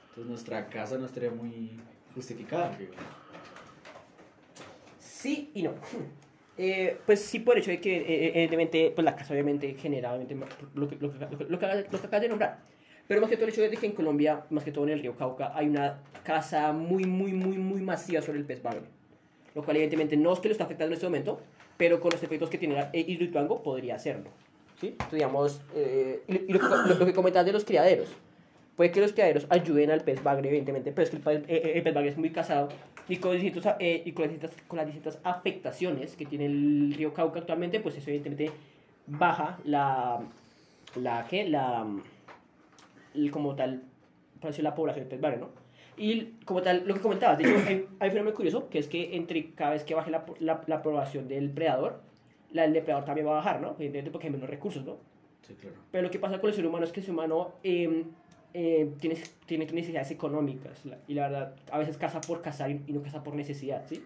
Entonces 0.09 0.29
nuestra 0.29 0.69
caza 0.69 0.99
no 0.99 1.07
estaría 1.07 1.31
muy 1.31 1.71
justificada. 2.15 2.77
Sí 5.25 5.51
y 5.55 5.63
no. 5.63 5.73
Eh, 6.59 6.99
pues 7.07 7.21
sí, 7.21 7.39
por 7.39 7.57
el 7.57 7.63
hecho 7.63 7.71
de 7.71 7.81
que, 7.81 7.97
eh, 7.97 8.29
evidentemente, 8.29 8.93
pues 8.95 9.07
la 9.07 9.17
casa 9.17 9.33
obviamente 9.33 9.75
genera 9.75 10.13
obviamente, 10.13 10.37
lo, 10.75 10.87
que, 10.87 10.97
lo, 10.97 11.11
que, 11.11 11.19
lo, 11.19 11.31
que, 11.31 11.47
lo, 11.49 11.59
que, 11.59 11.67
lo 11.91 11.99
que 11.99 12.07
acabas 12.07 12.21
de 12.21 12.29
nombrar. 12.29 12.59
Pero 13.09 13.23
más 13.23 13.31
que 13.31 13.37
todo 13.37 13.47
el 13.47 13.53
hecho 13.53 13.63
de 13.63 13.71
que 13.71 13.87
en 13.87 13.93
Colombia, 13.93 14.45
más 14.51 14.65
que 14.65 14.71
todo 14.71 14.85
en 14.85 14.91
el 14.91 15.01
río 15.01 15.17
Cauca, 15.17 15.57
hay 15.57 15.67
una 15.67 16.03
caza 16.25 16.73
muy, 16.73 17.07
muy, 17.07 17.33
muy, 17.33 17.57
muy 17.57 17.81
masiva 17.81 18.21
sobre 18.21 18.39
el 18.39 18.45
pez 18.45 18.63
bagre. 18.63 18.83
Lo 19.55 19.65
cual 19.65 19.79
evidentemente 19.79 20.19
no 20.19 20.35
es 20.35 20.41
que 20.41 20.49
lo 20.49 20.53
está 20.53 20.65
afectando 20.65 20.93
en 20.93 20.95
este 20.95 21.07
momento, 21.07 21.41
pero 21.79 22.01
con 22.01 22.13
los 22.13 22.23
efectos 22.23 22.51
que 22.51 22.59
tiene 22.59 22.85
el 22.93 23.09
Hidroituango 23.09 23.63
podría 23.63 23.95
hacerlo. 23.95 24.29
¿sí? 24.79 24.89
Entonces, 24.89 25.13
digamos, 25.15 25.63
eh, 25.75 26.23
y, 26.29 26.53
lo, 26.53 26.59
lo, 26.59 26.95
lo 26.97 27.07
que 27.07 27.15
comentabas 27.15 27.47
de 27.47 27.53
los 27.53 27.65
criaderos. 27.65 28.11
Puede 28.77 28.91
que 28.91 29.01
los 29.01 29.13
criaderos 29.13 29.47
ayuden 29.51 29.91
al 29.91 30.01
pez 30.03 30.23
bagre, 30.23 30.49
evidentemente, 30.49 30.91
pero 30.93 31.05
es 31.05 31.11
que 31.11 31.17
el, 31.17 31.25
pez- 31.25 31.45
eh, 31.49 31.73
el 31.77 31.83
pez 31.83 31.95
bagre 31.95 32.11
es 32.11 32.19
muy 32.19 32.31
casado 32.31 32.69
y 33.09 33.17
con, 33.19 33.33
distintos, 33.33 33.65
eh, 33.79 34.03
y 34.05 34.13
con, 34.13 34.25
las 34.25 34.33
distintas, 34.33 34.63
con 34.67 34.77
las 34.79 34.87
distintas 34.87 35.19
afectaciones 35.23 36.17
que 36.17 36.27
tiene 36.27 36.47
el 36.47 36.93
río 36.97 37.13
Cauca 37.15 37.39
actualmente, 37.41 37.79
pues 37.81 37.97
eso 37.97 38.11
evidentemente 38.11 38.51
baja 39.07 39.59
la, 39.65 40.21
la, 40.97 41.27
¿qué? 41.29 41.49
La, 41.49 41.87
el- 43.15 43.31
como 43.31 43.55
tal, 43.55 43.83
la 44.59 44.75
población 44.75 45.05
del 45.05 45.09
pez 45.11 45.21
bagre, 45.21 45.39
¿no? 45.39 45.49
Y 45.97 46.33
como 46.45 46.61
tal, 46.61 46.83
lo 46.87 46.95
que 46.95 47.01
comentabas, 47.01 47.39
de 47.39 47.45
hecho, 47.45 47.57
hay, 47.69 47.87
hay 48.01 48.09
un 48.09 48.13
fenómeno 48.13 48.35
curioso, 48.35 48.69
que 48.69 48.81
es 48.81 48.89
que 48.89 49.15
entre 49.15 49.53
cada 49.53 49.71
vez 49.71 49.85
que 49.85 49.95
baje 49.95 50.11
la, 50.11 50.25
la, 50.41 50.63
la 50.67 50.83
población 50.83 51.29
del 51.29 51.51
predador, 51.51 52.01
la 52.51 52.63
del 52.63 52.73
depredador 52.73 53.05
también 53.05 53.27
va 53.29 53.33
a 53.33 53.37
bajar, 53.37 53.61
¿no? 53.61 53.71
Evidentemente 53.75 54.11
porque 54.11 54.27
hay 54.27 54.33
menos 54.33 54.51
recursos, 54.51 54.85
¿no? 54.85 54.97
Sí, 55.47 55.55
claro. 55.55 55.77
Pero 55.93 56.03
lo 56.03 56.11
que 56.11 56.19
pasa 56.19 56.41
con 56.41 56.51
el 56.51 56.57
ser 56.57 56.67
humano 56.67 56.85
es 56.85 56.91
que 56.93 57.01
el 57.01 57.07
ser 57.07 57.15
humano 57.15 57.53
eh, 57.63 58.05
eh, 58.55 58.91
tiene, 59.01 59.19
tiene 59.47 59.67
necesidades 59.67 60.11
económicas. 60.13 60.81
y 61.09 61.15
la 61.15 61.29
verdad, 61.29 61.57
a 61.71 61.79
veces 61.79 61.97
caza 61.99 62.21
por 62.21 62.41
cazar 62.41 62.71
y, 62.71 62.81
no 62.93 63.03
caza 63.03 63.23
por 63.23 63.35
necesidad, 63.35 63.85
¿sí? 63.89 64.03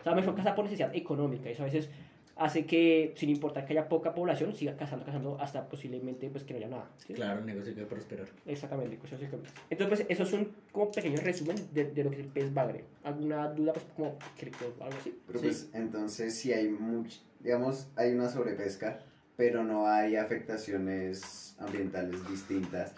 O 0.00 0.02
sea, 0.02 0.14
mejor 0.14 0.34
caza 0.34 0.54
por 0.54 0.64
necesidad 0.64 0.94
económica. 0.94 1.48
Y 1.48 1.52
eso 1.52 1.62
a 1.62 1.66
veces 1.66 1.88
hace 2.34 2.66
que, 2.66 3.12
sin 3.16 3.28
importar 3.30 3.64
que 3.64 3.74
haya 3.74 3.88
poca 3.88 4.12
población, 4.14 4.54
siga 4.56 4.76
cazando, 4.76 5.04
cazando 5.04 5.38
hasta 5.40 5.68
posiblemente 5.68 6.28
pues, 6.30 6.42
que 6.42 6.52
no 6.54 6.58
haya 6.58 6.68
nada. 6.68 6.90
¿sí? 6.96 7.12
Claro, 7.14 7.38
el 7.40 7.46
negocio 7.46 7.74
que 7.74 7.84
prosperar. 7.84 8.26
Exactamente, 8.44 8.96
cosas 8.96 9.20
así 9.20 9.30
como- 9.30 9.44
Entonces, 9.70 10.00
pues, 10.06 10.10
eso 10.10 10.22
es 10.24 10.32
un 10.32 10.48
como 10.72 10.90
pequeño 10.90 11.18
resumen 11.22 11.56
de, 11.72 11.84
de 11.92 12.02
lo 12.04 12.10
que 12.10 12.16
es 12.16 12.22
el 12.22 12.28
pez 12.28 12.52
bagre. 12.52 12.84
¿Alguna 13.04 13.48
duda, 13.52 13.72
pues, 13.74 13.84
como, 13.94 14.18
que- 14.36 14.50
que- 14.50 14.64
algo 14.82 14.96
así? 14.98 15.16
Pero 15.26 15.38
Sí. 15.38 15.44
pues 15.46 15.70
entonces 15.74 16.34
si 16.36 16.52
hay 16.52 16.68
much, 16.68 17.18
digamos, 17.38 17.86
hay 17.94 18.12
una 18.12 18.28
sobrepesca, 18.28 18.98
pero 19.36 19.62
no 19.62 19.86
hay 19.86 20.16
afectaciones 20.16 21.54
ambientales 21.60 22.28
distintas. 22.28 22.94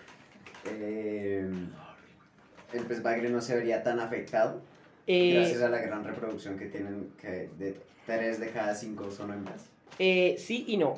Eh, 0.67 1.49
el 2.73 2.85
pez 2.87 3.03
bagre 3.03 3.31
no 3.31 3.41
se 3.41 3.55
vería 3.55 3.83
tan 3.83 4.01
afectado 4.01 4.61
Eh, 5.07 5.35
gracias 5.35 5.63
a 5.63 5.69
la 5.69 5.79
gran 5.79 6.05
reproducción 6.05 6.59
que 6.59 6.67
tienen, 6.67 7.11
que 7.21 7.49
de 7.59 7.77
3 8.07 8.41
de 8.41 8.51
cada 8.51 8.75
5 8.75 9.11
son 9.11 9.33
hembras. 9.33 9.67
Eh, 9.99 10.37
sí 10.39 10.65
y 10.69 10.77
no. 10.77 10.95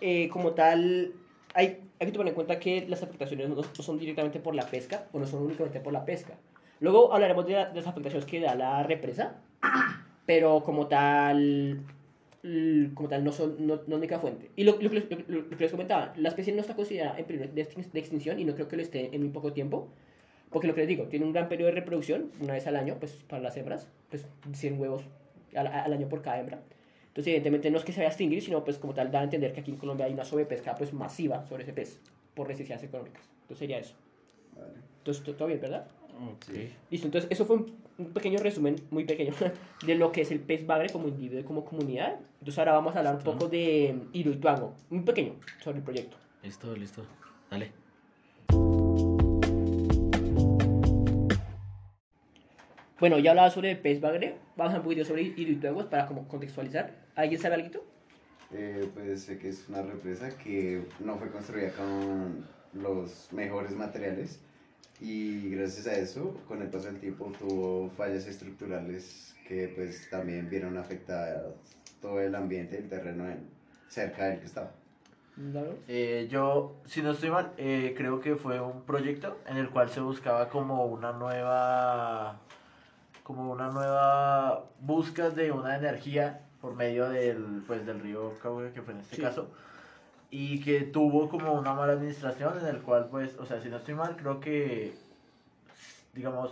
Eh, 0.00 0.28
como 0.28 0.52
tal, 0.52 1.12
hay, 1.54 1.80
hay 1.98 2.06
que 2.06 2.12
tomar 2.12 2.28
en 2.28 2.34
cuenta 2.34 2.58
que 2.60 2.86
las 2.88 3.02
afectaciones 3.02 3.48
no, 3.48 3.62
son 3.74 3.98
directamente 3.98 4.38
por 4.40 4.54
la 4.54 4.66
pesca, 4.66 5.06
o 5.12 5.18
no 5.18 5.26
son 5.26 5.42
únicamente 5.42 5.80
por 5.80 5.92
la 5.92 6.04
pesca. 6.04 6.34
Luego 6.80 7.12
hablaremos 7.12 7.46
de, 7.46 7.54
la- 7.54 7.66
de 7.70 7.74
las 7.76 7.86
afectaciones 7.86 8.26
que 8.26 8.40
da 8.40 8.54
la 8.54 8.82
represa, 8.82 9.36
pero 10.26 10.62
como 10.62 10.86
tal, 10.86 11.80
como 12.94 13.08
tal 13.08 13.24
no 13.24 13.32
son 13.32 13.66
no, 13.66 13.80
no 13.86 13.96
única 13.96 14.18
fuente. 14.18 14.50
Y 14.56 14.64
lo, 14.64 14.72
lo, 14.80 14.90
que 14.90 15.00
les- 15.00 15.28
lo- 15.28 15.40
lo- 15.42 15.48
que 15.50 15.56
les 15.64 15.70
comentaba, 15.70 16.12
la 16.16 16.28
especie 16.28 16.52
no 16.54 16.60
está 16.60 16.76
considerada 16.76 17.18
en 17.18 17.24
peligro 17.24 17.48
de, 17.52 17.64
extin- 17.68 17.90
de 17.90 17.98
extinción 18.00 18.38
y 18.38 18.44
no 18.44 18.54
creo 18.54 18.68
que 18.68 18.76
lo 18.76 18.82
esté 18.82 19.14
en 19.14 19.20
muy 19.22 19.30
poco 19.30 19.52
tiempo. 19.52 19.88
Porque 20.50 20.68
lo 20.68 20.74
que 20.74 20.80
les 20.82 20.88
digo, 20.88 21.04
tiene 21.08 21.26
un 21.26 21.32
gran 21.32 21.48
periodo 21.48 21.70
de 21.70 21.74
reproducción, 21.80 22.30
una 22.40 22.52
vez 22.52 22.66
al 22.68 22.76
año, 22.76 22.96
pues 23.00 23.12
para 23.28 23.42
las 23.42 23.56
hembras, 23.56 23.88
pues 24.10 24.24
100 24.52 24.78
huevos 24.80 25.02
al, 25.56 25.66
al 25.66 25.92
año 25.92 26.08
por 26.08 26.22
cada 26.22 26.38
hembra. 26.38 26.60
Entonces, 27.08 27.28
evidentemente 27.28 27.70
no 27.70 27.78
es 27.78 27.84
que 27.84 27.92
se 27.92 27.98
vaya 28.00 28.08
a 28.08 28.12
extinguir, 28.12 28.42
sino 28.42 28.62
pues 28.62 28.78
como 28.78 28.94
tal 28.94 29.10
da 29.10 29.20
a 29.20 29.24
entender 29.24 29.52
que 29.52 29.60
aquí 29.60 29.72
en 29.72 29.76
Colombia 29.76 30.06
hay 30.06 30.12
una 30.12 30.24
sobrepesca 30.24 30.74
pues 30.76 30.92
masiva 30.92 31.44
sobre 31.48 31.64
ese 31.64 31.72
pez 31.72 31.98
por 32.34 32.46
necesidades 32.48 32.84
económicas. 32.84 33.22
Entonces 33.42 33.58
sería 33.58 33.78
eso. 33.78 33.94
Vale. 34.54 34.74
Entonces, 34.98 35.24
to- 35.24 35.34
todo 35.34 35.48
bien, 35.48 35.60
¿verdad? 35.60 35.86
Listo, 36.90 37.06
entonces 37.06 37.30
eso 37.30 37.44
fue 37.44 37.56
un, 37.56 37.76
un 37.98 38.12
pequeño 38.12 38.38
resumen, 38.38 38.76
muy 38.90 39.04
pequeño, 39.04 39.32
de 39.86 39.94
lo 39.94 40.12
que 40.12 40.22
es 40.22 40.30
el 40.30 40.40
pez 40.40 40.66
bagre 40.66 40.90
como 40.90 41.08
individuo 41.08 41.40
y 41.40 41.44
como 41.44 41.64
comunidad. 41.64 42.16
Entonces 42.40 42.58
ahora 42.58 42.72
vamos 42.72 42.94
a 42.94 42.98
hablar 42.98 43.16
un 43.16 43.22
poco 43.22 43.48
de 43.48 43.98
Iruituango, 44.12 44.74
muy 44.90 45.02
pequeño, 45.02 45.34
sobre 45.62 45.78
el 45.78 45.84
proyecto. 45.84 46.16
Listo, 46.42 46.76
listo. 46.76 47.02
Dale. 47.50 47.72
Bueno, 52.98 53.18
ya 53.18 53.30
hablaba 53.30 53.50
sobre 53.50 53.72
el 53.72 53.78
pez 53.78 54.00
bagre, 54.00 54.36
vamos 54.56 54.74
a 54.74 54.78
un 54.78 54.82
poquito 54.82 55.04
sobre 55.04 55.22
Iruituango 55.22 55.88
para 55.88 56.06
como 56.06 56.26
contextualizar. 56.28 56.94
¿Alguien 57.14 57.40
sabe 57.40 57.56
algo? 57.56 57.84
Eh, 58.52 58.88
pues 58.94 59.24
sé 59.24 59.38
que 59.38 59.48
es 59.48 59.68
una 59.68 59.82
represa 59.82 60.30
que 60.38 60.82
no 61.00 61.16
fue 61.16 61.30
construida 61.30 61.72
con 61.72 62.46
los 62.72 63.32
mejores 63.32 63.72
materiales 63.72 64.40
y 65.00 65.50
gracias 65.50 65.86
a 65.86 65.94
eso, 65.94 66.34
con 66.48 66.62
el 66.62 66.68
paso 66.68 66.86
del 66.86 66.98
tiempo, 67.00 67.30
tuvo 67.38 67.90
fallas 67.96 68.26
estructurales 68.26 69.34
que 69.46 69.72
pues 69.74 70.08
también 70.10 70.48
vieron 70.48 70.76
afectadas 70.76 71.44
todo 72.00 72.20
el 72.20 72.34
ambiente, 72.34 72.78
el 72.78 72.88
terreno 72.88 73.28
en- 73.28 73.48
cerca 73.88 74.24
del 74.26 74.40
que 74.40 74.46
estaba. 74.46 74.70
Eh, 75.86 76.28
yo, 76.30 76.76
si 76.86 77.02
no 77.02 77.10
estoy 77.10 77.30
mal, 77.30 77.52
eh, 77.58 77.94
creo 77.96 78.20
que 78.20 78.36
fue 78.36 78.58
un 78.60 78.82
proyecto 78.82 79.38
en 79.46 79.58
el 79.58 79.68
cual 79.68 79.90
se 79.90 80.00
buscaba 80.00 80.48
como 80.48 80.86
una 80.86 81.12
nueva, 81.12 82.38
como 83.22 83.52
una 83.52 83.68
nueva 83.70 84.64
búsqueda 84.80 85.30
de 85.30 85.52
una 85.52 85.76
energía 85.76 86.40
por 86.62 86.74
medio 86.74 87.08
del, 87.10 87.62
pues, 87.66 87.84
del 87.84 88.00
río 88.00 88.32
Cauca, 88.42 88.72
que 88.72 88.80
fue 88.82 88.94
en 88.94 89.00
este 89.00 89.16
Sí. 89.16 89.22
caso, 89.22 89.50
y 90.30 90.60
que 90.60 90.80
tuvo 90.82 91.28
como 91.28 91.52
una 91.54 91.72
mala 91.72 91.92
administración 91.94 92.58
en 92.60 92.66
el 92.66 92.82
cual, 92.82 93.08
pues, 93.10 93.36
o 93.38 93.46
sea, 93.46 93.60
si 93.60 93.68
no 93.68 93.76
estoy 93.76 93.94
mal, 93.94 94.16
creo 94.16 94.40
que, 94.40 94.94
digamos, 96.12 96.50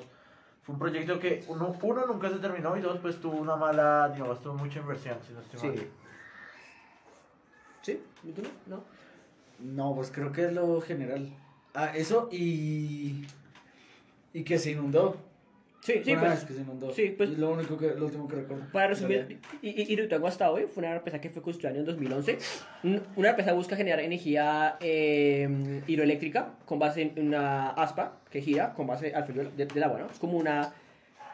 fue 0.63 0.75
un 0.75 0.79
proyecto 0.79 1.19
que 1.19 1.45
uno, 1.49 1.77
uno 1.83 2.07
nunca 2.07 2.31
se 2.31 2.39
terminó 2.39 2.77
y 2.77 2.81
dos, 2.81 2.99
pues, 3.01 3.21
tuvo 3.21 3.37
una 3.37 3.57
mala, 3.57 4.11
digamos, 4.15 4.41
tuvo 4.43 4.55
mucha 4.55 4.79
inversión, 4.81 5.19
si 5.27 5.33
no 5.33 5.41
estoy 5.41 5.61
Sí. 5.61 5.67
mal. 5.67 5.87
¿Sí? 7.83 8.03
¿Y 8.25 8.33
tú 8.33 8.43
no? 8.67 8.83
¿No? 9.59 9.95
Pues 9.95 10.11
creo 10.11 10.33
que 10.33 10.47
es 10.47 10.53
lo 10.53 10.81
general. 10.81 11.29
Ah, 11.75 11.95
eso 11.95 12.29
y. 12.33 13.27
Y 14.33 14.43
que 14.45 14.59
se 14.59 14.71
inundó. 14.73 15.17
Sí, 15.85 16.01
sí, 16.03 16.15
pues. 16.17 16.45
que 16.47 16.55
se 16.55 16.65
sí, 16.95 17.15
pues- 17.15 17.31
Es 17.31 17.39
lo 17.39 17.53
único 17.53 17.77
que, 17.77 17.89
lo 17.95 18.07
último 18.07 18.27
que 18.27 18.37
recuerdo. 18.37 18.65
Para 18.73 18.87
resumir, 18.87 19.39
I- 19.61 19.69
I- 19.69 19.93
Hidroituango 19.93 20.27
hasta 20.27 20.51
hoy 20.51 20.63
fue 20.67 20.83
una 20.83 20.95
represa 20.95 21.21
que 21.21 21.29
fue 21.29 21.43
construida 21.43 21.73
en 21.73 21.81
el 21.81 21.85
2011. 21.85 22.39
Un- 22.85 23.03
Una 23.17 23.29
represa 23.31 23.53
busca 23.53 23.77
generar 23.77 24.01
energía 24.01 24.77
eh, 24.81 25.83
hidroeléctrica 25.87 26.53
con 26.65 26.79
base 26.79 27.13
en 27.15 27.27
una 27.27 27.71
aspa 27.73 28.17
que 28.31 28.41
gira 28.41 28.73
con 28.73 28.87
base 28.87 29.15
al 29.15 29.25
flujo 29.25 29.51
de- 29.55 29.67
del 29.67 29.83
agua, 29.83 29.99
¿no? 29.99 30.07
Es 30.11 30.19
como 30.19 30.39
una 30.39 30.73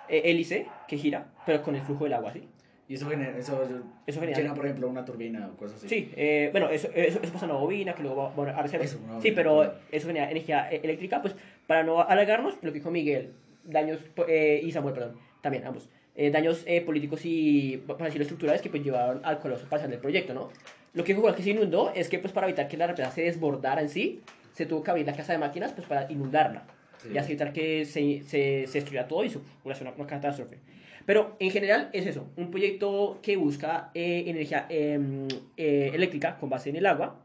eh, 0.08 0.22
hélice 0.24 0.66
que 0.88 0.96
gira, 0.96 1.26
pero 1.46 1.62
con 1.62 1.76
el 1.76 1.82
flujo 1.82 2.02
del 2.02 2.14
agua, 2.14 2.32
¿sí? 2.32 2.42
Y 2.88 2.94
eso 2.94 3.08
genera, 3.08 3.38
eso, 3.38 3.62
Eso 4.04 4.18
genera- 4.18 4.36
llena, 4.40 4.52
por 4.54 4.64
ejemplo, 4.64 4.88
una 4.88 5.04
turbina 5.04 5.48
o 5.54 5.56
cosas 5.56 5.76
así. 5.76 5.88
Sí, 5.88 6.12
eh, 6.16 6.48
bueno, 6.50 6.68
eso, 6.70 6.88
eso, 6.92 7.20
eso 7.22 7.32
pasa 7.32 7.44
en 7.44 7.52
una 7.52 7.60
bobina 7.60 7.94
que 7.94 8.02
luego 8.02 8.16
va, 8.36 8.44
va 8.46 8.50
a 8.50 8.62
reserva. 8.62 8.84
Sí, 9.22 9.30
pero 9.30 9.74
eso 9.92 10.08
genera 10.08 10.28
energía 10.28 10.68
eh, 10.72 10.80
eléctrica, 10.82 11.22
pues 11.22 11.36
para 11.68 11.84
no 11.84 12.00
alargarnos, 12.02 12.54
lo 12.62 12.72
que 12.72 12.78
dijo 12.80 12.90
Miguel, 12.90 13.30
daños, 13.64 14.00
eh, 14.28 14.60
y 14.62 14.70
Samuel, 14.72 14.94
perdón, 14.94 15.16
también 15.40 15.66
ambos, 15.66 15.88
eh, 16.16 16.30
daños 16.30 16.62
eh, 16.66 16.80
políticos 16.80 17.20
y, 17.24 17.78
para 17.86 18.04
decirlo, 18.06 18.22
estructurales 18.22 18.62
que 18.62 18.70
pues 18.70 18.82
llevaron 18.82 19.20
al 19.24 19.38
colapso 19.38 19.66
parcial 19.68 19.90
del 19.90 20.00
proyecto, 20.00 20.34
¿no? 20.34 20.50
Lo 20.92 21.04
que 21.04 21.14
Juan 21.14 21.34
que 21.34 21.42
se 21.42 21.50
inundó 21.50 21.92
es 21.94 22.08
que 22.08 22.18
pues 22.18 22.32
para 22.32 22.46
evitar 22.48 22.68
que 22.68 22.76
la 22.76 22.86
represa 22.86 23.10
se 23.12 23.22
desbordara 23.22 23.80
en 23.80 23.88
sí, 23.88 24.20
se 24.52 24.66
tuvo 24.66 24.82
que 24.82 24.90
abrir 24.90 25.06
la 25.06 25.14
casa 25.14 25.32
de 25.32 25.38
máquinas 25.38 25.72
pues 25.72 25.86
para 25.86 26.10
inundarla 26.10 26.64
Sí. 27.02 27.08
y 27.14 27.16
así 27.18 27.32
evitar 27.32 27.54
que 27.54 27.86
se, 27.86 28.22
se, 28.24 28.66
se 28.66 28.72
destruyera 28.78 29.08
todo 29.08 29.24
y 29.24 29.30
su 29.30 29.40
una, 29.64 29.74
una 29.96 30.06
catástrofe. 30.06 30.58
Pero 31.06 31.34
en 31.38 31.50
general 31.50 31.88
es 31.92 32.06
eso, 32.06 32.28
un 32.36 32.50
proyecto 32.50 33.18
que 33.22 33.36
busca 33.36 33.90
eh, 33.94 34.24
energía 34.26 34.66
em, 34.68 35.26
eh, 35.56 35.92
eléctrica 35.94 36.36
con 36.38 36.50
base 36.50 36.68
en 36.68 36.76
el 36.76 36.86
agua 36.86 37.16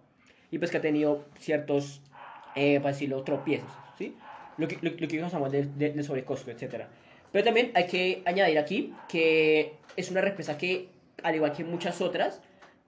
y 0.50 0.60
pues 0.60 0.72
que 0.72 0.78
ha 0.78 0.82
tenido 0.82 1.26
ciertos, 1.38 2.02
eh, 2.56 2.80
para 2.80 2.94
decirlo, 2.94 3.24
tropiezos. 3.24 3.70
Lo 4.58 4.68
que, 4.68 4.78
lo, 4.82 4.92
lo 4.92 4.98
que 5.08 5.18
dijo 5.18 5.30
Samuel 5.30 5.52
del, 5.52 5.78
del- 5.78 5.96
del 5.96 6.04
sobrecosto, 6.04 6.52
etc. 6.52 6.84
Pero 7.32 7.44
también 7.44 7.72
hay 7.74 7.88
que 7.88 8.22
añadir 8.26 8.58
aquí 8.60 8.94
que 9.10 9.74
es 9.98 10.10
una 10.12 10.22
represa 10.22 10.58
que, 10.58 10.90
al 11.24 11.36
igual 11.36 11.52
que 11.52 11.64
muchas 11.64 12.00
otras, 12.02 12.42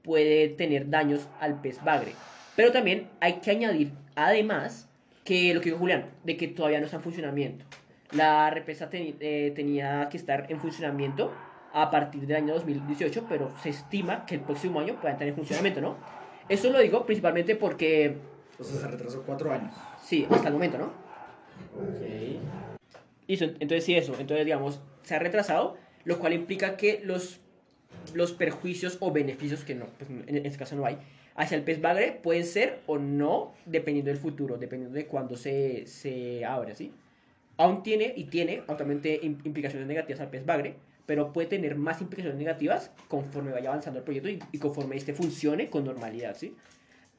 puede 0.04 0.50
tener 0.50 0.90
daños 0.90 1.28
al 1.40 1.60
pez 1.62 1.84
bagre. 1.84 2.14
Pero 2.56 2.72
también 2.72 3.10
hay 3.20 3.34
que 3.34 3.52
añadir, 3.52 3.92
además, 4.16 4.90
que 5.24 5.54
lo 5.54 5.60
que 5.60 5.66
dijo 5.70 5.80
Julián, 5.80 6.06
de 6.24 6.38
que 6.38 6.48
todavía 6.48 6.80
no 6.80 6.86
está 6.86 6.98
en 6.98 7.04
funcionamiento. 7.04 7.66
La 8.14 8.50
represa 8.50 8.90
teni- 8.90 9.16
eh, 9.20 9.52
tenía 9.54 10.08
que 10.10 10.16
estar 10.18 10.46
en 10.50 10.60
funcionamiento 10.62 11.34
a 11.74 11.92
partir 11.92 12.26
del 12.26 12.38
año 12.38 12.54
2018, 12.54 13.26
pero 13.28 13.52
se 13.62 13.70
estima 13.70 14.26
que 14.26 14.36
el 14.36 14.42
próximo 14.42 14.80
año 14.80 14.96
pueda 15.02 15.12
estar 15.14 15.28
en 15.28 15.36
funcionamiento, 15.36 15.82
¿no? 15.82 15.98
Eso 16.48 16.70
lo 16.70 16.80
digo 16.80 17.06
principalmente 17.06 17.56
porque, 17.58 18.16
O 18.58 18.64
sea, 18.64 18.80
se 18.80 18.88
retrasó 18.88 19.22
cuatro 19.24 19.52
años. 19.52 19.74
sí, 20.02 20.26
hasta 20.30 20.48
el 20.48 20.54
momento, 20.54 20.78
¿no? 20.78 20.94
Ok. 21.76 22.42
Listo, 23.28 23.46
entonces 23.46 23.84
sí, 23.84 23.96
eso. 23.96 24.16
Entonces, 24.20 24.46
digamos, 24.46 24.80
se 25.04 25.16
ha 25.16 25.20
retrasado, 25.20 25.78
lo 26.06 26.20
cual 26.20 26.34
implica 26.34 26.78
que 26.78 27.02
los, 27.04 27.40
los 28.14 28.32
perjuicios 28.34 28.98
o 29.02 29.12
beneficios, 29.12 29.64
que 29.64 29.76
no, 29.76 29.86
pues 29.98 30.10
en, 30.10 30.46
este 30.46 30.58
caso 30.58 30.76
no 30.76 30.86
hay, 30.86 30.98
hacia 31.36 31.58
el 31.58 31.64
pez 31.64 31.82
bagre 31.82 32.20
pueden 32.24 32.46
ser 32.46 32.80
o 32.88 32.98
no, 32.98 33.54
dependiendo 33.66 34.10
del 34.10 34.20
futuro, 34.20 34.58
dependiendo 34.58 34.96
de 34.96 35.06
cuándo 35.08 35.36
se, 35.36 35.86
se 35.88 36.46
abre, 36.46 36.76
¿sí? 36.76 36.92
Aún 37.58 37.84
tiene 37.84 38.14
y 38.16 38.26
tiene 38.26 38.64
im- 38.66 39.46
implicaciones 39.46 39.88
negativas 39.88 40.22
al 40.22 40.30
pez 40.30 40.46
bagre, 40.46 40.76
pero 41.06 41.34
puede 41.34 41.48
tener 41.48 41.76
más 41.76 42.02
implicaciones 42.02 42.38
negativas 42.40 42.92
conforme 43.08 43.52
vaya 43.52 43.70
avanzando 43.70 44.00
el 44.00 44.06
proyecto 44.06 44.30
y, 44.30 44.40
y 44.52 44.58
conforme 44.60 44.96
este 44.96 45.14
funcione 45.14 45.70
con 45.70 45.84
normalidad, 45.84 46.36
¿sí? 46.38 46.56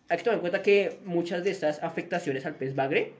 Hay 0.08 0.16
que 0.16 0.24
tomar 0.24 0.36
en 0.36 0.40
cuenta 0.40 0.62
que 0.62 0.98
muchas 1.04 1.44
de 1.44 1.50
estas 1.50 1.82
afectaciones 1.82 2.46
al 2.46 2.54
pez 2.54 2.74
bagre 2.74 3.12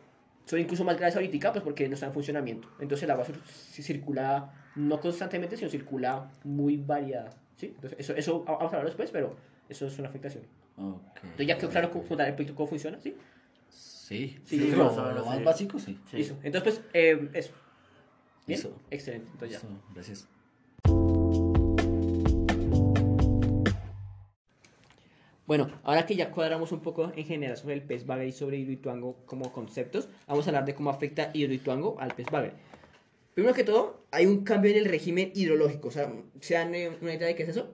son 0.49 0.59
incluso 0.61 0.83
más 0.85 0.97
graves 0.97 1.15
ahorita, 1.17 1.53
pues 1.53 1.63
porque 1.63 1.87
no 1.89 1.95
está 1.95 2.07
en 2.07 2.13
funcionamiento. 2.13 2.69
Entonces 2.81 3.03
el 3.05 3.11
agua 3.11 3.25
cir- 3.27 3.41
ci- 3.43 3.83
circula 3.83 4.53
no 4.77 4.99
constantemente, 5.01 5.57
sino 5.57 5.69
circula 5.71 6.31
muy 6.45 6.77
variada, 6.79 7.31
¿sí? 7.57 7.67
Entonces 7.75 7.99
eso, 8.01 8.15
eso 8.15 8.45
vamos 8.45 8.63
a 8.63 8.77
hablar 8.77 8.87
después, 8.87 9.11
pero 9.11 9.37
eso 9.69 9.87
es 9.87 9.99
una 9.99 10.09
afectación. 10.09 10.45
Ok. 10.77 11.17
Entonces 11.23 11.47
ya 11.47 11.59
quedó 11.59 11.71
claro 11.71 11.91
cómo, 11.91 12.05
cómo 12.07 12.21
el 12.23 12.35
proyecto 12.35 12.55
cómo 12.57 12.67
funciona, 12.69 12.99
¿sí? 13.01 13.15
Sí. 13.69 14.39
Sí, 14.45 14.71
lo, 14.71 14.85
más 14.87 14.97
o 14.97 15.03
menos, 15.03 15.19
lo 15.19 15.27
más 15.27 15.39
sí. 15.39 15.45
básico, 15.45 15.79
sí. 15.79 16.01
Sí. 16.11 16.17
Listo. 16.17 16.37
Entonces, 16.43 16.79
pues, 16.81 16.87
eh, 16.95 17.29
eso. 17.35 17.53
¿Bien? 18.47 18.59
Listo. 18.61 18.77
Excelente. 18.91 19.29
Entonces 19.33 19.61
ya. 19.63 19.69
Listo, 19.69 19.83
gracias. 19.95 20.29
Bueno, 25.49 25.71
ahora 25.83 26.05
que 26.05 26.15
ya 26.15 26.31
cuadramos 26.31 26.73
un 26.73 26.81
poco 26.81 27.11
en 27.17 27.25
general 27.25 27.57
sobre 27.57 27.73
el 27.73 27.81
pez 27.83 28.05
bagre 28.05 28.29
y 28.29 28.33
sobre 28.33 28.59
Hidroituango 28.59 29.17
como 29.25 29.51
conceptos, 29.51 30.07
vamos 30.27 30.47
a 30.47 30.51
hablar 30.51 30.67
de 30.67 30.75
cómo 30.75 30.91
afecta 30.91 31.31
Hidroituango 31.33 31.97
al 31.99 32.15
pez 32.15 32.27
bagre. 32.31 32.53
Primero 33.33 33.55
que 33.55 33.65
todo, 33.65 34.05
hay 34.11 34.27
un 34.27 34.45
cambio 34.45 34.71
en 34.73 34.77
el 34.77 34.85
régimen 34.85 35.33
hidrológico. 35.35 35.89
O 35.89 35.91
sea, 35.91 36.13
¿se 36.41 36.53
dan 36.53 36.69
una 37.01 37.15
idea 37.15 37.29
de 37.29 37.35
qué 37.35 37.45
es 37.45 37.49
eso? 37.49 37.73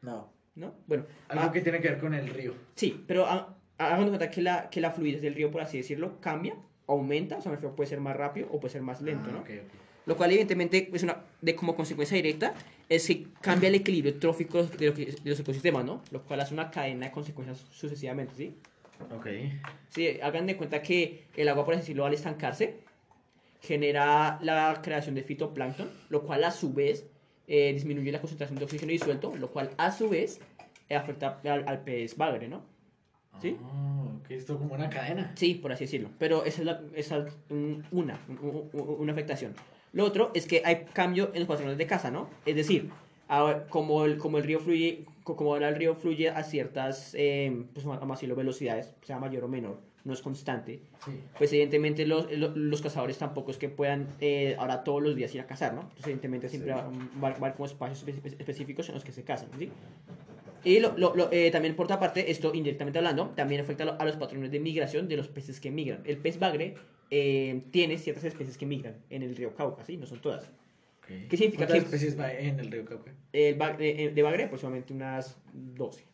No. 0.00 0.32
¿No? 0.54 0.74
Bueno, 0.86 1.06
Algo 1.28 1.44
ah, 1.46 1.52
que 1.52 1.60
tiene 1.60 1.80
que 1.80 1.88
ver 1.88 1.98
con 1.98 2.14
el 2.14 2.28
río. 2.28 2.54
sí, 2.76 3.02
pero 3.08 3.26
ha- 3.26 3.56
hagan 3.78 4.06
cuenta 4.08 4.30
que 4.30 4.40
la, 4.40 4.70
que 4.70 4.80
la 4.80 4.92
fluidez 4.92 5.20
del 5.20 5.34
río, 5.34 5.50
por 5.50 5.60
así 5.60 5.76
decirlo, 5.78 6.20
cambia, 6.20 6.54
aumenta, 6.86 7.38
o 7.38 7.40
sea, 7.42 7.50
me 7.50 7.56
refiero, 7.56 7.74
puede 7.74 7.90
ser 7.90 8.00
más 8.00 8.16
rápido 8.16 8.46
o 8.52 8.60
puede 8.60 8.72
ser 8.72 8.82
más 8.82 9.00
lento, 9.02 9.28
Ah, 9.30 9.32
¿no? 9.32 9.38
ok, 9.40 9.50
ok. 9.50 9.87
Lo 10.08 10.16
cual, 10.16 10.30
evidentemente, 10.30 10.88
es 10.92 11.02
una, 11.02 11.18
de 11.42 11.54
como 11.54 11.76
consecuencia 11.76 12.16
directa, 12.16 12.54
es 12.88 13.06
que 13.06 13.26
cambia 13.42 13.68
el 13.68 13.74
equilibrio 13.74 14.18
trófico 14.18 14.62
de, 14.64 14.86
lo 14.86 14.94
que- 14.94 15.04
de 15.06 15.30
los 15.30 15.38
ecosistemas, 15.38 15.84
¿no? 15.84 16.02
Lo 16.10 16.22
cual 16.22 16.40
hace 16.40 16.54
una 16.54 16.70
cadena 16.70 17.06
de 17.06 17.12
consecuencias 17.12 17.64
sucesivamente, 17.70 18.32
¿sí? 18.34 18.54
Ok. 19.14 19.26
Sí, 19.90 20.18
hagan 20.22 20.46
de 20.46 20.56
cuenta 20.56 20.80
que 20.82 21.24
el 21.36 21.46
agua, 21.48 21.64
por 21.66 21.74
así 21.74 21.82
decirlo, 21.82 22.06
al 22.06 22.14
estancarse, 22.14 22.78
genera 23.60 24.38
la 24.42 24.80
creación 24.82 25.14
de 25.14 25.22
fitoplancton, 25.22 25.90
lo 26.08 26.22
cual 26.22 26.44
a 26.44 26.50
su 26.50 26.72
vez 26.72 27.06
eh, 27.46 27.72
disminuye 27.72 28.10
la 28.12 28.20
concentración 28.20 28.58
de 28.58 28.64
oxígeno 28.64 28.92
disuelto, 28.92 29.34
lo 29.36 29.50
cual 29.50 29.70
a 29.78 29.90
su 29.90 30.08
vez 30.08 30.40
eh, 30.88 30.94
afecta 30.96 31.40
al, 31.44 31.68
al 31.68 31.80
pez 31.82 32.16
bagre, 32.16 32.48
¿no? 32.48 32.62
¿Sí? 33.40 33.56
Ah, 33.62 34.04
ok, 34.20 34.30
esto 34.30 34.58
como 34.58 34.74
una 34.74 34.90
cadena. 34.90 35.32
Sí, 35.36 35.54
por 35.54 35.70
así 35.72 35.84
decirlo. 35.84 36.08
Pero 36.18 36.44
esa 36.44 36.60
es, 36.60 36.66
la- 36.66 36.82
esa 36.94 37.18
es 37.18 37.32
un- 37.50 37.84
una, 37.92 38.18
un- 38.28 38.68
un- 38.72 38.96
una 38.98 39.12
afectación. 39.12 39.54
Lo 39.92 40.04
otro 40.04 40.30
es 40.34 40.46
que 40.46 40.62
hay 40.64 40.84
cambio 40.92 41.30
en 41.32 41.40
los 41.40 41.48
patrones 41.48 41.78
de 41.78 41.86
caza, 41.86 42.10
¿no? 42.10 42.28
Es 42.46 42.56
decir, 42.56 42.90
ahora, 43.28 43.66
como 43.68 44.04
el, 44.04 44.18
como 44.18 44.38
el 44.38 44.44
río 44.44 44.60
fluye, 44.60 45.04
co- 45.24 45.36
como 45.36 45.52
ahora 45.54 45.68
el 45.68 45.76
río 45.76 45.94
fluye 45.94 46.28
a 46.30 46.42
ciertas, 46.42 47.14
eh, 47.16 47.64
pues, 47.74 47.84
vamos 47.86 48.02
a 48.10 48.14
decirlo, 48.14 48.36
velocidades, 48.36 48.94
sea 49.02 49.18
mayor 49.18 49.44
o 49.44 49.48
menor, 49.48 49.78
no 50.04 50.12
es 50.12 50.20
constante, 50.22 50.80
Sí. 51.04 51.12
pues 51.36 51.52
evidentemente 51.52 52.06
los, 52.06 52.30
lo- 52.32 52.54
los 52.54 52.80
cazadores 52.82 53.18
tampoco 53.18 53.50
es 53.50 53.56
que 53.58 53.68
puedan 53.68 54.06
eh, 54.20 54.56
ahora 54.58 54.84
todos 54.84 55.02
los 55.02 55.16
días 55.16 55.34
ir 55.34 55.40
a 55.40 55.46
cazar, 55.46 55.72
¿no? 55.74 55.80
Entonces 55.82 56.04
evidentemente 56.06 56.48
siempre 56.48 56.72
va, 56.72 56.82
va- 56.86 56.90
va 57.22 57.28
a 57.28 57.36
haber 57.36 57.52
como 57.54 57.66
espacios 57.66 58.06
espe- 58.06 58.36
específicos 58.38 58.88
en 58.88 58.94
los 58.94 59.04
que 59.04 59.12
se 59.12 59.22
cazan, 59.24 59.48
¿sí? 59.58 59.70
Y 60.64 60.80
lo, 60.80 60.96
lo- 60.98 61.14
lo- 61.14 61.30
eh, 61.32 61.50
también 61.50 61.76
por 61.76 61.84
otra 61.84 61.98
parte, 62.00 62.30
esto 62.30 62.52
indirectamente 62.54 62.98
hablando, 62.98 63.28
también 63.36 63.60
afecta 63.60 63.84
a 63.84 64.04
los 64.04 64.16
patrones 64.16 64.50
de 64.50 64.60
migración 64.60 65.08
de 65.08 65.16
los 65.16 65.28
peces 65.28 65.60
que 65.60 65.70
migran. 65.70 66.00
El 66.04 66.16
pez 66.18 66.38
bagre 66.38 66.74
eh, 67.10 67.62
tiene 67.70 67.98
ciertas 67.98 68.24
especies 68.24 68.56
que 68.58 68.66
migran 68.66 68.96
en 69.10 69.22
el 69.22 69.34
río 69.36 69.54
Cauca, 69.54 69.84
¿sí? 69.84 69.96
No 69.96 70.06
son 70.06 70.20
todas. 70.20 70.44
Ok. 70.98 71.06
¿Qué 71.28 71.36
significa 71.36 71.66
¿Cuántas 71.66 71.72
que 71.78 71.84
especies 71.96 72.18
va 72.18 72.32
en 72.32 72.60
el 72.60 72.70
río 72.70 72.84
Cauca? 72.84 73.12
el 73.32 73.54
ba- 73.56 73.76
eh, 73.78 74.10
de 74.14 74.22
bagre 74.22 74.44
aproximadamente 74.44 74.92
unas 74.92 75.36
12? 75.52 76.04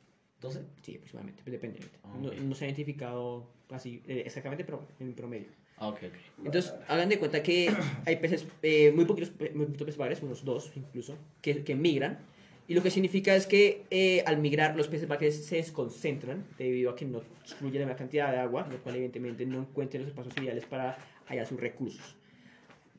¿12? 0.42 0.60
Sí, 0.82 0.94
aproximadamente, 0.96 1.42
pues 1.42 1.52
depende. 1.52 1.80
Ah, 2.02 2.18
No, 2.20 2.28
ok. 2.28 2.34
no 2.38 2.54
se 2.54 2.64
ha 2.64 2.68
identificado 2.68 3.48
así 3.70 4.02
eh, 4.06 4.22
exactamente, 4.26 4.64
pero 4.64 4.86
en 5.00 5.14
promedio. 5.14 5.46
Ah, 5.78 5.88
ok, 5.88 5.98
ok. 6.04 6.44
Entonces, 6.46 6.72
hagan 6.86 7.08
de 7.08 7.18
cuenta 7.18 7.42
que 7.42 7.74
hay 8.06 8.16
peces, 8.16 8.46
eh, 8.62 8.92
muy 8.94 9.04
poquitos, 9.06 9.32
muy 9.54 9.66
poquitos 9.66 9.86
peces 9.86 9.96
bagres, 9.98 10.22
unos 10.22 10.44
dos 10.44 10.70
incluso, 10.76 11.16
que, 11.42 11.64
que 11.64 11.74
migran. 11.74 12.18
Y 12.66 12.74
lo 12.74 12.82
que 12.82 12.90
significa 12.90 13.34
es 13.36 13.46
que 13.46 13.82
eh, 13.90 14.22
al 14.26 14.38
migrar 14.38 14.74
los 14.74 14.88
peces 14.88 15.06
bagres 15.06 15.44
se 15.44 15.56
desconcentran 15.56 16.44
debido 16.58 16.90
a 16.90 16.96
que 16.96 17.04
no 17.04 17.20
fluye 17.58 17.78
la 17.78 17.84
misma 17.84 17.96
cantidad 17.98 18.30
de 18.32 18.38
agua, 18.38 18.66
lo 18.70 18.78
cual 18.78 18.94
evidentemente 18.96 19.44
no 19.44 19.58
encuentran 19.60 20.02
los 20.02 20.10
espacios 20.10 20.34
ideales 20.38 20.64
para 20.64 20.96
hallar 21.26 21.46
sus 21.46 21.60
recursos. 21.60 22.16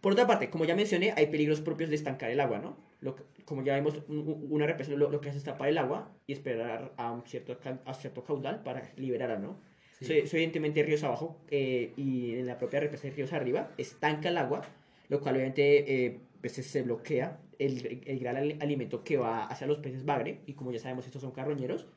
Por 0.02 0.12
otra 0.12 0.28
parte, 0.28 0.52
como 0.52 0.66
ya 0.66 0.76
mencioné, 0.76 1.14
hay 1.18 1.28
peligros 1.28 1.62
propios 1.62 1.90
de 1.90 1.96
estancar 1.96 2.30
el 2.30 2.40
agua, 2.40 2.60
¿no? 2.60 2.78
Lo 3.02 3.16
que- 3.16 3.24
como 3.44 3.64
ya 3.64 3.74
vemos, 3.74 3.96
un- 4.08 4.20
un- 4.20 4.48
una 4.52 4.68
represa 4.68 4.92
lo, 4.92 5.10
lo 5.10 5.20
que 5.20 5.30
hace 5.30 5.40
es 5.40 5.44
tapar 5.44 5.68
el 5.70 5.80
agua 5.80 6.12
y 6.28 6.34
esperar 6.34 6.94
a 6.98 7.12
un 7.12 7.24
cierto, 7.26 7.58
a 7.86 7.94
cierto 7.96 8.24
caudal 8.24 8.62
para 8.62 8.92
liberarla, 8.98 9.40
¿no? 9.40 9.58
Sí. 10.00 10.06
So- 10.22 10.28
so, 10.28 10.38
evidentemente 10.38 10.84
ríos 10.84 11.04
abajo 11.04 11.40
eh, 11.50 11.92
y 11.98 12.36
en 12.36 12.46
la 12.46 12.58
propia 12.60 12.82
represa 12.82 13.08
de 13.08 13.14
ríos 13.16 13.34
arriba 13.34 13.72
estanca 13.80 14.30
el 14.30 14.38
agua, 14.38 14.62
lo 15.10 15.20
cual 15.22 15.36
obviamente 15.36 16.06
eh, 16.06 16.20
pues, 16.42 16.54
se 16.54 16.82
bloquea 16.84 17.40
el, 17.60 18.02
el 18.06 18.20
gran 18.20 18.38
ali- 18.38 18.58
alimento 18.62 19.04
que 19.04 19.18
va 19.18 19.46
hacia 19.46 19.68
los 19.68 19.80
peces 19.80 20.06
bagre 20.06 20.42
y 20.46 20.54
como 20.54 20.72
ya 20.72 20.80
sabemos 20.80 21.06
estos 21.06 21.22
son 21.22 21.32
carroñeros, 21.32 21.88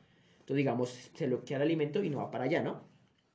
entonces 0.40 0.57
digamos 0.57 1.11
se 1.14 1.27
bloquea 1.27 1.57
el 1.59 1.62
alimento 1.64 2.03
y 2.03 2.11
no 2.11 2.18
va 2.18 2.31
para 2.31 2.44
allá, 2.44 2.62
¿no? 2.62 2.83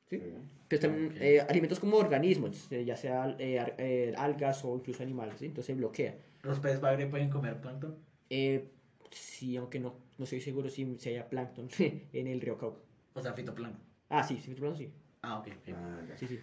¿Sí? 0.09 0.21
Pero 0.67 0.81
también 0.81 1.12
Ok. 1.12 1.17
eh, 1.21 1.41
alimentos 1.41 1.79
como 1.79 1.97
organismos, 1.97 2.71
eh, 2.71 2.83
ya 2.86 2.95
sea 2.95 3.36
eh, 3.39 3.59
ar- 3.59 3.75
eh, 3.77 4.13
algas 4.17 4.63
o 4.65 4.75
incluso 4.75 5.03
animales, 5.03 5.39
¿sí? 5.39 5.45
entonces 5.45 5.67
se 5.67 5.73
bloquea. 5.75 6.17
¿Los 6.43 6.59
peces 6.59 6.81
bagre 6.81 7.07
pueden 7.07 7.29
comer 7.29 7.59
plancton? 7.62 7.95
Eh, 8.29 8.69
sí, 9.12 9.55
aunque 9.57 9.79
no, 9.79 9.95
no 10.17 10.23
estoy 10.23 10.41
seguro 10.41 10.69
si, 10.69 10.97
si 10.97 11.09
haya 11.09 11.29
plancton 11.29 11.67
en 12.13 12.27
el 12.27 12.41
río 12.41 12.57
Cauca. 12.57 12.79
O 13.13 13.21
sea, 13.21 13.33
fitoplancton. 13.33 13.81
Ah, 14.09 14.23
sí, 14.23 14.38
sí, 14.38 14.55
sí, 14.55 14.89
Ah, 15.21 15.39
ok, 15.39 15.47
ok. 15.47 15.73
Ah, 15.75 16.01
ya. 16.09 16.17
sí, 16.17 16.27
sí. 16.27 16.39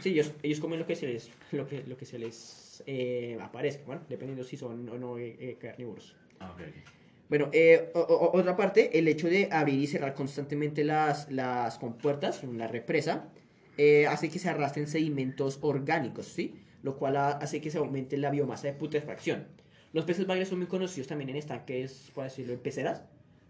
Sí, 0.00 0.10
ellos, 0.10 0.32
ellos 0.42 0.60
comen 0.60 0.78
lo 0.78 0.86
que 0.86 0.96
se 0.96 1.06
les, 1.06 1.30
lo 1.52 1.66
que, 1.66 1.82
lo 1.86 1.96
que 1.96 2.06
se 2.06 2.18
les 2.18 2.82
eh, 2.86 3.36
aparezca, 3.40 3.84
bueno, 3.84 4.02
dependiendo 4.08 4.42
si 4.44 4.56
son 4.56 4.88
o 4.88 4.98
no 4.98 5.18
eh, 5.18 5.36
eh, 5.38 5.56
carnívoros. 5.60 6.16
Ah, 6.38 6.50
ok, 6.54 6.60
ok. 6.68 6.74
Bueno, 7.28 7.48
eh, 7.52 7.90
o- 7.94 8.00
o- 8.00 8.36
otra 8.38 8.56
parte, 8.56 8.98
el 8.98 9.06
hecho 9.06 9.28
de 9.28 9.48
abrir 9.52 9.78
y 9.78 9.86
cerrar 9.86 10.14
constantemente 10.14 10.82
las, 10.84 11.30
las 11.30 11.78
compuertas, 11.78 12.42
la 12.44 12.66
represa, 12.66 13.28
eh, 13.76 14.06
hace 14.06 14.30
que 14.30 14.38
se 14.38 14.48
arrastren 14.48 14.86
sedimentos 14.86 15.58
orgánicos, 15.62 16.26
¿sí? 16.26 16.54
Lo 16.82 16.96
cual 16.96 17.16
ha- 17.16 17.32
hace 17.32 17.60
que 17.60 17.70
se 17.70 17.78
aumente 17.78 18.16
la 18.16 18.30
biomasa 18.30 18.66
de 18.68 18.72
putrefacción. 18.72 19.46
Los 19.92 20.04
peces 20.06 20.26
bagres 20.26 20.48
son 20.48 20.58
muy 20.58 20.66
conocidos 20.66 21.06
también 21.08 21.30
en 21.30 21.36
estanques, 21.36 22.10
por 22.14 22.24
decirlo, 22.24 22.54
en 22.54 22.60
peceras, 22.60 23.04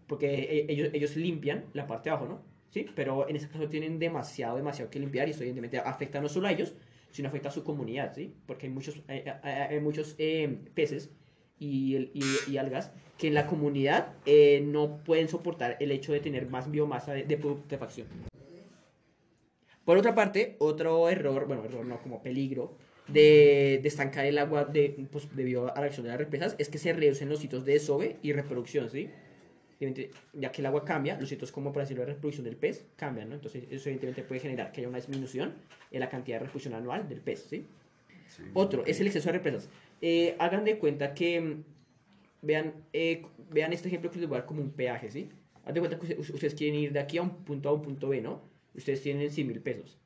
porque 0.09 0.27
eh, 0.35 0.67
ellos, 0.69 0.91
ellos 0.93 1.17
limpian 1.17 1.65
la 1.73 1.87
parte 1.87 2.11
de 2.11 2.17
abajo, 2.17 2.27
¿no? 2.29 2.43
¿Sí? 2.71 2.87
Pero 2.95 3.29
en 3.29 3.37
este 3.37 3.49
caso 3.49 3.69
tienen 3.69 3.99
demasiado, 3.99 4.57
demasiado 4.57 4.91
que 4.91 5.01
limpiar 5.01 5.27
y 5.29 5.33
esto 5.33 5.43
evidentemente 5.43 5.79
afecta 5.79 6.21
no 6.21 6.29
solo 6.29 6.47
a 6.47 6.53
ellos, 6.53 6.75
sino 7.11 7.29
afecta 7.29 7.49
a 7.49 7.53
su 7.53 7.65
comunidad, 7.65 8.15
¿sí? 8.15 8.33
Porque 8.47 8.67
hay 8.67 8.73
muchos, 8.73 9.03
hay, 9.09 9.25
hay- 9.43 9.53
hay 9.75 9.81
muchos 9.81 10.15
eh, 10.19 10.59
peces 10.75 11.11
y, 11.59 11.97
y, 12.15 12.23
y 12.49 12.57
algas 12.59 12.93
que 13.19 13.27
en 13.27 13.35
la 13.35 13.47
comunidad 13.49 14.15
eh, 14.25 14.63
no 14.65 14.99
pueden 15.05 15.29
soportar 15.29 15.77
el 15.81 15.91
hecho 15.91 16.13
de 16.13 16.21
tener 16.21 16.49
más 16.49 16.71
biomasa 16.71 17.13
de, 17.13 17.25
de 17.25 17.37
putrefacción. 17.37 18.07
Por 19.85 19.97
otra 19.97 20.15
parte, 20.15 20.57
otro 20.59 21.09
error, 21.09 21.47
bueno, 21.47 21.65
error 21.65 21.85
no, 21.85 22.01
como 22.01 22.23
peligro 22.23 22.77
de, 23.09 23.81
de 23.83 23.89
estancar 23.89 24.27
el 24.27 24.39
agua 24.39 24.65
de, 24.65 25.07
pues, 25.11 25.35
debido 25.35 25.75
a 25.75 25.81
la 25.81 25.87
acción 25.87 26.05
de 26.05 26.11
las 26.11 26.19
represas 26.19 26.55
es 26.59 26.69
que 26.69 26.79
se 26.79 26.93
reducen 26.93 27.29
los 27.29 27.41
sitios 27.41 27.65
de 27.65 27.73
desove 27.73 28.17
y 28.23 28.33
reproducción, 28.33 28.89
¿sí? 28.89 29.11
Ya 30.35 30.53
que 30.53 30.61
el 30.61 30.67
agua 30.67 30.85
cambia, 30.85 31.19
los 31.19 31.29
sitios 31.29 31.51
como 31.51 31.73
por 31.73 31.83
decirlo 31.83 32.03
de 32.05 32.13
reproducción 32.13 32.45
del 32.45 32.57
pez 32.57 32.85
cambian, 32.97 33.31
¿no? 33.31 33.37
Entonces 33.37 33.65
eso 33.71 33.89
evidentemente 33.89 34.23
puede 34.23 34.41
generar 34.41 34.73
que 34.73 34.81
haya 34.81 34.89
una 34.89 34.99
disminución 34.99 35.55
en 35.91 36.01
la 36.01 36.11
cantidad 36.11 36.37
de 36.37 36.45
reproducción 36.45 36.75
anual 36.75 37.09
del 37.09 37.21
pez, 37.21 37.47
¿sí? 37.49 37.67
Otro 38.53 38.85
es 38.87 39.01
el 39.01 39.07
exceso 39.07 39.29
de 39.29 39.33
represas. 39.33 39.69
Eh, 40.03 40.37
hagan 40.39 40.65
de 40.65 40.79
cuenta 40.79 41.15
que 41.15 41.41
mm, 41.41 41.65
vean, 42.43 42.75
eh, 42.93 43.23
vean 43.51 43.73
este 43.73 43.89
ejemplo 43.89 44.11
que 44.11 44.19
les 44.19 44.29
voy 44.29 44.37
a 44.37 44.41
dar 44.41 44.47
como 44.47 44.61
un 44.61 44.71
peaje, 44.71 45.11
¿sí? 45.11 45.31
Haz 45.65 45.75
de 45.75 45.81
cuenta 45.81 45.99
que 45.99 46.15
ustedes, 46.19 46.55
quieren 46.55 46.79
ir 46.79 46.93
de 46.93 47.01
aquí 47.01 47.19
a 47.19 47.23
un 47.23 47.45
punto 47.45 47.69
A 47.69 47.73
a 47.73 47.75
un 47.75 47.83
punto 47.83 48.09
B, 48.09 48.21
¿no? 48.21 48.43
Ustedes 48.75 49.03
tienen 49.03 49.31
100 49.31 49.47
mil 49.47 49.61
pesos. 49.61 49.99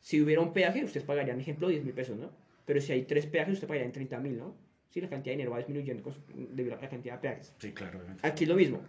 Si 0.00 0.20
hubiera 0.20 0.40
un 0.40 0.52
peaje, 0.52 0.84
ustedes 0.84 1.04
pagarían, 1.04 1.40
ejemplo, 1.40 1.68
10 1.68 1.84
mil 1.84 1.94
pesos, 1.94 2.16
¿no? 2.16 2.30
Pero 2.64 2.80
si 2.80 2.92
hay 2.92 3.02
tres 3.02 3.26
peajes, 3.26 3.54
ustedes 3.54 3.68
pagarían 3.68 3.92
30 3.92 4.20
mil, 4.20 4.38
¿no? 4.38 4.54
Sí, 4.90 5.00
la 5.00 5.08
cantidad 5.08 5.32
de 5.32 5.36
dinero 5.36 5.50
va 5.50 5.58
disminuyendo 5.58 6.14
debido 6.34 6.76
a 6.76 6.80
la 6.80 6.88
cantidad 6.88 7.14
de 7.14 7.20
peajes. 7.20 7.52
Sí, 7.58 7.72
claro. 7.72 7.98
obviamente. 7.98 8.26
Aquí 8.26 8.44
es 8.44 8.48
lo 8.48 8.56
mismo. 8.56 8.80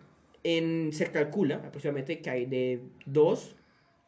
En, 0.44 0.92
se 0.94 1.08
calcula 1.12 1.56
aproximadamente 1.56 2.20
que 2.20 2.30
hay 2.30 2.46
de 2.46 2.82
2 3.06 3.56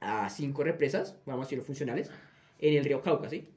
a 0.02 0.30
5 0.30 0.64
represas, 0.64 1.18
vamos 1.26 1.44
a 1.44 1.46
decirlo 1.48 1.64
funcionales, 1.66 2.12
en 2.60 2.76
el 2.76 2.86
río 2.86 3.02
Cauca, 3.02 3.30
¿sí? 3.30 3.48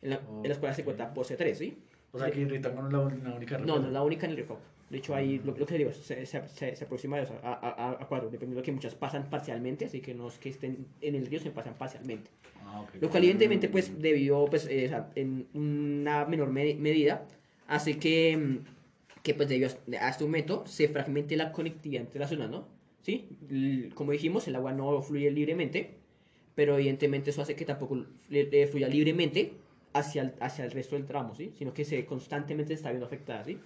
En, 0.00 0.10
la, 0.10 0.20
en 0.42 0.48
las 0.48 0.58
cuales 0.58 0.76
se 0.76 0.84
cuenta 0.84 1.12
por 1.12 1.26
C3, 1.26 1.54
¿sí? 1.54 1.78
O 2.12 2.18
sea, 2.18 2.30
que 2.30 2.40
Hidroituango 2.40 2.82
no 2.82 3.08
es 3.08 3.18
la, 3.22 3.28
la 3.30 3.36
única 3.36 3.56
No, 3.58 3.64
represa. 3.64 3.80
no 3.80 3.86
es 3.86 3.92
la 3.92 4.02
única 4.02 4.26
en 4.26 4.30
el 4.32 4.36
río 4.38 4.46
Cauca. 4.46 4.62
De 4.90 4.98
hecho, 4.98 5.14
hay, 5.14 5.38
lo, 5.38 5.56
lo 5.56 5.64
que 5.66 5.78
digo, 5.78 5.90
se, 5.92 6.26
se, 6.26 6.48
se, 6.48 6.76
se 6.76 6.84
aproxima 6.84 7.16
a, 7.16 7.20
dos, 7.20 7.30
a, 7.42 7.52
a, 7.52 7.90
a 8.02 8.06
cuatro, 8.08 8.28
dependiendo 8.28 8.60
de 8.60 8.64
que 8.66 8.72
muchas 8.72 8.94
pasan 8.94 9.28
parcialmente, 9.30 9.86
así 9.86 10.00
que 10.00 10.12
no 10.14 10.28
es 10.28 10.38
que 10.38 10.50
estén 10.50 10.86
en 11.00 11.14
el 11.14 11.26
río, 11.26 11.40
se 11.40 11.50
pasan 11.50 11.74
parcialmente. 11.74 12.30
Ah, 12.62 12.82
ok. 12.82 12.90
Lo 13.00 13.08
cual 13.08 13.22
evidentemente 13.24 13.68
pues 13.70 13.98
debido 14.00 14.44
pues 14.46 14.66
eh, 14.66 14.84
o 14.86 14.88
sea, 14.90 15.10
en 15.14 15.46
una 15.54 16.26
menor 16.26 16.50
me- 16.50 16.74
medida 16.74 17.24
hace 17.68 17.98
que, 17.98 18.36
mm, 18.36 18.58
que 19.22 19.34
pues 19.34 19.48
debido 19.48 19.70
a 20.00 20.08
este 20.08 20.24
aumento 20.24 20.64
se 20.66 20.88
fragmente 20.88 21.36
la 21.36 21.52
conectividad 21.52 22.02
entre 22.02 22.20
las 22.20 22.30
zonas, 22.30 22.50
¿no? 22.50 22.66
¿Sí? 23.02 23.28
Como 23.94 24.12
dijimos, 24.12 24.46
el 24.48 24.56
agua 24.56 24.72
no 24.72 25.00
fluye 25.02 25.30
libremente, 25.30 25.94
pero 26.54 26.76
evidentemente 26.76 27.30
eso 27.30 27.42
hace 27.42 27.56
que 27.56 27.64
tampoco 27.64 28.04
eh, 28.30 28.68
fluya 28.70 28.88
libremente 28.88 29.52
hacia 29.92 30.22
el, 30.22 30.34
hacia 30.40 30.64
el 30.64 30.70
resto 30.70 30.96
del 30.96 31.06
tramo, 31.06 31.34
¿sí? 31.34 31.52
Sino 31.56 31.74
que 31.74 31.84
se 31.84 32.04
constantemente 32.04 32.74
está 32.74 32.90
viendo 32.90 33.06
afectada, 33.06 33.44
¿sí? 33.44 33.58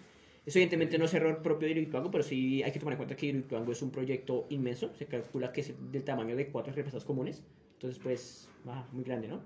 Eso 0.44 0.58
evidentemente 0.58 0.96
no 0.96 1.06
es 1.06 1.14
error 1.14 1.42
propio 1.42 1.66
de 1.66 1.72
Hidroituango, 1.72 2.10
pero 2.10 2.22
sí 2.22 2.62
hay 2.62 2.70
que 2.70 2.78
tomar 2.78 2.92
en 2.92 2.98
cuenta 2.98 3.16
que 3.16 3.26
Hidroituango 3.26 3.72
es 3.72 3.82
un 3.82 3.90
proyecto 3.90 4.46
inmenso, 4.48 4.94
se 4.94 5.06
calcula 5.06 5.52
que 5.52 5.62
es 5.62 5.74
del 5.90 6.04
tamaño 6.04 6.36
de 6.36 6.46
cuatro 6.48 6.72
represas 6.72 7.04
comunes, 7.04 7.42
entonces 7.74 8.00
pues, 8.02 8.48
ah, 8.66 8.86
muy 8.92 9.04
grande, 9.04 9.28
¿no? 9.28 9.40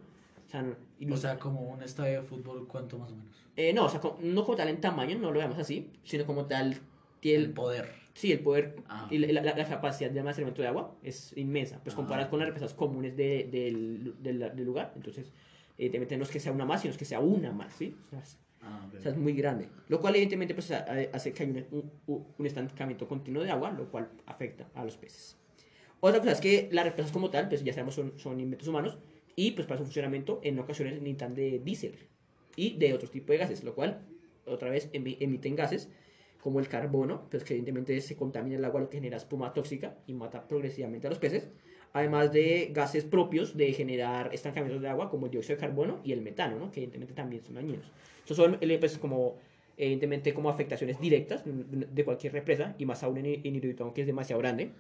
O 0.51 0.53
sea, 0.53 0.65
O 1.13 1.17
sea, 1.17 1.39
como 1.39 1.61
un 1.61 1.83
estadio 1.83 2.23
de 2.23 2.27
fútbol, 2.27 2.67
¿cuánto 2.67 2.99
más 2.99 3.13
o 3.13 3.17
menos? 3.17 3.37
eh, 3.57 3.73
no, 3.73 3.85
o 3.85 3.89
sea, 3.89 4.01
no 4.21 4.45
como 4.45 4.57
tal 4.57 4.69
en 4.69 4.81
tamaño, 4.81 5.17
no 5.19 5.31
lo 5.31 5.39
veamos 5.39 5.59
así, 5.59 5.91
sino 6.03 6.27
como 6.27 6.47
tal, 6.47 6.77
tiene 7.21 7.45
El 7.45 7.53
poder. 7.53 7.93
sí, 8.15 8.33
el 8.33 8.41
poder 8.41 8.77
Ah. 8.89 9.07
y 9.11 9.19
la, 9.19 9.43
la- 9.43 9.55
la 9.55 9.69
capacidad 9.69 10.11
de 10.11 10.19
almacenamiento 10.19 10.63
de 10.63 10.69
agua 10.69 10.97
es 11.03 11.37
inmensa, 11.37 11.79
pues 11.85 11.95
Ah, 11.95 11.97
comparado 11.97 12.31
con 12.31 12.41
las 12.41 12.49
represas 12.49 12.75
comunes 12.75 13.17
de- 13.17 13.49
del, 13.51 14.15
del- 14.23 14.39
del 14.57 14.65
lugar, 14.65 14.93
entonces, 14.97 15.33
evidentemente 15.79 16.17
no 16.17 16.25
es 16.25 16.31
que 16.31 16.41
sea 16.41 16.51
una 16.53 16.65
más, 16.65 16.81
sino 16.83 16.91
es 16.93 16.99
que 16.99 17.05
sea 17.05 17.21
una 17.21 17.53
más, 17.53 17.73
¿sí? 17.75 17.97
O 18.07 18.11
sea, 18.11 18.19
es- 18.21 18.39
Ah, 18.63 18.87
o 18.95 19.01
sea, 19.01 19.13
es 19.13 19.17
muy 19.17 19.33
grande. 19.35 19.69
Lo 19.89 20.01
cual, 20.01 20.15
evidentemente, 20.17 20.53
pues, 20.55 20.71
ha- 20.73 20.85
hace 21.15 21.33
que 21.33 21.43
haya 21.45 21.65
un, 21.71 21.91
un- 22.09 22.27
un 22.39 22.47
estancamiento 22.47 23.07
continuo 23.09 23.43
de 23.43 23.51
agua, 23.51 23.71
lo 23.71 23.91
cual 23.91 24.11
afecta 24.27 24.69
a 24.75 24.85
los 24.85 24.97
peces. 24.99 25.37
Otra 26.01 26.19
cosa 26.21 26.33
es 26.33 26.41
que 26.41 26.69
las 26.73 26.85
represas 26.85 27.11
como 27.13 27.31
tal, 27.31 27.49
pues 27.49 27.63
ya 27.65 27.73
sabemos, 27.73 27.95
son, 27.95 28.19
son 28.19 28.39
inventos 28.41 28.69
humanos 28.69 28.99
y 29.37 29.53
pues 29.53 29.67
para 29.67 29.79
su 29.79 29.85
funcionamiento 29.85 30.41
en 30.43 30.59
ocasiones 30.59 30.95
necesitan 30.95 31.35
de 31.35 31.59
diésel 31.59 31.95
y 32.57 32.77
de 32.77 32.95
otro 32.95 33.09
tipo 33.09 33.33
de 33.33 33.39
gases, 33.39 33.65
lo 33.65 33.75
cual 33.75 34.03
otra 34.47 34.71
vez 34.71 34.93
emi- 34.93 35.17
emiten 35.21 35.57
gases 35.57 35.89
como 36.43 36.59
el 36.59 36.69
carbono, 36.69 37.29
pues 37.31 37.45
que 37.45 37.55
evidentemente 37.55 38.01
se 38.01 38.17
contamina 38.17 38.57
el 38.57 38.65
agua, 38.65 38.81
lo 38.81 38.89
que 38.91 38.97
genera 38.97 39.17
espuma 39.19 39.53
tóxica 39.53 39.99
y 40.07 40.15
mata 40.15 40.49
progresivamente 40.49 41.07
a 41.07 41.11
los 41.11 41.19
peces, 41.19 41.49
además 41.93 42.33
de 42.33 42.71
gases 42.73 43.05
propios 43.05 43.57
de 43.57 43.73
generar 43.73 44.35
estancamientos 44.35 44.81
de 44.81 44.89
agua 44.89 45.11
como 45.11 45.27
el 45.27 45.33
dióxido 45.33 45.57
de 45.57 45.61
carbono 45.61 46.01
y 46.03 46.13
el 46.13 46.23
metano, 46.23 46.59
¿no? 46.59 46.71
que 46.71 46.81
evidentemente 46.81 47.15
también 47.15 47.43
son 47.43 47.55
dañinos. 47.55 47.93
Estos 48.21 48.37
son 48.37 48.57
eh, 48.61 48.79
pues, 48.79 48.97
como, 48.99 49.37
evidentemente 49.77 50.33
como 50.33 50.49
afectaciones 50.49 50.99
directas 51.01 51.43
de 51.45 52.05
cualquier 52.05 52.33
represa 52.33 52.75
y 52.79 52.87
más 52.87 53.03
aún 53.03 53.19
en, 53.19 53.27
en 53.45 53.61
que 53.93 54.01
es 54.01 54.07
demasiado 54.07 54.41
grande. 54.41 54.71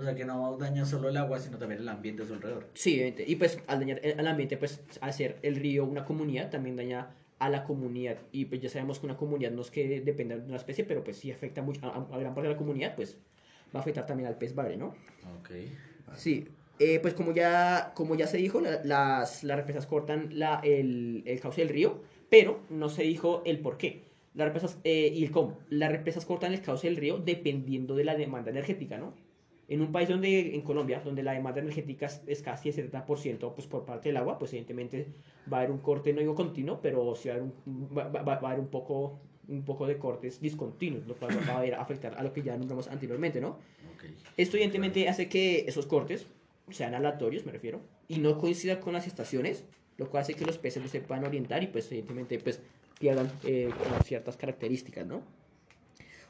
O 0.00 0.02
sea, 0.02 0.14
que 0.14 0.24
no 0.24 0.56
daña 0.56 0.86
solo 0.86 1.08
el 1.10 1.16
agua, 1.18 1.38
sino 1.38 1.58
también 1.58 1.82
el 1.82 1.88
ambiente 1.88 2.22
a 2.22 2.26
su 2.26 2.32
alrededor. 2.34 2.66
Sí, 2.74 2.94
evidente. 2.94 3.24
Y 3.26 3.36
pues 3.36 3.58
al 3.66 3.80
dañar 3.80 4.00
el- 4.02 4.26
ambiente, 4.26 4.56
pues 4.56 4.80
al 5.02 5.12
ser 5.12 5.38
el 5.42 5.56
río 5.56 5.84
una 5.84 6.04
comunidad, 6.06 6.48
también 6.50 6.76
daña 6.76 7.10
a 7.38 7.50
la 7.50 7.64
comunidad. 7.64 8.16
Y 8.32 8.46
pues 8.46 8.60
ya 8.62 8.68
sabemos 8.70 8.98
que 8.98 9.06
una 9.06 9.16
comunidad 9.16 9.50
no 9.50 9.60
es 9.62 9.70
que 9.70 10.00
dependa 10.00 10.36
de 10.36 10.46
una 10.46 10.56
especie, 10.56 10.84
pero 10.84 11.04
pues 11.04 11.18
sí 11.18 11.30
afecta 11.30 11.60
mucho 11.62 11.84
a, 11.86 11.96
a 12.14 12.18
gran 12.18 12.34
parte 12.34 12.48
de 12.48 12.54
la 12.54 12.58
comunidad, 12.58 12.94
pues 12.96 13.18
va 13.74 13.80
a 13.80 13.82
afectar 13.82 14.06
también 14.06 14.26
al 14.28 14.38
pez 14.38 14.54
bagre, 14.54 14.76
¿no? 14.78 14.88
Ok. 15.38 15.50
Sí. 16.16 16.48
Eh, 16.78 16.98
pues 17.00 17.12
como 17.12 17.34
ya, 17.34 17.92
como 17.94 18.14
ya 18.14 18.26
se 18.26 18.38
dijo, 18.38 18.60
la- 18.62 18.82
las, 18.84 19.44
las 19.44 19.56
represas 19.58 19.86
cortan 19.86 20.38
la, 20.38 20.60
el, 20.64 21.22
el 21.26 21.40
cauce 21.40 21.60
del 21.60 21.68
río, 21.68 22.00
pero 22.30 22.60
no 22.70 22.88
se 22.88 23.02
dijo 23.02 23.42
el 23.44 23.58
por 23.58 23.76
qué. 23.76 24.04
Las 24.34 24.46
represas, 24.46 24.78
eh, 24.84 25.12
y 25.14 25.24
el 25.24 25.30
cómo. 25.30 25.58
Las 25.68 25.90
represas 25.92 26.24
cortan 26.24 26.52
el 26.54 26.62
cauce 26.62 26.86
del 26.86 26.96
río 26.96 27.18
dependiendo 27.18 27.96
de 27.96 28.04
la 28.04 28.14
demanda 28.14 28.50
energética, 28.50 28.96
¿no? 28.96 29.12
En 29.70 29.80
un 29.80 29.90
país 29.92 30.08
donde, 30.08 30.54
en 30.54 30.60
Colombia, 30.62 31.00
donde 31.02 31.22
la 31.22 31.32
demanda 31.32 31.60
energética 31.60 32.10
es, 32.26 32.42
casi 32.42 32.68
el 32.70 32.74
70% 32.74 33.54
pues, 33.54 33.66
por 33.66 33.84
parte 33.86 34.08
del 34.10 34.16
agua, 34.18 34.38
pues 34.38 34.52
evidentemente 34.52 35.06
va 35.50 35.58
a 35.58 35.60
haber 35.60 35.70
un 35.70 35.78
corte, 35.78 36.12
no 36.12 36.20
digo 36.20 36.34
continuo, 36.34 36.80
pero 36.82 37.14
sí 37.14 37.28
va 37.28 37.34
a 37.34 37.38
haber 37.38 37.50
un, 37.66 37.88
va, 37.96 38.08
va- 38.08 38.22
va 38.24 38.32
a 38.34 38.50
haber 38.50 38.60
un 38.60 38.68
poco, 38.68 39.20
un 39.48 39.64
poco 39.64 39.86
de 39.86 39.96
cortes 39.96 40.40
discontinuos, 40.40 41.06
lo 41.06 41.14
cual 41.14 41.38
va 41.48 41.60
a 41.60 41.80
afectar 41.82 42.14
a 42.18 42.22
lo 42.22 42.32
que 42.32 42.42
ya 42.42 42.56
nombramos 42.56 42.88
anteriormente, 42.88 43.40
¿no? 43.40 43.50
Ok. 43.94 44.04
Esto 44.36 44.56
evidentemente 44.56 45.08
hace 45.08 45.28
que 45.28 45.64
esos 45.68 45.86
cortes 45.86 46.26
sean 46.70 46.94
aleatorios, 46.94 47.46
me 47.46 47.52
refiero, 47.52 47.80
y 48.08 48.18
no 48.18 48.38
coincidan 48.38 48.80
con 48.80 48.92
las 48.92 49.06
estaciones, 49.06 49.64
lo 49.98 50.10
cual 50.10 50.22
hace 50.22 50.34
que 50.34 50.44
los 50.44 50.58
peces 50.58 50.82
no 50.82 50.88
se 50.88 51.00
puedan 51.00 51.24
orientar 51.24 51.62
y 51.62 51.68
pues 51.68 51.86
evidentemente 51.92 52.38
pues 52.40 52.60
pierdan 52.98 53.30
eh, 53.44 53.70
ciertas 54.04 54.36
características, 54.36 55.06
¿no? 55.06 55.22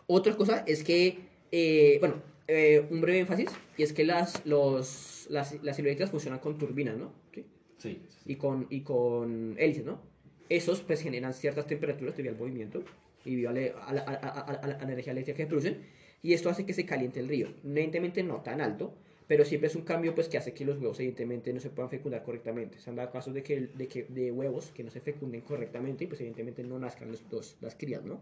Otra 0.07 0.35
cosa 0.37 0.63
es 0.67 0.83
que, 0.85 1.19
eh, 1.53 1.97
bueno, 2.01 2.17
eh, 2.49 2.85
un 2.91 3.01
breve 3.01 3.21
énfasis, 3.21 3.49
y 3.77 3.83
es 3.83 3.93
que 3.93 4.05
las, 4.05 4.45
los, 4.47 5.27
las, 5.31 5.53
las 5.63 5.79
hidroeléctricas 5.79 6.11
funcionan 6.11 6.41
con 6.41 6.59
turbinas, 6.59 6.97
¿no? 6.97 7.13
¿Sí? 7.33 7.45
Sí. 7.79 8.01
y 8.27 8.37
con, 8.37 8.67
y 8.71 8.81
con 8.83 9.55
hélices, 9.59 9.85
¿no? 9.85 10.01
Esos 10.49 10.83
pues 10.83 11.01
generan 11.03 11.33
ciertas 11.33 11.67
temperaturas 11.67 12.17
debido 12.17 12.35
al 12.35 12.41
movimiento 12.41 12.83
y 13.25 13.31
debido 13.31 13.51
a 13.51 13.53
la, 13.53 13.61
a 13.77 14.29
a 14.29 14.41
a 14.65 14.67
la 14.67 14.83
energía 14.83 15.13
eléctrica 15.13 15.37
que 15.37 15.47
producen 15.47 15.79
y 16.23 16.33
esto 16.35 16.51
hace 16.51 16.67
que 16.67 16.73
se 16.75 16.85
caliente 16.85 17.21
el 17.21 17.29
río. 17.29 17.49
Evidentemente 17.65 18.23
no 18.23 18.43
tan 18.43 18.61
alto, 18.61 18.93
pero 19.29 19.45
siempre 19.45 19.69
es 19.69 19.77
un 19.77 19.83
cambio 19.83 20.15
pues 20.15 20.29
que 20.29 20.37
hace 20.39 20.53
que 20.53 20.65
los 20.65 20.77
huevos 20.79 20.99
evidentemente 20.99 21.53
no 21.53 21.61
se 21.61 21.71
puedan 21.71 21.89
fecundar 21.89 22.23
correctamente. 22.25 22.79
Se 22.81 22.91
han 22.91 22.97
dado 22.97 23.11
casos 23.13 23.33
de 23.33 23.43
que, 23.45 23.69
de 23.69 23.87
que 23.87 24.05
de 24.05 24.33
huevos 24.33 24.73
que 24.75 24.83
no 24.83 24.91
se 24.91 25.01
fecunden 25.01 25.41
correctamente 25.43 26.05
y 26.05 26.07
pues 26.09 26.21
evidentemente 26.21 26.63
no 26.65 26.79
nazcan 26.81 27.13
los, 27.13 27.23
los- 27.31 27.57
las 27.61 27.77
crías, 27.77 28.05
¿no? 28.05 28.21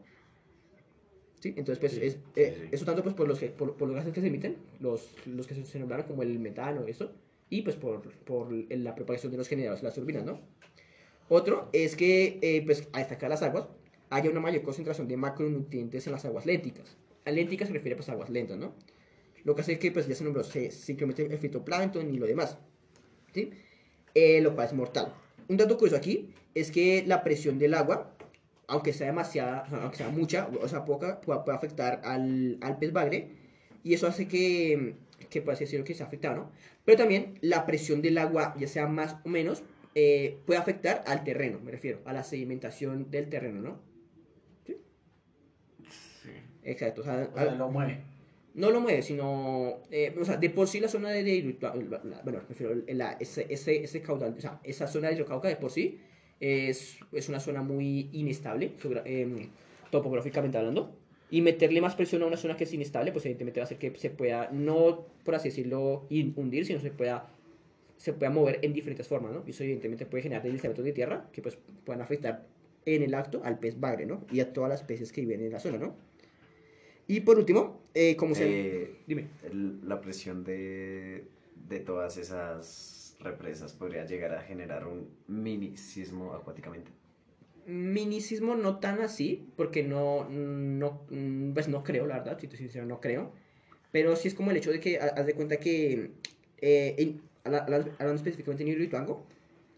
Sí, 1.40 1.50
entonces 1.56 1.78
pues 1.78 1.92
Sí, 1.92 2.00
es, 2.02 2.18
eh, 2.36 2.56
sí. 2.62 2.68
eso 2.72 2.84
tanto 2.84 3.02
pues 3.02 3.14
por 3.14 3.28
los, 3.28 3.38
que- 3.38 3.48
por, 3.50 3.76
por 3.76 3.86
los 3.88 3.96
gases 3.96 4.12
que 4.12 4.20
se 4.20 4.26
emiten, 4.26 4.56
los, 4.80 5.14
los 5.26 5.46
que 5.46 5.54
se, 5.54 5.64
se 5.64 5.78
nombraron 5.78 6.06
como 6.06 6.22
el 6.22 6.38
metano, 6.40 6.84
eso, 6.86 7.12
y 7.48 7.62
pues 7.62 7.76
por, 7.76 8.02
por 8.24 8.50
la 8.52 8.94
propagación 8.94 9.30
de 9.32 9.38
los 9.38 9.48
generadores, 9.48 9.82
las 9.84 9.94
turbinas, 9.94 10.24
¿no? 10.24 10.40
Otro 11.28 11.68
es 11.72 11.94
que, 11.94 12.38
eh, 12.42 12.62
pues, 12.64 12.88
a 12.92 12.98
destacar 12.98 13.28
las 13.30 13.42
aguas, 13.42 13.68
haya 14.10 14.30
una 14.30 14.40
mayor 14.40 14.62
concentración 14.62 15.06
de 15.08 15.16
macronutrientes 15.16 16.06
en 16.06 16.12
las 16.12 16.24
aguas 16.24 16.46
lénticas. 16.46 16.96
A 17.24 17.30
lénticas 17.30 17.68
se 17.68 17.74
refiere 17.74 17.94
pues 17.96 18.08
a 18.08 18.12
aguas 18.12 18.30
lentas, 18.30 18.56
¿no? 18.58 18.74
Lo 19.44 19.54
que 19.54 19.60
hace 19.60 19.78
que, 19.78 19.92
pues, 19.92 20.08
ya 20.08 20.14
se 20.14 20.24
nombró, 20.24 20.42
se, 20.42 20.70
incremente 20.88 21.24
el 21.26 21.38
fitoplancton 21.38 22.12
y 22.12 22.18
lo 22.18 22.26
demás, 22.26 22.58
¿sí? 23.34 23.50
Eh, 24.14 24.40
lo 24.40 24.54
cual 24.54 24.66
es 24.68 24.72
mortal. 24.72 25.12
un 25.48 25.56
dato 25.58 25.76
curioso 25.76 25.96
aquí 25.96 26.32
es 26.54 26.70
que 26.70 27.04
la 27.06 27.22
presión 27.22 27.58
del 27.58 27.74
agua, 27.74 28.16
aunque 28.68 28.92
sea 28.92 29.08
demasiada, 29.08 29.66
aunque 29.82 29.96
sea 29.96 30.08
mucha 30.10 30.48
o 30.62 30.68
sea 30.68 30.84
poca, 30.84 31.20
puede, 31.20 31.40
puede 31.40 31.56
afectar 31.56 32.00
al, 32.04 32.58
al 32.60 32.78
pez 32.78 32.92
bagre. 32.92 33.30
Y 33.84 33.94
eso 33.94 34.06
hace 34.06 34.28
que, 34.28 34.94
que 35.30 35.44
así 35.50 35.64
decirlo, 35.64 35.84
que 35.84 35.94
sea 35.94 36.06
afectado, 36.06 36.36
¿no? 36.36 36.50
Pero 36.84 36.98
también 36.98 37.38
la 37.40 37.66
presión 37.66 38.02
del 38.02 38.18
agua, 38.18 38.54
ya 38.58 38.66
sea 38.68 38.86
más 38.86 39.16
o 39.24 39.28
menos, 39.28 39.62
eh, 39.94 40.38
puede 40.46 40.60
afectar 40.60 41.02
al 41.06 41.24
terreno, 41.24 41.58
me 41.64 41.70
refiero, 41.72 42.00
a 42.04 42.12
la 42.12 42.22
sedimentación 42.24 43.10
del 43.10 43.28
terreno, 43.28 43.60
¿no? 43.62 43.80
Sí. 44.66 44.76
Exacto. 46.62 47.00
O 47.02 47.04
sea, 47.04 47.28
O 47.32 47.36
sea, 47.38 47.54
lo 47.54 47.68
mueve. 47.70 47.98
no 48.54 48.70
lo 48.70 48.80
mueve, 48.80 49.02
sino. 49.02 49.78
eh, 49.90 50.14
o 50.20 50.24
sea, 50.24 50.36
de 50.36 50.50
por 50.50 50.68
sí 50.68 50.80
la 50.80 50.88
zona 50.88 51.10
de. 51.10 51.22
de- 51.24 51.58
bueno, 52.24 52.40
prefiero 52.46 52.74
la, 52.88 53.12
ese, 53.20 53.46
ese, 53.48 53.82
ese 53.84 54.02
caudal, 54.02 54.34
o 54.36 54.40
sea, 54.40 54.60
esa 54.64 54.86
zona 54.86 55.08
de 55.08 55.14
hidrocauca 55.14 55.48
de 55.48 55.56
por 55.56 55.70
sí 55.70 56.00
es, 56.40 56.98
es 57.12 57.28
una 57.28 57.40
zona 57.40 57.62
muy 57.62 58.08
inestable, 58.12 58.72
em, 59.04 59.48
topográficamente 59.90 60.58
hablando. 60.58 60.94
Y 61.30 61.42
meterle 61.42 61.80
más 61.82 61.94
presión 61.94 62.22
a 62.22 62.26
una 62.26 62.36
zona 62.38 62.56
que 62.56 62.64
es 62.64 62.72
inestable, 62.72 63.12
pues 63.12 63.24
evidentemente 63.26 63.60
va 63.60 63.64
a 63.64 63.66
hacer 63.66 63.78
que 63.78 63.94
se 63.98 64.08
pueda, 64.10 64.48
no 64.50 65.04
por 65.24 65.34
así 65.34 65.48
decirlo, 65.50 66.06
hundir, 66.36 66.64
sino 66.64 66.80
se 66.80 66.90
pueda, 66.90 67.28
se 67.98 68.14
pueda 68.14 68.30
mover 68.30 68.60
en 68.62 68.72
diferentes 68.72 69.06
formas, 69.06 69.32
¿no? 69.32 69.42
Y 69.46 69.50
eso 69.50 69.62
evidentemente 69.62 70.06
puede 70.06 70.22
generar 70.22 70.42
deslizamientos 70.42 70.84
de 70.86 70.92
tierra 70.92 71.28
que 71.32 71.42
pues 71.42 71.58
puedan 71.84 72.00
afectar 72.00 72.46
en 72.86 73.02
el 73.02 73.12
acto 73.14 73.42
al 73.44 73.58
pez 73.58 73.78
bagre, 73.78 74.06
¿no? 74.06 74.24
Y 74.32 74.40
a 74.40 74.52
todas 74.54 74.70
las 74.70 74.80
especies 74.80 75.12
que 75.12 75.20
viven 75.20 75.42
en 75.42 75.52
la 75.52 75.60
zona, 75.60 75.76
¿no? 75.76 75.94
Y 77.06 77.20
por 77.20 77.38
último, 77.38 77.82
eh, 77.94 78.16
como 78.16 78.34
se... 78.34 78.82
Eh, 78.84 78.90
Dime. 79.06 79.26
el- 79.50 79.86
la 79.86 80.00
presión 80.00 80.44
de, 80.44 81.24
de 81.68 81.80
todas 81.80 82.16
esas 82.16 82.66
represas 83.20 83.72
podría 83.72 84.04
llegar 84.04 84.34
a 84.34 84.42
generar 84.42 84.86
un 84.86 85.08
mini 85.26 85.76
sismo 85.76 86.32
acuáticamente. 86.34 86.90
Minicismo 87.66 88.54
no 88.54 88.78
tan 88.78 89.00
así, 89.00 89.46
porque 89.56 89.82
no, 89.82 90.26
no, 90.30 91.02
pues 91.52 91.68
no 91.68 91.82
creo, 91.84 92.06
la 92.06 92.18
verdad, 92.18 92.38
si 92.40 92.46
te 92.48 92.56
soy 92.56 92.66
sincero, 92.66 92.86
no 92.86 93.00
creo. 93.00 93.32
Pero 93.92 94.16
sí 94.16 94.28
es 94.28 94.34
como 94.34 94.50
el 94.50 94.56
hecho 94.56 94.70
de 94.70 94.80
que, 94.80 94.98
ha- 94.98 95.08
haz 95.08 95.26
de 95.26 95.34
cuenta 95.34 95.58
que, 95.58 96.12
eh, 96.58 96.94
en- 96.98 97.20
habla- 97.44 97.58
habla- 97.64 97.78
hablando 97.98 98.14
específicamente 98.14 98.62
en 98.62 98.70
Hidroituango, 98.70 99.26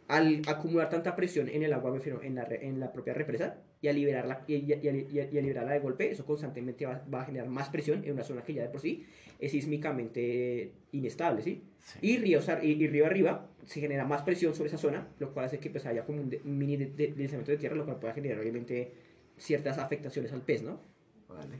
al 0.06 0.42
acumular 0.46 0.88
tanta 0.88 1.14
presión 1.16 1.48
en 1.48 1.62
el 1.62 1.72
agua, 1.72 1.90
me 1.90 1.98
refiero, 1.98 2.22
en 2.22 2.34
la, 2.36 2.46
en 2.50 2.78
la 2.80 2.92
propia 2.92 3.14
represa, 3.14 3.56
y 3.80 3.88
al 3.88 3.96
liberarla, 3.96 4.44
y, 4.46 4.72
al 4.72 5.28
liberarla 5.42 5.72
de 5.72 5.78
golpe, 5.80 6.10
eso 6.10 6.24
constantemente 6.26 6.84
va, 6.86 7.04
va 7.12 7.22
a 7.22 7.24
generar 7.24 7.48
más 7.48 7.68
presión 7.70 8.04
en 8.04 8.12
una 8.12 8.24
zona 8.24 8.42
que 8.42 8.54
ya 8.54 8.62
de 8.62 8.68
por 8.68 8.80
sí 8.80 9.06
es 9.40 9.52
sísmicamente 9.52 10.72
inestable, 10.92 11.42
¿sí? 11.42 11.62
Y 12.02 12.18
río, 12.18 12.40
ar- 12.46 12.64
y, 12.64 12.72
y 12.72 12.86
río 12.88 13.06
arriba 13.06 13.48
se 13.64 13.80
genera 13.80 14.04
más 14.04 14.22
presión 14.22 14.54
sobre 14.54 14.68
esa 14.68 14.78
zona, 14.78 15.08
lo 15.18 15.32
cual 15.32 15.46
hace 15.46 15.58
que 15.58 15.70
pues, 15.70 15.86
haya 15.86 16.04
como 16.04 16.20
un, 16.20 16.30
de- 16.30 16.40
un 16.44 16.58
mini 16.58 16.76
de- 16.76 16.86
de- 16.86 17.06
deslizamiento 17.08 17.50
de 17.52 17.58
tierra, 17.58 17.74
lo 17.76 17.84
cual 17.84 17.98
puede 17.98 18.14
generar 18.14 18.38
obviamente 18.38 18.92
ciertas 19.38 19.78
afectaciones 19.78 20.32
al 20.32 20.42
pez, 20.42 20.62
¿no? 20.62 20.80
Vale. 21.28 21.56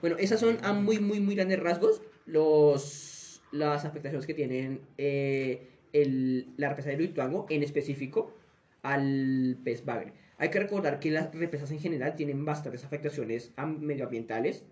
Bueno, 0.00 0.16
esas 0.18 0.40
son 0.40 0.58
a 0.62 0.72
muy, 0.72 0.98
muy, 0.98 1.20
muy 1.20 1.34
grandes 1.34 1.60
rasgos 1.60 2.02
los, 2.26 3.42
las 3.52 3.84
afectaciones 3.84 4.26
que 4.26 4.34
tienen 4.34 4.80
eh, 4.98 5.68
el, 5.92 6.48
la 6.56 6.68
represa 6.70 6.90
de 6.90 6.96
Luituango, 6.96 7.46
en 7.48 7.62
específico 7.62 8.34
al 8.82 9.56
pez 9.64 9.84
bagre. 9.84 10.12
Hay 10.38 10.50
que 10.50 10.58
recordar 10.58 10.98
que 10.98 11.10
las 11.10 11.32
represas 11.34 11.70
en 11.70 11.78
general 11.78 12.16
tienen 12.16 12.44
bastantes 12.44 12.84
afectaciones 12.84 13.52
am- 13.56 13.78
medioambientales 13.80 14.64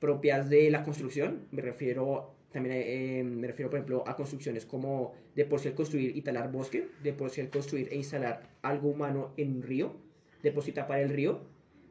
propias 0.00 0.48
de 0.50 0.70
la 0.70 0.82
construcción. 0.84 1.46
Me 1.50 1.62
refiero 1.62 2.34
también, 2.52 2.76
eh, 2.78 3.22
me 3.24 3.46
refiero, 3.46 3.70
por 3.70 3.78
ejemplo, 3.78 4.04
a 4.06 4.16
construcciones 4.16 4.64
como 4.64 5.14
de 5.34 5.44
por 5.44 5.60
sí 5.60 5.68
el 5.68 5.74
construir 5.74 6.16
y 6.16 6.22
talar 6.22 6.50
bosque, 6.50 6.88
de 7.02 7.12
por 7.12 7.30
sí 7.30 7.40
el 7.40 7.50
construir 7.50 7.88
e 7.92 7.96
instalar 7.96 8.42
algo 8.62 8.88
humano 8.88 9.32
en 9.36 9.56
un 9.56 9.62
río, 9.62 9.96
de 10.42 10.52
por 10.52 10.62
sí 10.62 10.72
tapar 10.72 11.00
el 11.00 11.10
río, 11.10 11.40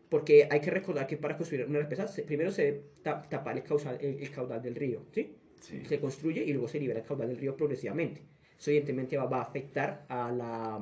porque 0.10 0.48
hay 0.50 0.62
que 0.62 0.72
recordar 0.72 1.06
que 1.06 1.17
para 1.17 1.38
construir 1.38 1.65
una 1.67 1.80
represa, 1.80 2.08
primero 2.26 2.50
se 2.52 2.63
debe 2.63 2.82
ta- 3.04 3.22
tapar 3.24 3.58
el, 3.58 3.63
causal- 3.63 3.98
el- 4.02 4.20
el 4.22 4.32
caudal 4.32 4.62
del 4.62 4.76
río, 4.76 5.04
¿sí? 5.12 5.36
Sí. 5.60 5.84
Se 5.86 6.00
construye 6.00 6.43
y 6.43 6.54
luego 6.54 6.67
se 6.67 6.80
libera 6.80 7.00
el 7.02 7.06
caudal 7.06 7.28
del 7.28 7.38
río 7.38 7.56
progresivamente. 7.58 8.22
Eso 8.58 8.72
evidentemente 8.72 9.17
va, 9.17 9.26
va 9.26 9.39
a 9.39 9.41
afectar 9.41 10.06
a 10.08 10.32
la, 10.32 10.76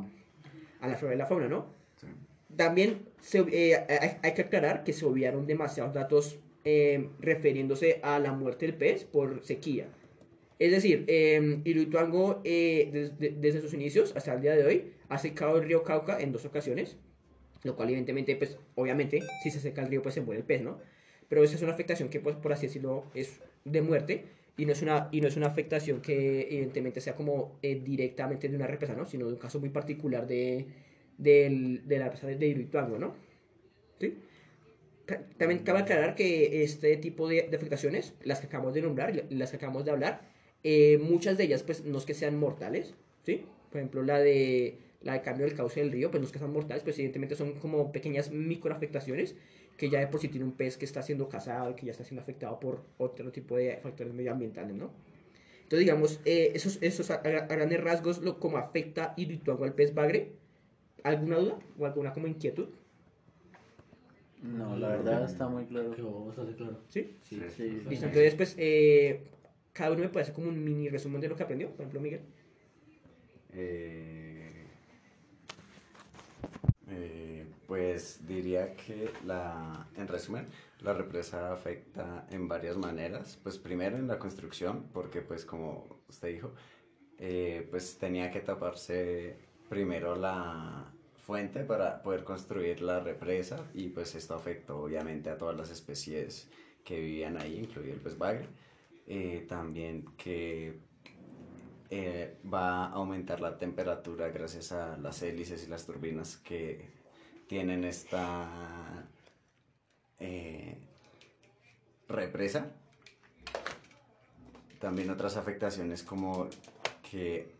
a 0.79 0.87
la 0.87 0.95
flora 0.95 1.15
y 1.15 1.17
la 1.17 1.25
fauna, 1.25 1.47
¿no? 1.47 1.73
sí. 1.97 2.07
También 2.55 2.99
se, 3.19 3.39
eh, 3.51 3.75
hay, 3.89 4.11
hay 4.21 4.33
que 4.33 4.43
aclarar 4.43 4.83
que 4.83 4.93
se 4.93 5.05
obviaron 5.05 5.45
demasiados 5.47 5.93
datos 5.93 6.39
eh, 6.65 7.09
refiriéndose 7.19 7.99
a 8.03 8.19
la 8.19 8.33
muerte 8.33 8.65
del 8.65 8.75
pez 8.75 9.05
por 9.05 9.43
sequía. 9.45 9.87
Es 10.59 10.71
decir, 10.71 11.05
eh, 11.07 11.59
Iruituango, 11.65 12.41
desde, 12.43 13.61
sus 13.61 13.73
inicios 13.73 14.13
hasta 14.15 14.33
el 14.33 14.41
día 14.41 14.55
de 14.55 14.65
hoy, 14.65 14.91
ha 15.09 15.17
secado 15.17 15.57
el 15.57 15.65
río 15.65 15.83
Cauca 15.83 16.19
en 16.21 16.31
dos 16.31 16.45
ocasiones, 16.45 16.97
lo 17.63 17.75
cual 17.75 17.89
evidentemente, 17.89 18.35
pues, 18.35 18.57
obviamente, 18.75 19.21
si 19.43 19.51
se 19.51 19.59
seca 19.59 19.81
el 19.81 19.89
río, 19.89 20.01
pues 20.01 20.15
se 20.15 20.21
muere 20.21 20.39
el 20.41 20.45
pez, 20.45 20.61
¿no? 20.61 20.79
Pero 21.29 21.43
esa 21.43 21.55
es 21.55 21.61
una 21.61 21.73
afectación 21.73 22.09
que, 22.09 22.19
pues, 22.19 22.35
por 22.37 22.53
así 22.53 22.67
decirlo, 22.67 23.05
es 23.13 23.41
de 23.65 23.81
muerte 23.81 24.25
y 24.57 24.65
no 24.65 24.71
es 24.73 24.81
una, 24.81 25.09
y 25.11 25.21
no 25.21 25.27
es 25.27 25.35
una 25.37 25.47
afectación 25.47 26.01
que 26.01 26.41
evidentemente 26.43 27.01
sea 27.01 27.15
como 27.15 27.59
eh, 27.61 27.81
directamente 27.83 28.47
de 28.47 28.55
una 28.55 28.67
represa, 28.67 28.95
¿no? 28.95 29.05
Sino 29.05 29.25
de 29.27 29.33
un 29.33 29.39
caso 29.39 29.59
muy 29.59 29.69
particular 29.69 30.27
de, 30.27 30.67
del- 31.17 31.87
de 31.87 31.99
la 31.99 32.05
represa 32.05 32.27
de 32.27 32.47
Iruituango, 32.47 32.97
¿no? 32.99 33.15
¿Sí? 33.99 34.17
Ta- 35.05 35.21
También 35.37 35.63
cabe 35.63 35.79
aclarar 35.79 36.15
que 36.15 36.63
este 36.63 36.97
tipo 36.97 37.27
de, 37.27 37.47
de 37.49 37.55
afectaciones, 37.57 38.13
las 38.23 38.39
que 38.39 38.47
acabamos 38.47 38.73
de 38.73 38.81
nombrar 38.81 39.25
y 39.29 39.35
las 39.35 39.51
que 39.51 39.57
acabamos 39.57 39.85
de 39.85 39.91
hablar, 39.91 40.21
eh, 40.63 40.97
muchas 40.99 41.37
de 41.37 41.43
ellas 41.45 41.63
pues 41.63 41.83
no 41.85 41.97
es 41.99 42.05
que 42.05 42.13
sean 42.15 42.37
mortales, 42.39 42.95
¿sí? 43.23 43.45
Por 43.69 43.79
ejemplo, 43.79 44.01
la 44.03 44.19
de, 44.19 44.77
la 45.01 45.13
de 45.13 45.21
cambio 45.21 45.45
del 45.45 45.55
cauce 45.55 45.79
del 45.81 45.91
río, 45.91 46.09
pues 46.09 46.21
no 46.21 46.25
es 46.27 46.31
que 46.33 46.39
sean 46.39 46.51
mortales, 46.53 46.83
pues 46.83 46.95
evidentemente 46.97 47.35
son 47.35 47.53
como 47.59 47.91
pequeñas 47.91 48.31
microafectaciones 48.31 49.35
que 49.77 49.89
ya 49.89 49.99
de 49.99 50.07
por 50.07 50.19
sí 50.21 50.29
tiene 50.29 50.45
un 50.45 50.53
pez 50.53 50.77
que 50.77 50.85
está 50.85 51.01
siendo 51.03 51.29
cazado, 51.29 51.75
que 51.75 51.85
ya 51.85 51.91
está 51.91 52.03
siendo 52.03 52.21
afectado 52.21 52.59
por 52.59 52.81
otro 52.97 53.31
tipo 53.31 53.57
de 53.57 53.77
factores 53.83 54.13
medioambientales, 54.13 54.75
¿no? 54.75 54.91
Entonces, 55.63 55.79
digamos, 55.81 56.21
eh, 56.25 56.51
esos, 56.55 56.79
esos 56.81 57.11
a, 57.11 57.15
a- 57.15 57.47
grandes 57.47 57.81
rasgos, 57.83 58.19
lo, 58.19 58.39
como 58.39 58.57
afecta 58.57 59.13
Irituango 59.17 59.65
al 59.65 59.73
pez 59.75 59.93
bagre, 59.95 60.33
¿alguna 61.03 61.37
duda 61.37 61.59
o 61.79 61.85
alguna 61.85 62.13
como 62.13 62.27
inquietud? 62.27 62.69
No, 64.53 64.75
la 64.77 64.89
verdad 64.89 65.25
está 65.25 65.47
muy 65.47 65.65
claro. 65.65 65.91
Quedó 65.91 66.25
bastante 66.25 66.55
claro. 66.55 66.79
¿Sí? 66.89 67.17
Sí, 67.23 67.39
Sí. 67.39 67.49
sí. 67.49 67.81
Listo, 67.89 68.05
entonces, 68.05 68.35
pues, 68.35 68.55
eh, 68.57 69.23
cada 69.73 69.91
uno 69.91 70.01
me 70.01 70.09
puede 70.09 70.23
hacer 70.23 70.35
como 70.35 70.49
un 70.49 70.63
mini 70.63 70.89
resumen 70.89 71.21
de 71.21 71.29
lo 71.29 71.35
que 71.35 71.43
aprendió. 71.43 71.69
Por 71.71 71.81
ejemplo, 71.81 71.99
Miguel. 72.01 72.21
Eh, 73.53 74.65
eh, 76.89 77.45
pues 77.67 78.25
diría 78.27 78.75
que 78.75 79.09
la, 79.25 79.87
en 79.97 80.07
resumen, 80.07 80.45
la 80.81 80.93
represa 80.93 81.51
afecta 81.51 82.27
en 82.29 82.47
varias 82.47 82.77
maneras. 82.77 83.39
Pues 83.41 83.57
primero 83.57 83.97
en 83.97 84.07
la 84.07 84.19
construcción, 84.19 84.87
porque 84.93 85.21
pues 85.21 85.45
como 85.45 86.01
usted 86.09 86.29
dijo, 86.29 86.53
eh, 87.17 87.67
pues 87.71 87.97
tenía 87.97 88.29
que 88.31 88.41
taparse 88.41 89.37
primero 89.69 90.15
la 90.15 90.91
fuente 91.25 91.63
para 91.63 92.01
poder 92.03 92.23
construir 92.23 92.81
la 92.81 92.99
represa 92.99 93.57
y 93.73 93.89
pues 93.89 94.13
esto 94.15 94.35
afectó 94.35 94.79
obviamente 94.83 95.29
a 95.29 95.37
todas 95.37 95.57
las 95.57 95.71
especies 95.71 96.47
que 96.83 96.99
vivían 96.99 97.41
ahí, 97.41 97.57
incluido 97.59 97.93
el 97.93 97.99
pez 97.99 98.17
bagre. 98.17 98.47
Eh, 99.07 99.45
también 99.47 100.05
que 100.17 100.79
eh, 101.89 102.37
va 102.51 102.85
a 102.85 102.91
aumentar 102.93 103.39
la 103.39 103.57
temperatura 103.57 104.29
gracias 104.29 104.71
a 104.71 104.97
las 104.97 105.21
hélices 105.21 105.63
y 105.63 105.67
las 105.67 105.85
turbinas 105.85 106.37
que 106.37 106.89
tienen 107.47 107.83
esta 107.83 109.07
eh, 110.19 110.77
represa. 112.07 112.71
También 114.79 115.09
otras 115.09 115.37
afectaciones 115.37 116.03
como 116.03 116.47
que 117.09 117.51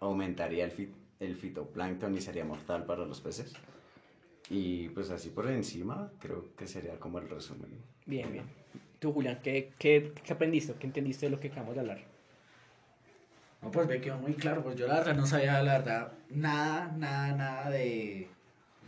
aumentaría 0.00 0.64
el, 0.64 0.70
fi- 0.70 0.92
el 1.20 1.36
fitoplancton 1.36 2.14
y 2.16 2.20
sería 2.20 2.44
mortal 2.44 2.84
para 2.84 3.04
los 3.04 3.20
peces. 3.20 3.52
Y 4.50 4.88
pues 4.90 5.10
así 5.10 5.30
por 5.30 5.50
encima 5.50 6.10
creo 6.20 6.54
que 6.56 6.66
sería 6.66 6.98
como 6.98 7.18
el 7.18 7.28
resumen. 7.28 7.70
Bien, 8.06 8.30
bien. 8.30 8.44
Tú, 8.98 9.12
Julián, 9.12 9.40
¿qué, 9.42 9.72
qué, 9.78 10.12
qué 10.22 10.32
aprendiste? 10.32 10.74
¿Qué 10.74 10.86
entendiste 10.86 11.26
de 11.26 11.30
lo 11.30 11.40
que 11.40 11.48
acabamos 11.48 11.74
de 11.74 11.80
hablar? 11.80 11.98
No, 13.62 13.70
pues 13.70 13.88
me 13.88 14.00
quedó 14.00 14.18
muy 14.18 14.34
claro, 14.34 14.62
pues 14.62 14.76
yo 14.76 14.86
la 14.86 14.94
verdad 14.94 15.14
no 15.14 15.26
sabía, 15.26 15.62
la 15.62 15.78
verdad, 15.78 16.12
nada, 16.28 16.94
nada, 16.98 17.34
nada 17.34 17.70
de 17.70 18.28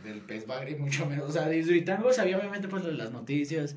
del 0.03 0.21
pez 0.21 0.45
bagre, 0.45 0.75
mucho 0.77 1.07
menos, 1.07 1.29
o 1.29 1.31
sea, 1.31 1.47
de 1.47 1.57
Hidroituango 1.57 2.13
sabía 2.13 2.37
obviamente 2.37 2.67
pues 2.67 2.83
las 2.85 3.11
noticias, 3.11 3.75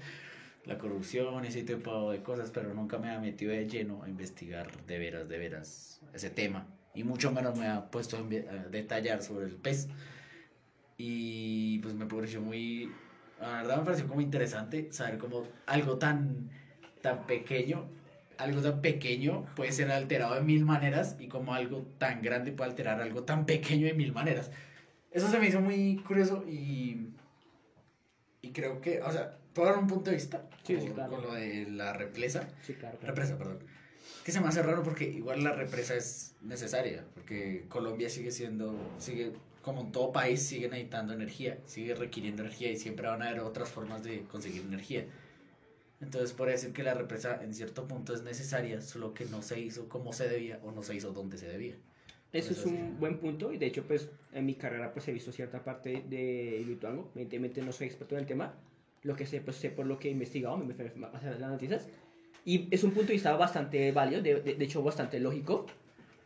la 0.67 0.77
corrupción, 0.77 1.45
ese 1.47 1.63
tipo 1.63 2.11
de 2.11 2.23
cosas, 2.23 2.51
pero 2.51 2.75
nunca 2.75 2.99
me 2.99 3.09
había 3.09 3.21
metido 3.21 3.53
de 3.53 3.67
lleno 3.67 4.03
a 4.03 4.09
investigar 4.09 4.71
de 4.87 4.99
veras, 4.99 5.29
de 5.29 5.39
veras 5.39 6.01
ese 6.13 6.29
tema, 6.29 6.67
y 6.95 7.05
mucho 7.05 7.33
menos 7.33 7.57
me 7.57 7.69
ha 7.69 7.91
puesto 7.91 8.17
a, 8.17 8.23
detallar 8.69 9.23
sobre 9.23 9.47
el 9.47 9.57
pez, 9.57 9.89
y 10.97 11.79
pues 11.79 11.95
me 11.95 12.07
pareció 12.07 12.41
muy, 12.41 12.93
la 13.41 13.63
verdad 13.63 13.79
me 13.79 13.85
pareció 13.85 14.07
como 14.07 14.21
interesante 14.21 14.93
saber 14.93 15.19
como 15.19 15.47
algo 15.67 15.97
tan, 15.99 16.51
tan 17.01 17.27
pequeño 17.27 17.89
algo 18.41 18.63
tan 18.63 18.81
pequeño 18.81 19.45
puede 19.55 19.73
ser 19.73 19.91
alterado 19.91 20.35
de 20.35 20.41
mil 20.41 20.65
maneras 20.65 21.17
y 21.19 21.29
como 21.29 21.55
algo 21.55 21.87
tan 21.99 22.23
grande 22.23 22.53
puede 22.53 22.71
alterar 22.71 23.01
algo 23.01 23.23
tan 23.25 23.45
pequeño 23.47 23.87
de 23.87 23.95
mil 23.95 24.13
maneras. 24.13 24.51
Eso 25.11 25.29
se 25.29 25.39
me 25.39 25.49
hizo 25.49 25.61
muy 25.61 25.97
curioso 26.07 26.45
y, 26.49 27.09
y 28.41 28.53
creo 28.53 28.81
que, 28.81 29.03
o 29.03 29.13
sea, 29.13 29.37
puedo 29.53 29.69
dar 29.69 29.79
un 29.79 29.87
punto 29.87 30.11
de 30.11 30.17
vista 30.17 30.45
Sí, 30.63 30.75
con, 30.75 30.83
sí, 30.83 30.89
claro. 30.91 31.11
con 31.11 31.23
lo 31.23 31.35
de 31.35 31.67
la 31.71 31.93
represa. 31.93 32.49
Sí, 32.63 32.75
claro. 32.75 32.99
claro. 32.99 33.15
Represa, 33.15 33.37
perdón. 33.37 33.59
Que 34.25 34.33
se 34.33 34.41
me 34.41 34.49
hace 34.49 34.63
raro 34.63 34.83
porque 34.83 35.05
igual 35.05 35.43
la 35.43 35.53
represa 35.53 35.95
es 35.95 36.35
necesaria, 36.43 37.05
porque 37.15 37.65
Colombia 37.69 38.09
sigue 38.11 38.31
siendo, 38.31 38.75
sigue, 38.99 39.33
como 39.63 39.83
en 39.83 39.93
todo 39.93 40.13
país, 40.13 40.43
sigue 40.43 40.69
necesitando 40.69 41.13
energía, 41.13 41.59
sigue 41.67 41.95
requiriendo 41.95 42.43
energía 42.43 42.71
y 42.71 42.77
siempre 42.77 43.07
van 43.07 43.23
a 43.23 43.29
haber 43.29 43.41
otras 43.41 43.69
formas 43.71 44.03
de 44.03 44.23
conseguir 44.25 44.63
energía. 44.63 45.07
Entonces, 46.01 46.33
por 46.33 46.49
decir 46.49 46.73
que 46.73 46.83
la 46.83 46.95
represa 46.95 47.43
en 47.43 47.55
cierto 47.55 47.87
punto 47.87 48.15
es 48.15 48.23
necesaria, 48.23 48.81
solo 48.81 49.13
que 49.13 49.27
no 49.27 49.43
se 49.43 49.61
hizo 49.61 49.89
como 49.89 50.13
se 50.13 50.29
debía 50.29 50.59
o 50.65 50.73
no 50.73 50.83
se 50.83 50.95
hizo 50.95 51.13
donde 51.13 51.37
se 51.37 51.47
debía. 51.47 51.77
Eso 52.33 52.53
es 52.53 52.59
Eso 52.59 52.69
sí. 52.69 52.75
un 52.75 52.99
buen 52.99 53.19
punto 53.19 53.53
y 53.53 53.59
de 53.59 53.67
hecho 53.67 53.85
pues 53.87 54.09
en 54.33 54.47
mi 54.47 54.55
carrera 54.55 54.93
pues 54.93 55.09
he 55.09 55.13
visto 55.13 55.33
cierta 55.33 55.65
parte 55.65 56.05
de 56.09 56.63
Lituango, 56.67 57.11
evidentemente 57.15 57.61
no 57.61 57.73
soy 57.73 57.89
experto 57.89 58.15
en 58.15 58.21
el 58.21 58.27
tema, 58.27 58.55
lo 59.03 59.17
que 59.17 59.27
sé 59.27 59.41
pues 59.41 59.57
sé 59.57 59.71
por 59.71 59.87
lo 59.87 59.99
que 59.99 60.09
he 60.09 60.11
investigado, 60.13 60.57
me 60.57 60.73
me 60.73 60.91
más 60.95 61.25
a 61.25 61.31
las 61.31 61.51
noticias 61.51 61.89
y 62.45 62.69
es 62.71 62.83
un 62.85 62.91
punto 62.93 63.09
de 63.09 63.15
vista 63.15 63.35
bastante 63.37 63.93
válido, 63.93 64.23
de, 64.23 64.41
de- 64.41 64.55
de 64.55 64.65
hecho 64.65 64.83
bastante 64.83 65.19
lógico 65.21 65.67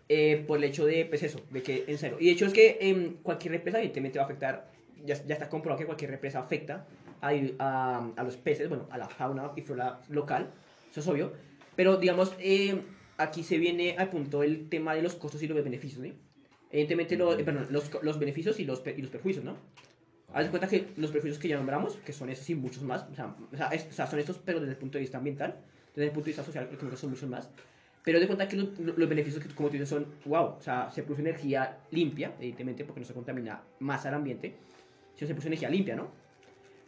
eh, 0.09 0.45
por 0.47 0.59
el 0.59 0.65
hecho 0.65 0.85
de 0.87 1.05
pues 1.07 1.23
eso, 1.23 1.41
de 1.51 1.63
que 1.63 1.85
en 1.89 1.99
serio, 1.99 2.19
y 2.21 2.27
de 2.27 2.33
hecho 2.33 2.47
es 2.47 2.53
que 2.53 2.79
em, 2.81 3.15
cualquier 3.23 3.53
represa 3.53 3.79
evidentemente 3.79 4.19
va 4.19 4.25
a 4.25 4.27
afectar, 4.27 4.71
ya, 5.05 5.15
ya 5.27 5.35
está 5.35 5.49
comprobado 5.49 5.79
que 5.81 5.87
cualquier 5.87 6.11
represa 6.11 6.41
afecta 6.41 6.87
a, 7.21 7.31
a, 7.59 8.11
a 8.17 8.23
los 8.25 8.37
peces, 8.37 8.69
bueno, 8.69 8.87
a 8.91 8.99
la 8.99 9.09
fauna 9.09 9.53
y 9.57 9.63
flora 9.63 10.01
local, 10.11 10.51
eso 10.91 11.01
es 11.01 11.09
obvio, 11.09 11.33
pero 11.75 11.97
digamos, 11.97 12.35
eh, 12.39 12.81
aquí 13.17 13.43
se 13.43 13.59
viene 13.59 13.97
al 13.99 14.11
punto 14.11 14.43
el 14.43 14.69
tema 14.69 14.95
de 14.95 15.03
los 15.03 15.15
costos 15.15 15.43
y 15.43 15.49
los 15.49 15.63
beneficios. 15.65 16.07
Evidentemente, 16.71 17.17
lo- 17.17 17.39
eh, 17.39 17.45
perdón, 17.45 17.67
los, 17.71 17.91
los 18.03 18.19
beneficios 18.19 18.61
y 18.61 18.65
los, 18.65 18.83
y 18.87 19.01
los 19.01 19.11
perjuicios, 19.11 19.45
¿no? 19.45 19.57
Haz 20.33 20.45
de 20.45 20.51
cuenta 20.51 20.69
que 20.69 20.87
los 20.97 21.13
perjuicios 21.13 21.39
que 21.41 21.49
ya 21.49 21.57
nombramos, 21.57 21.95
que 22.05 22.13
son 22.13 22.29
esos 22.29 22.49
y 22.51 22.55
muchos 22.57 22.83
más, 22.83 23.07
o 23.11 23.15
sea, 23.15 23.37
o 23.53 23.57
sea, 23.57 23.69
es- 23.69 23.87
o 23.89 23.93
sea, 23.93 24.07
son 24.07 24.19
estos, 24.19 24.39
pero 24.45 24.59
desde 24.61 24.73
el 24.73 24.79
punto 24.79 24.99
de 24.99 25.03
vista 25.03 25.19
ambiental, 25.19 25.57
desde 25.95 26.07
el 26.07 26.11
punto 26.11 26.25
de 26.27 26.31
vista 26.31 26.43
social, 26.45 26.69
creo 26.77 26.91
que 26.91 26.97
son 26.97 27.11
muchos 27.11 27.29
más. 27.29 27.49
Pero 28.03 28.21
de 28.21 28.27
cuenta 28.27 28.47
que 28.49 28.57
lo- 28.57 28.69
lo- 28.81 28.95
los 28.97 29.09
beneficios 29.09 29.43
que, 29.43 29.49
como 29.55 29.69
tú 29.69 29.75
dices, 29.75 29.89
son, 29.89 30.07
wow, 30.27 30.57
o 30.59 30.61
sea, 30.61 30.91
se 30.91 31.03
produce 31.03 31.23
energía 31.23 31.79
limpia, 31.91 32.33
evidentemente, 32.39 32.85
porque 32.85 33.01
no 33.01 33.07
se 33.07 33.15
contamina 33.15 33.63
más 33.81 34.05
al 34.07 34.15
ambiente, 34.15 34.55
sino 35.15 35.27
se 35.29 35.35
produce 35.35 35.49
energía 35.49 35.71
limpia, 35.71 35.97
¿no? 35.97 36.09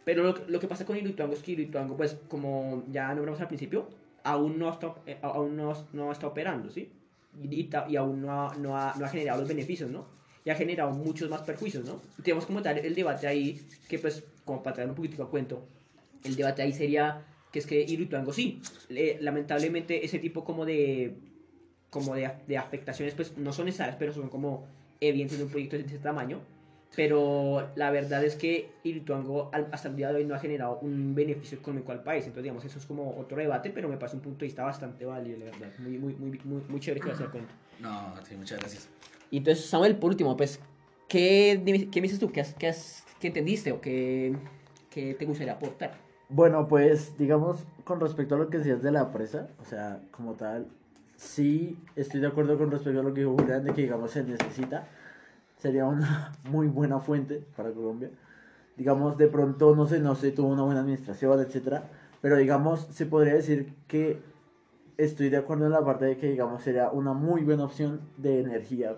Pero 0.05 0.23
lo, 0.23 0.35
lo 0.47 0.59
que 0.59 0.67
pasa 0.67 0.85
con 0.85 0.95
Iruituango 0.97 1.33
es 1.33 1.41
que 1.41 1.51
Iruituango, 1.53 1.97
pues, 1.97 2.17
como 2.27 2.83
ya 2.91 3.07
nombramos 3.13 3.41
al 3.41 3.47
principio, 3.47 3.87
aún 4.23 4.59
no 4.59 4.69
está, 4.71 4.93
eh, 5.05 5.17
aún 5.21 5.55
no, 5.57 5.73
no 5.93 6.11
está 6.11 6.27
operando, 6.27 6.69
¿sí? 6.69 6.91
Y, 7.41 7.47
y 7.61 7.69
y 7.89 7.95
aún 7.95 8.21
no 8.21 8.31
ha, 8.49 8.55
no, 8.55 8.77
ha, 8.77 8.93
no 8.97 9.05
ha 9.05 9.09
generado 9.09 9.39
los 9.39 9.49
beneficios, 9.49 9.89
¿no? 9.89 10.05
Y 10.45 10.49
ha 10.49 10.55
generado 10.55 10.91
muchos 10.91 11.29
más 11.29 11.41
perjuicios, 11.41 11.83
¿no? 11.83 11.99
Y 12.17 12.21
tenemos 12.21 12.45
como 12.45 12.61
tal 12.61 12.77
el 12.77 12.95
debate 12.95 13.27
ahí, 13.27 13.59
que 13.89 13.99
pues, 13.99 14.23
como 14.45 14.61
para 14.63 14.75
traer 14.75 14.89
un 14.89 14.95
poquitico 14.95 15.23
a 15.23 15.29
cuento, 15.29 15.65
el 16.23 16.35
debate 16.35 16.61
ahí 16.61 16.71
sería 16.71 17.25
que 17.65 17.81
es 17.81 17.87
que 17.87 17.93
Iruituango 17.93 18.31
sí, 18.33 18.61
le- 18.89 19.17
lamentablemente 19.21 20.03
ese 20.05 20.19
tipo 20.19 20.43
como 20.43 20.65
de 20.65 21.15
como 21.89 22.15
de, 22.15 22.29
de 22.47 22.57
afectaciones 22.57 23.13
pues 23.15 23.37
no 23.37 23.53
son 23.53 23.65
necesarias, 23.65 23.95
pero 23.97 24.13
son 24.13 24.29
como 24.29 24.67
evidentes 24.99 25.37
de 25.37 25.45
un 25.45 25.49
proyecto 25.49 25.77
de 25.77 25.83
ese 25.83 25.97
tamaño. 25.99 26.39
Pero 26.95 27.69
la 27.75 27.91
verdad 27.91 28.23
es 28.23 28.35
que 28.35 28.69
Iruituango 28.83 29.49
al- 29.53 29.67
hasta 29.71 29.87
el 29.89 29.95
día 29.95 30.09
de 30.09 30.15
hoy 30.15 30.25
no 30.25 30.35
ha 30.35 30.39
generado 30.39 30.79
un 30.81 31.13
beneficio 31.15 31.57
económico 31.57 31.91
al 31.91 32.01
país. 32.03 32.23
Entonces, 32.23 32.43
digamos, 32.43 32.65
eso 32.65 32.79
es 32.79 32.85
como 32.85 33.17
otro 33.17 33.37
debate, 33.37 33.69
pero 33.69 33.87
me 33.89 33.97
parece 33.97 34.15
un 34.17 34.23
punto 34.23 34.39
de 34.39 34.45
vista 34.47 34.63
bastante 34.63 35.05
válido, 35.05 35.37
la 35.39 35.45
verdad. 35.45 35.69
Muy, 35.79 35.97
muy, 35.97 36.13
muy, 36.15 36.39
muy, 36.43 36.61
muy 36.67 36.79
chévere 36.79 37.01
que 37.01 37.09
vas 37.09 37.21
a 37.21 37.29
cuenta. 37.29 37.53
No, 37.79 38.13
sí, 38.25 38.35
muchas 38.35 38.59
gracias. 38.59 38.89
Y 39.31 39.37
entonces, 39.37 39.65
Samuel, 39.65 39.95
por 39.97 40.09
último, 40.11 40.35
pues, 40.37 40.59
¿qué, 41.07 41.61
qué 41.91 42.01
me 42.01 42.03
dices 42.07 42.19
tú? 42.19 42.31
¿Qué, 42.31 42.41
has- 42.41 42.53
qué, 42.55 42.67
has- 42.67 43.05
qué 43.19 43.27
entendiste 43.27 43.71
o 43.71 43.79
qué, 43.81 44.33
qué 44.89 45.13
te 45.13 45.25
gustaría 45.25 45.53
aportar? 45.53 45.93
Bueno, 46.29 46.67
pues 46.67 47.17
digamos, 47.17 47.65
con 47.83 47.99
respecto 47.99 48.35
a 48.35 48.37
lo 48.37 48.49
que 48.49 48.57
decías 48.57 48.81
de 48.81 48.91
la 48.91 49.11
presa, 49.11 49.47
o 49.61 49.65
sea, 49.65 50.01
como 50.11 50.33
tal, 50.33 50.67
sí 51.15 51.79
estoy 51.95 52.19
de 52.19 52.27
acuerdo 52.27 52.57
con 52.57 52.69
respecto 52.69 52.99
a 52.99 53.03
lo 53.03 53.13
que 53.13 53.21
dijo 53.21 53.35
Julián, 53.37 53.63
de 53.63 53.73
que 53.73 53.83
digamos 53.83 54.11
se 54.11 54.23
necesita, 54.23 54.87
sería 55.57 55.85
una 55.85 56.33
muy 56.43 56.67
buena 56.67 56.99
fuente 56.99 57.43
para 57.55 57.71
Colombia. 57.71 58.09
Digamos, 58.75 59.17
de 59.17 59.27
pronto, 59.27 59.75
no 59.75 59.87
sé, 59.87 59.99
no 59.99 60.15
sé, 60.15 60.31
tuvo 60.31 60.49
una 60.49 60.63
buena 60.63 60.81
administración, 60.81 61.39
etcétera, 61.39 61.85
pero 62.21 62.35
digamos, 62.35 62.81
se 62.91 63.05
podría 63.05 63.33
decir 63.33 63.73
que 63.87 64.19
estoy 64.97 65.29
de 65.29 65.37
acuerdo 65.37 65.65
en 65.65 65.71
la 65.71 65.83
parte 65.83 66.05
de 66.05 66.17
que, 66.17 66.29
digamos, 66.29 66.61
sería 66.61 66.89
una 66.91 67.13
muy 67.13 67.41
buena 67.43 67.63
opción 67.63 68.01
de 68.17 68.41
energía, 68.41 68.97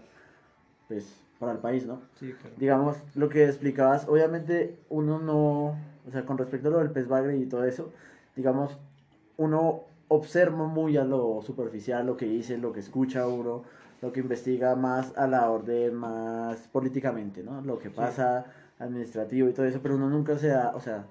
pues, 0.87 1.21
para 1.39 1.53
el 1.53 1.59
país, 1.59 1.85
¿no? 1.85 2.01
Sí, 2.19 2.33
claro. 2.33 2.55
digamos, 2.57 2.97
lo 3.15 3.29
que 3.29 3.45
explicabas, 3.45 4.07
obviamente 4.09 4.77
uno 4.89 5.19
no, 5.19 5.77
o 6.09 6.11
sea, 6.11 6.25
con 6.25 6.37
respecto 6.37 6.67
a 6.67 6.71
lo 6.71 6.77
del 6.79 6.91
pez 6.91 7.07
bagre 7.07 7.37
y 7.37 7.45
todo 7.45 7.63
eso, 7.63 7.91
digamos, 8.35 8.77
uno 9.37 9.83
observa 10.07 10.65
muy 10.65 10.97
a 10.97 11.05
lo 11.05 11.41
superficial, 11.43 12.05
lo 12.05 12.17
que 12.17 12.25
dice, 12.25 12.57
lo 12.57 12.73
que 12.73 12.79
escucha 12.79 13.27
uno, 13.27 13.63
lo 14.01 14.11
que 14.11 14.21
investiga 14.21 14.75
más 14.75 15.15
a 15.17 15.27
la 15.27 15.49
orden, 15.49 15.93
más 15.93 16.67
políticamente, 16.71 17.43
¿no? 17.43 17.61
Lo 17.61 17.77
que 17.77 17.91
pasa 17.91 18.45
administrativo 18.79 19.47
y 19.47 19.53
todo 19.53 19.65
eso, 19.65 19.79
pero 19.83 19.95
uno 19.95 20.09
nunca 20.09 20.37
se 20.37 20.47
da, 20.47 20.75
o 20.75 20.79
sea, 20.79 21.05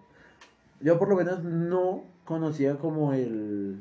yo 0.80 0.98
por 0.98 1.08
lo 1.08 1.16
menos 1.16 1.44
no 1.44 2.02
conocía 2.24 2.76
como 2.76 3.12
el 3.12 3.80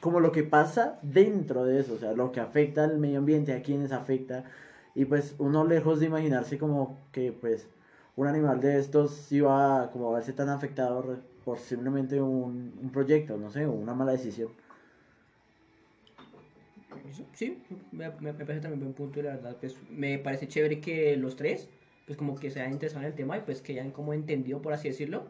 como 0.00 0.20
lo 0.20 0.32
que 0.32 0.42
pasa 0.42 0.98
dentro 1.02 1.64
de 1.64 1.80
eso, 1.80 1.94
o 1.94 1.98
sea, 1.98 2.12
lo 2.12 2.30
que 2.30 2.40
afecta 2.40 2.84
al 2.84 2.98
medio 2.98 3.18
ambiente, 3.18 3.54
a 3.54 3.62
quienes 3.62 3.90
afecta, 3.90 4.44
y 4.94 5.06
pues 5.06 5.34
uno 5.38 5.64
lejos 5.64 5.98
de 5.98 6.06
imaginarse 6.06 6.58
como 6.58 6.98
que 7.10 7.32
pues 7.32 7.66
un 8.16 8.26
animal 8.26 8.60
de 8.60 8.78
estos 8.78 9.30
iba 9.32 9.82
a 9.82 9.90
como 9.90 10.10
a 10.10 10.14
verse 10.16 10.32
tan 10.32 10.48
afectado 10.48 11.18
por 11.44 11.58
simplemente 11.58 12.20
un, 12.20 12.72
un 12.82 12.90
proyecto, 12.90 13.36
no 13.36 13.50
sé, 13.50 13.66
una 13.66 13.94
mala 13.94 14.12
decisión. 14.12 14.50
Sí, 17.34 17.58
me, 17.92 18.10
me- 18.10 18.32
me 18.32 18.44
parece 18.44 18.60
también 18.60 18.80
buen 18.80 18.92
punto 18.94 19.20
y 19.20 19.22
la 19.22 19.30
verdad, 19.36 19.56
pues 19.60 19.76
me 19.90 20.18
parece 20.18 20.48
chévere 20.48 20.80
que 20.80 21.16
los 21.16 21.36
tres, 21.36 21.68
pues 22.06 22.16
como 22.18 22.36
que 22.36 22.50
se 22.50 22.60
hayan 22.60 22.72
interesado 22.72 23.02
en 23.04 23.08
el 23.08 23.14
tema 23.14 23.36
y 23.36 23.40
pues 23.40 23.60
que 23.62 23.72
hayan 23.72 23.90
como 23.90 24.12
entendido, 24.14 24.62
por 24.62 24.72
así 24.72 24.88
decirlo, 24.88 25.24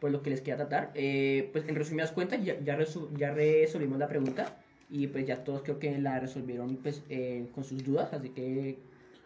pues 0.00 0.12
lo 0.12 0.22
que 0.22 0.30
les 0.30 0.40
queda 0.40 0.56
tratar. 0.56 0.90
Eh, 0.94 1.48
pues 1.52 1.68
en 1.68 1.74
resumidas 1.74 2.12
cuentas 2.12 2.42
ya, 2.44 2.58
ya, 2.60 2.78
ya 3.16 3.30
resolvimos 3.32 3.98
la 3.98 4.08
pregunta 4.08 4.56
y 4.90 5.06
pues 5.08 5.26
ya 5.26 5.44
todos 5.44 5.62
creo 5.62 5.78
que 5.78 5.98
la 5.98 6.18
resolvieron 6.20 6.76
pues 6.76 7.02
eh, 7.08 7.48
con 7.54 7.64
sus 7.64 7.84
dudas, 7.84 8.12
así 8.12 8.30
que 8.30 8.78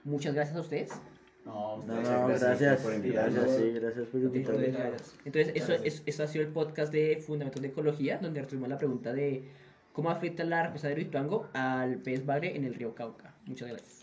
muchas 0.04 0.34
gracias 0.34 0.56
a 0.56 0.60
ustedes. 0.60 0.90
No, 1.44 1.78
no, 1.78 1.94
no 1.94 2.28
gracias, 2.28 2.60
gracias, 2.60 2.80
por 2.80 3.02
gracias, 3.02 3.56
sí, 3.56 3.72
gracias 3.72 4.06
por 4.06 4.20
invitarme. 4.20 4.72
Entonces, 5.24 5.52
eso, 5.54 5.72
es, 5.72 6.02
eso 6.06 6.22
ha 6.22 6.26
sido 6.28 6.44
el 6.44 6.52
podcast 6.52 6.92
de 6.92 7.22
Fundamentos 7.24 7.60
de 7.60 7.68
Ecología, 7.68 8.18
donde 8.18 8.40
retuvimos 8.40 8.68
la 8.68 8.78
pregunta 8.78 9.12
de 9.12 9.42
cómo 9.92 10.10
afecta 10.10 10.44
la 10.44 10.64
represa 10.64 10.88
de 10.88 10.94
Rituango 10.94 11.48
al 11.52 11.96
pez 11.96 12.24
bagre 12.24 12.56
en 12.56 12.64
el 12.64 12.74
río 12.74 12.94
Cauca. 12.94 13.34
Muchas 13.46 13.68
gracias. 13.68 14.02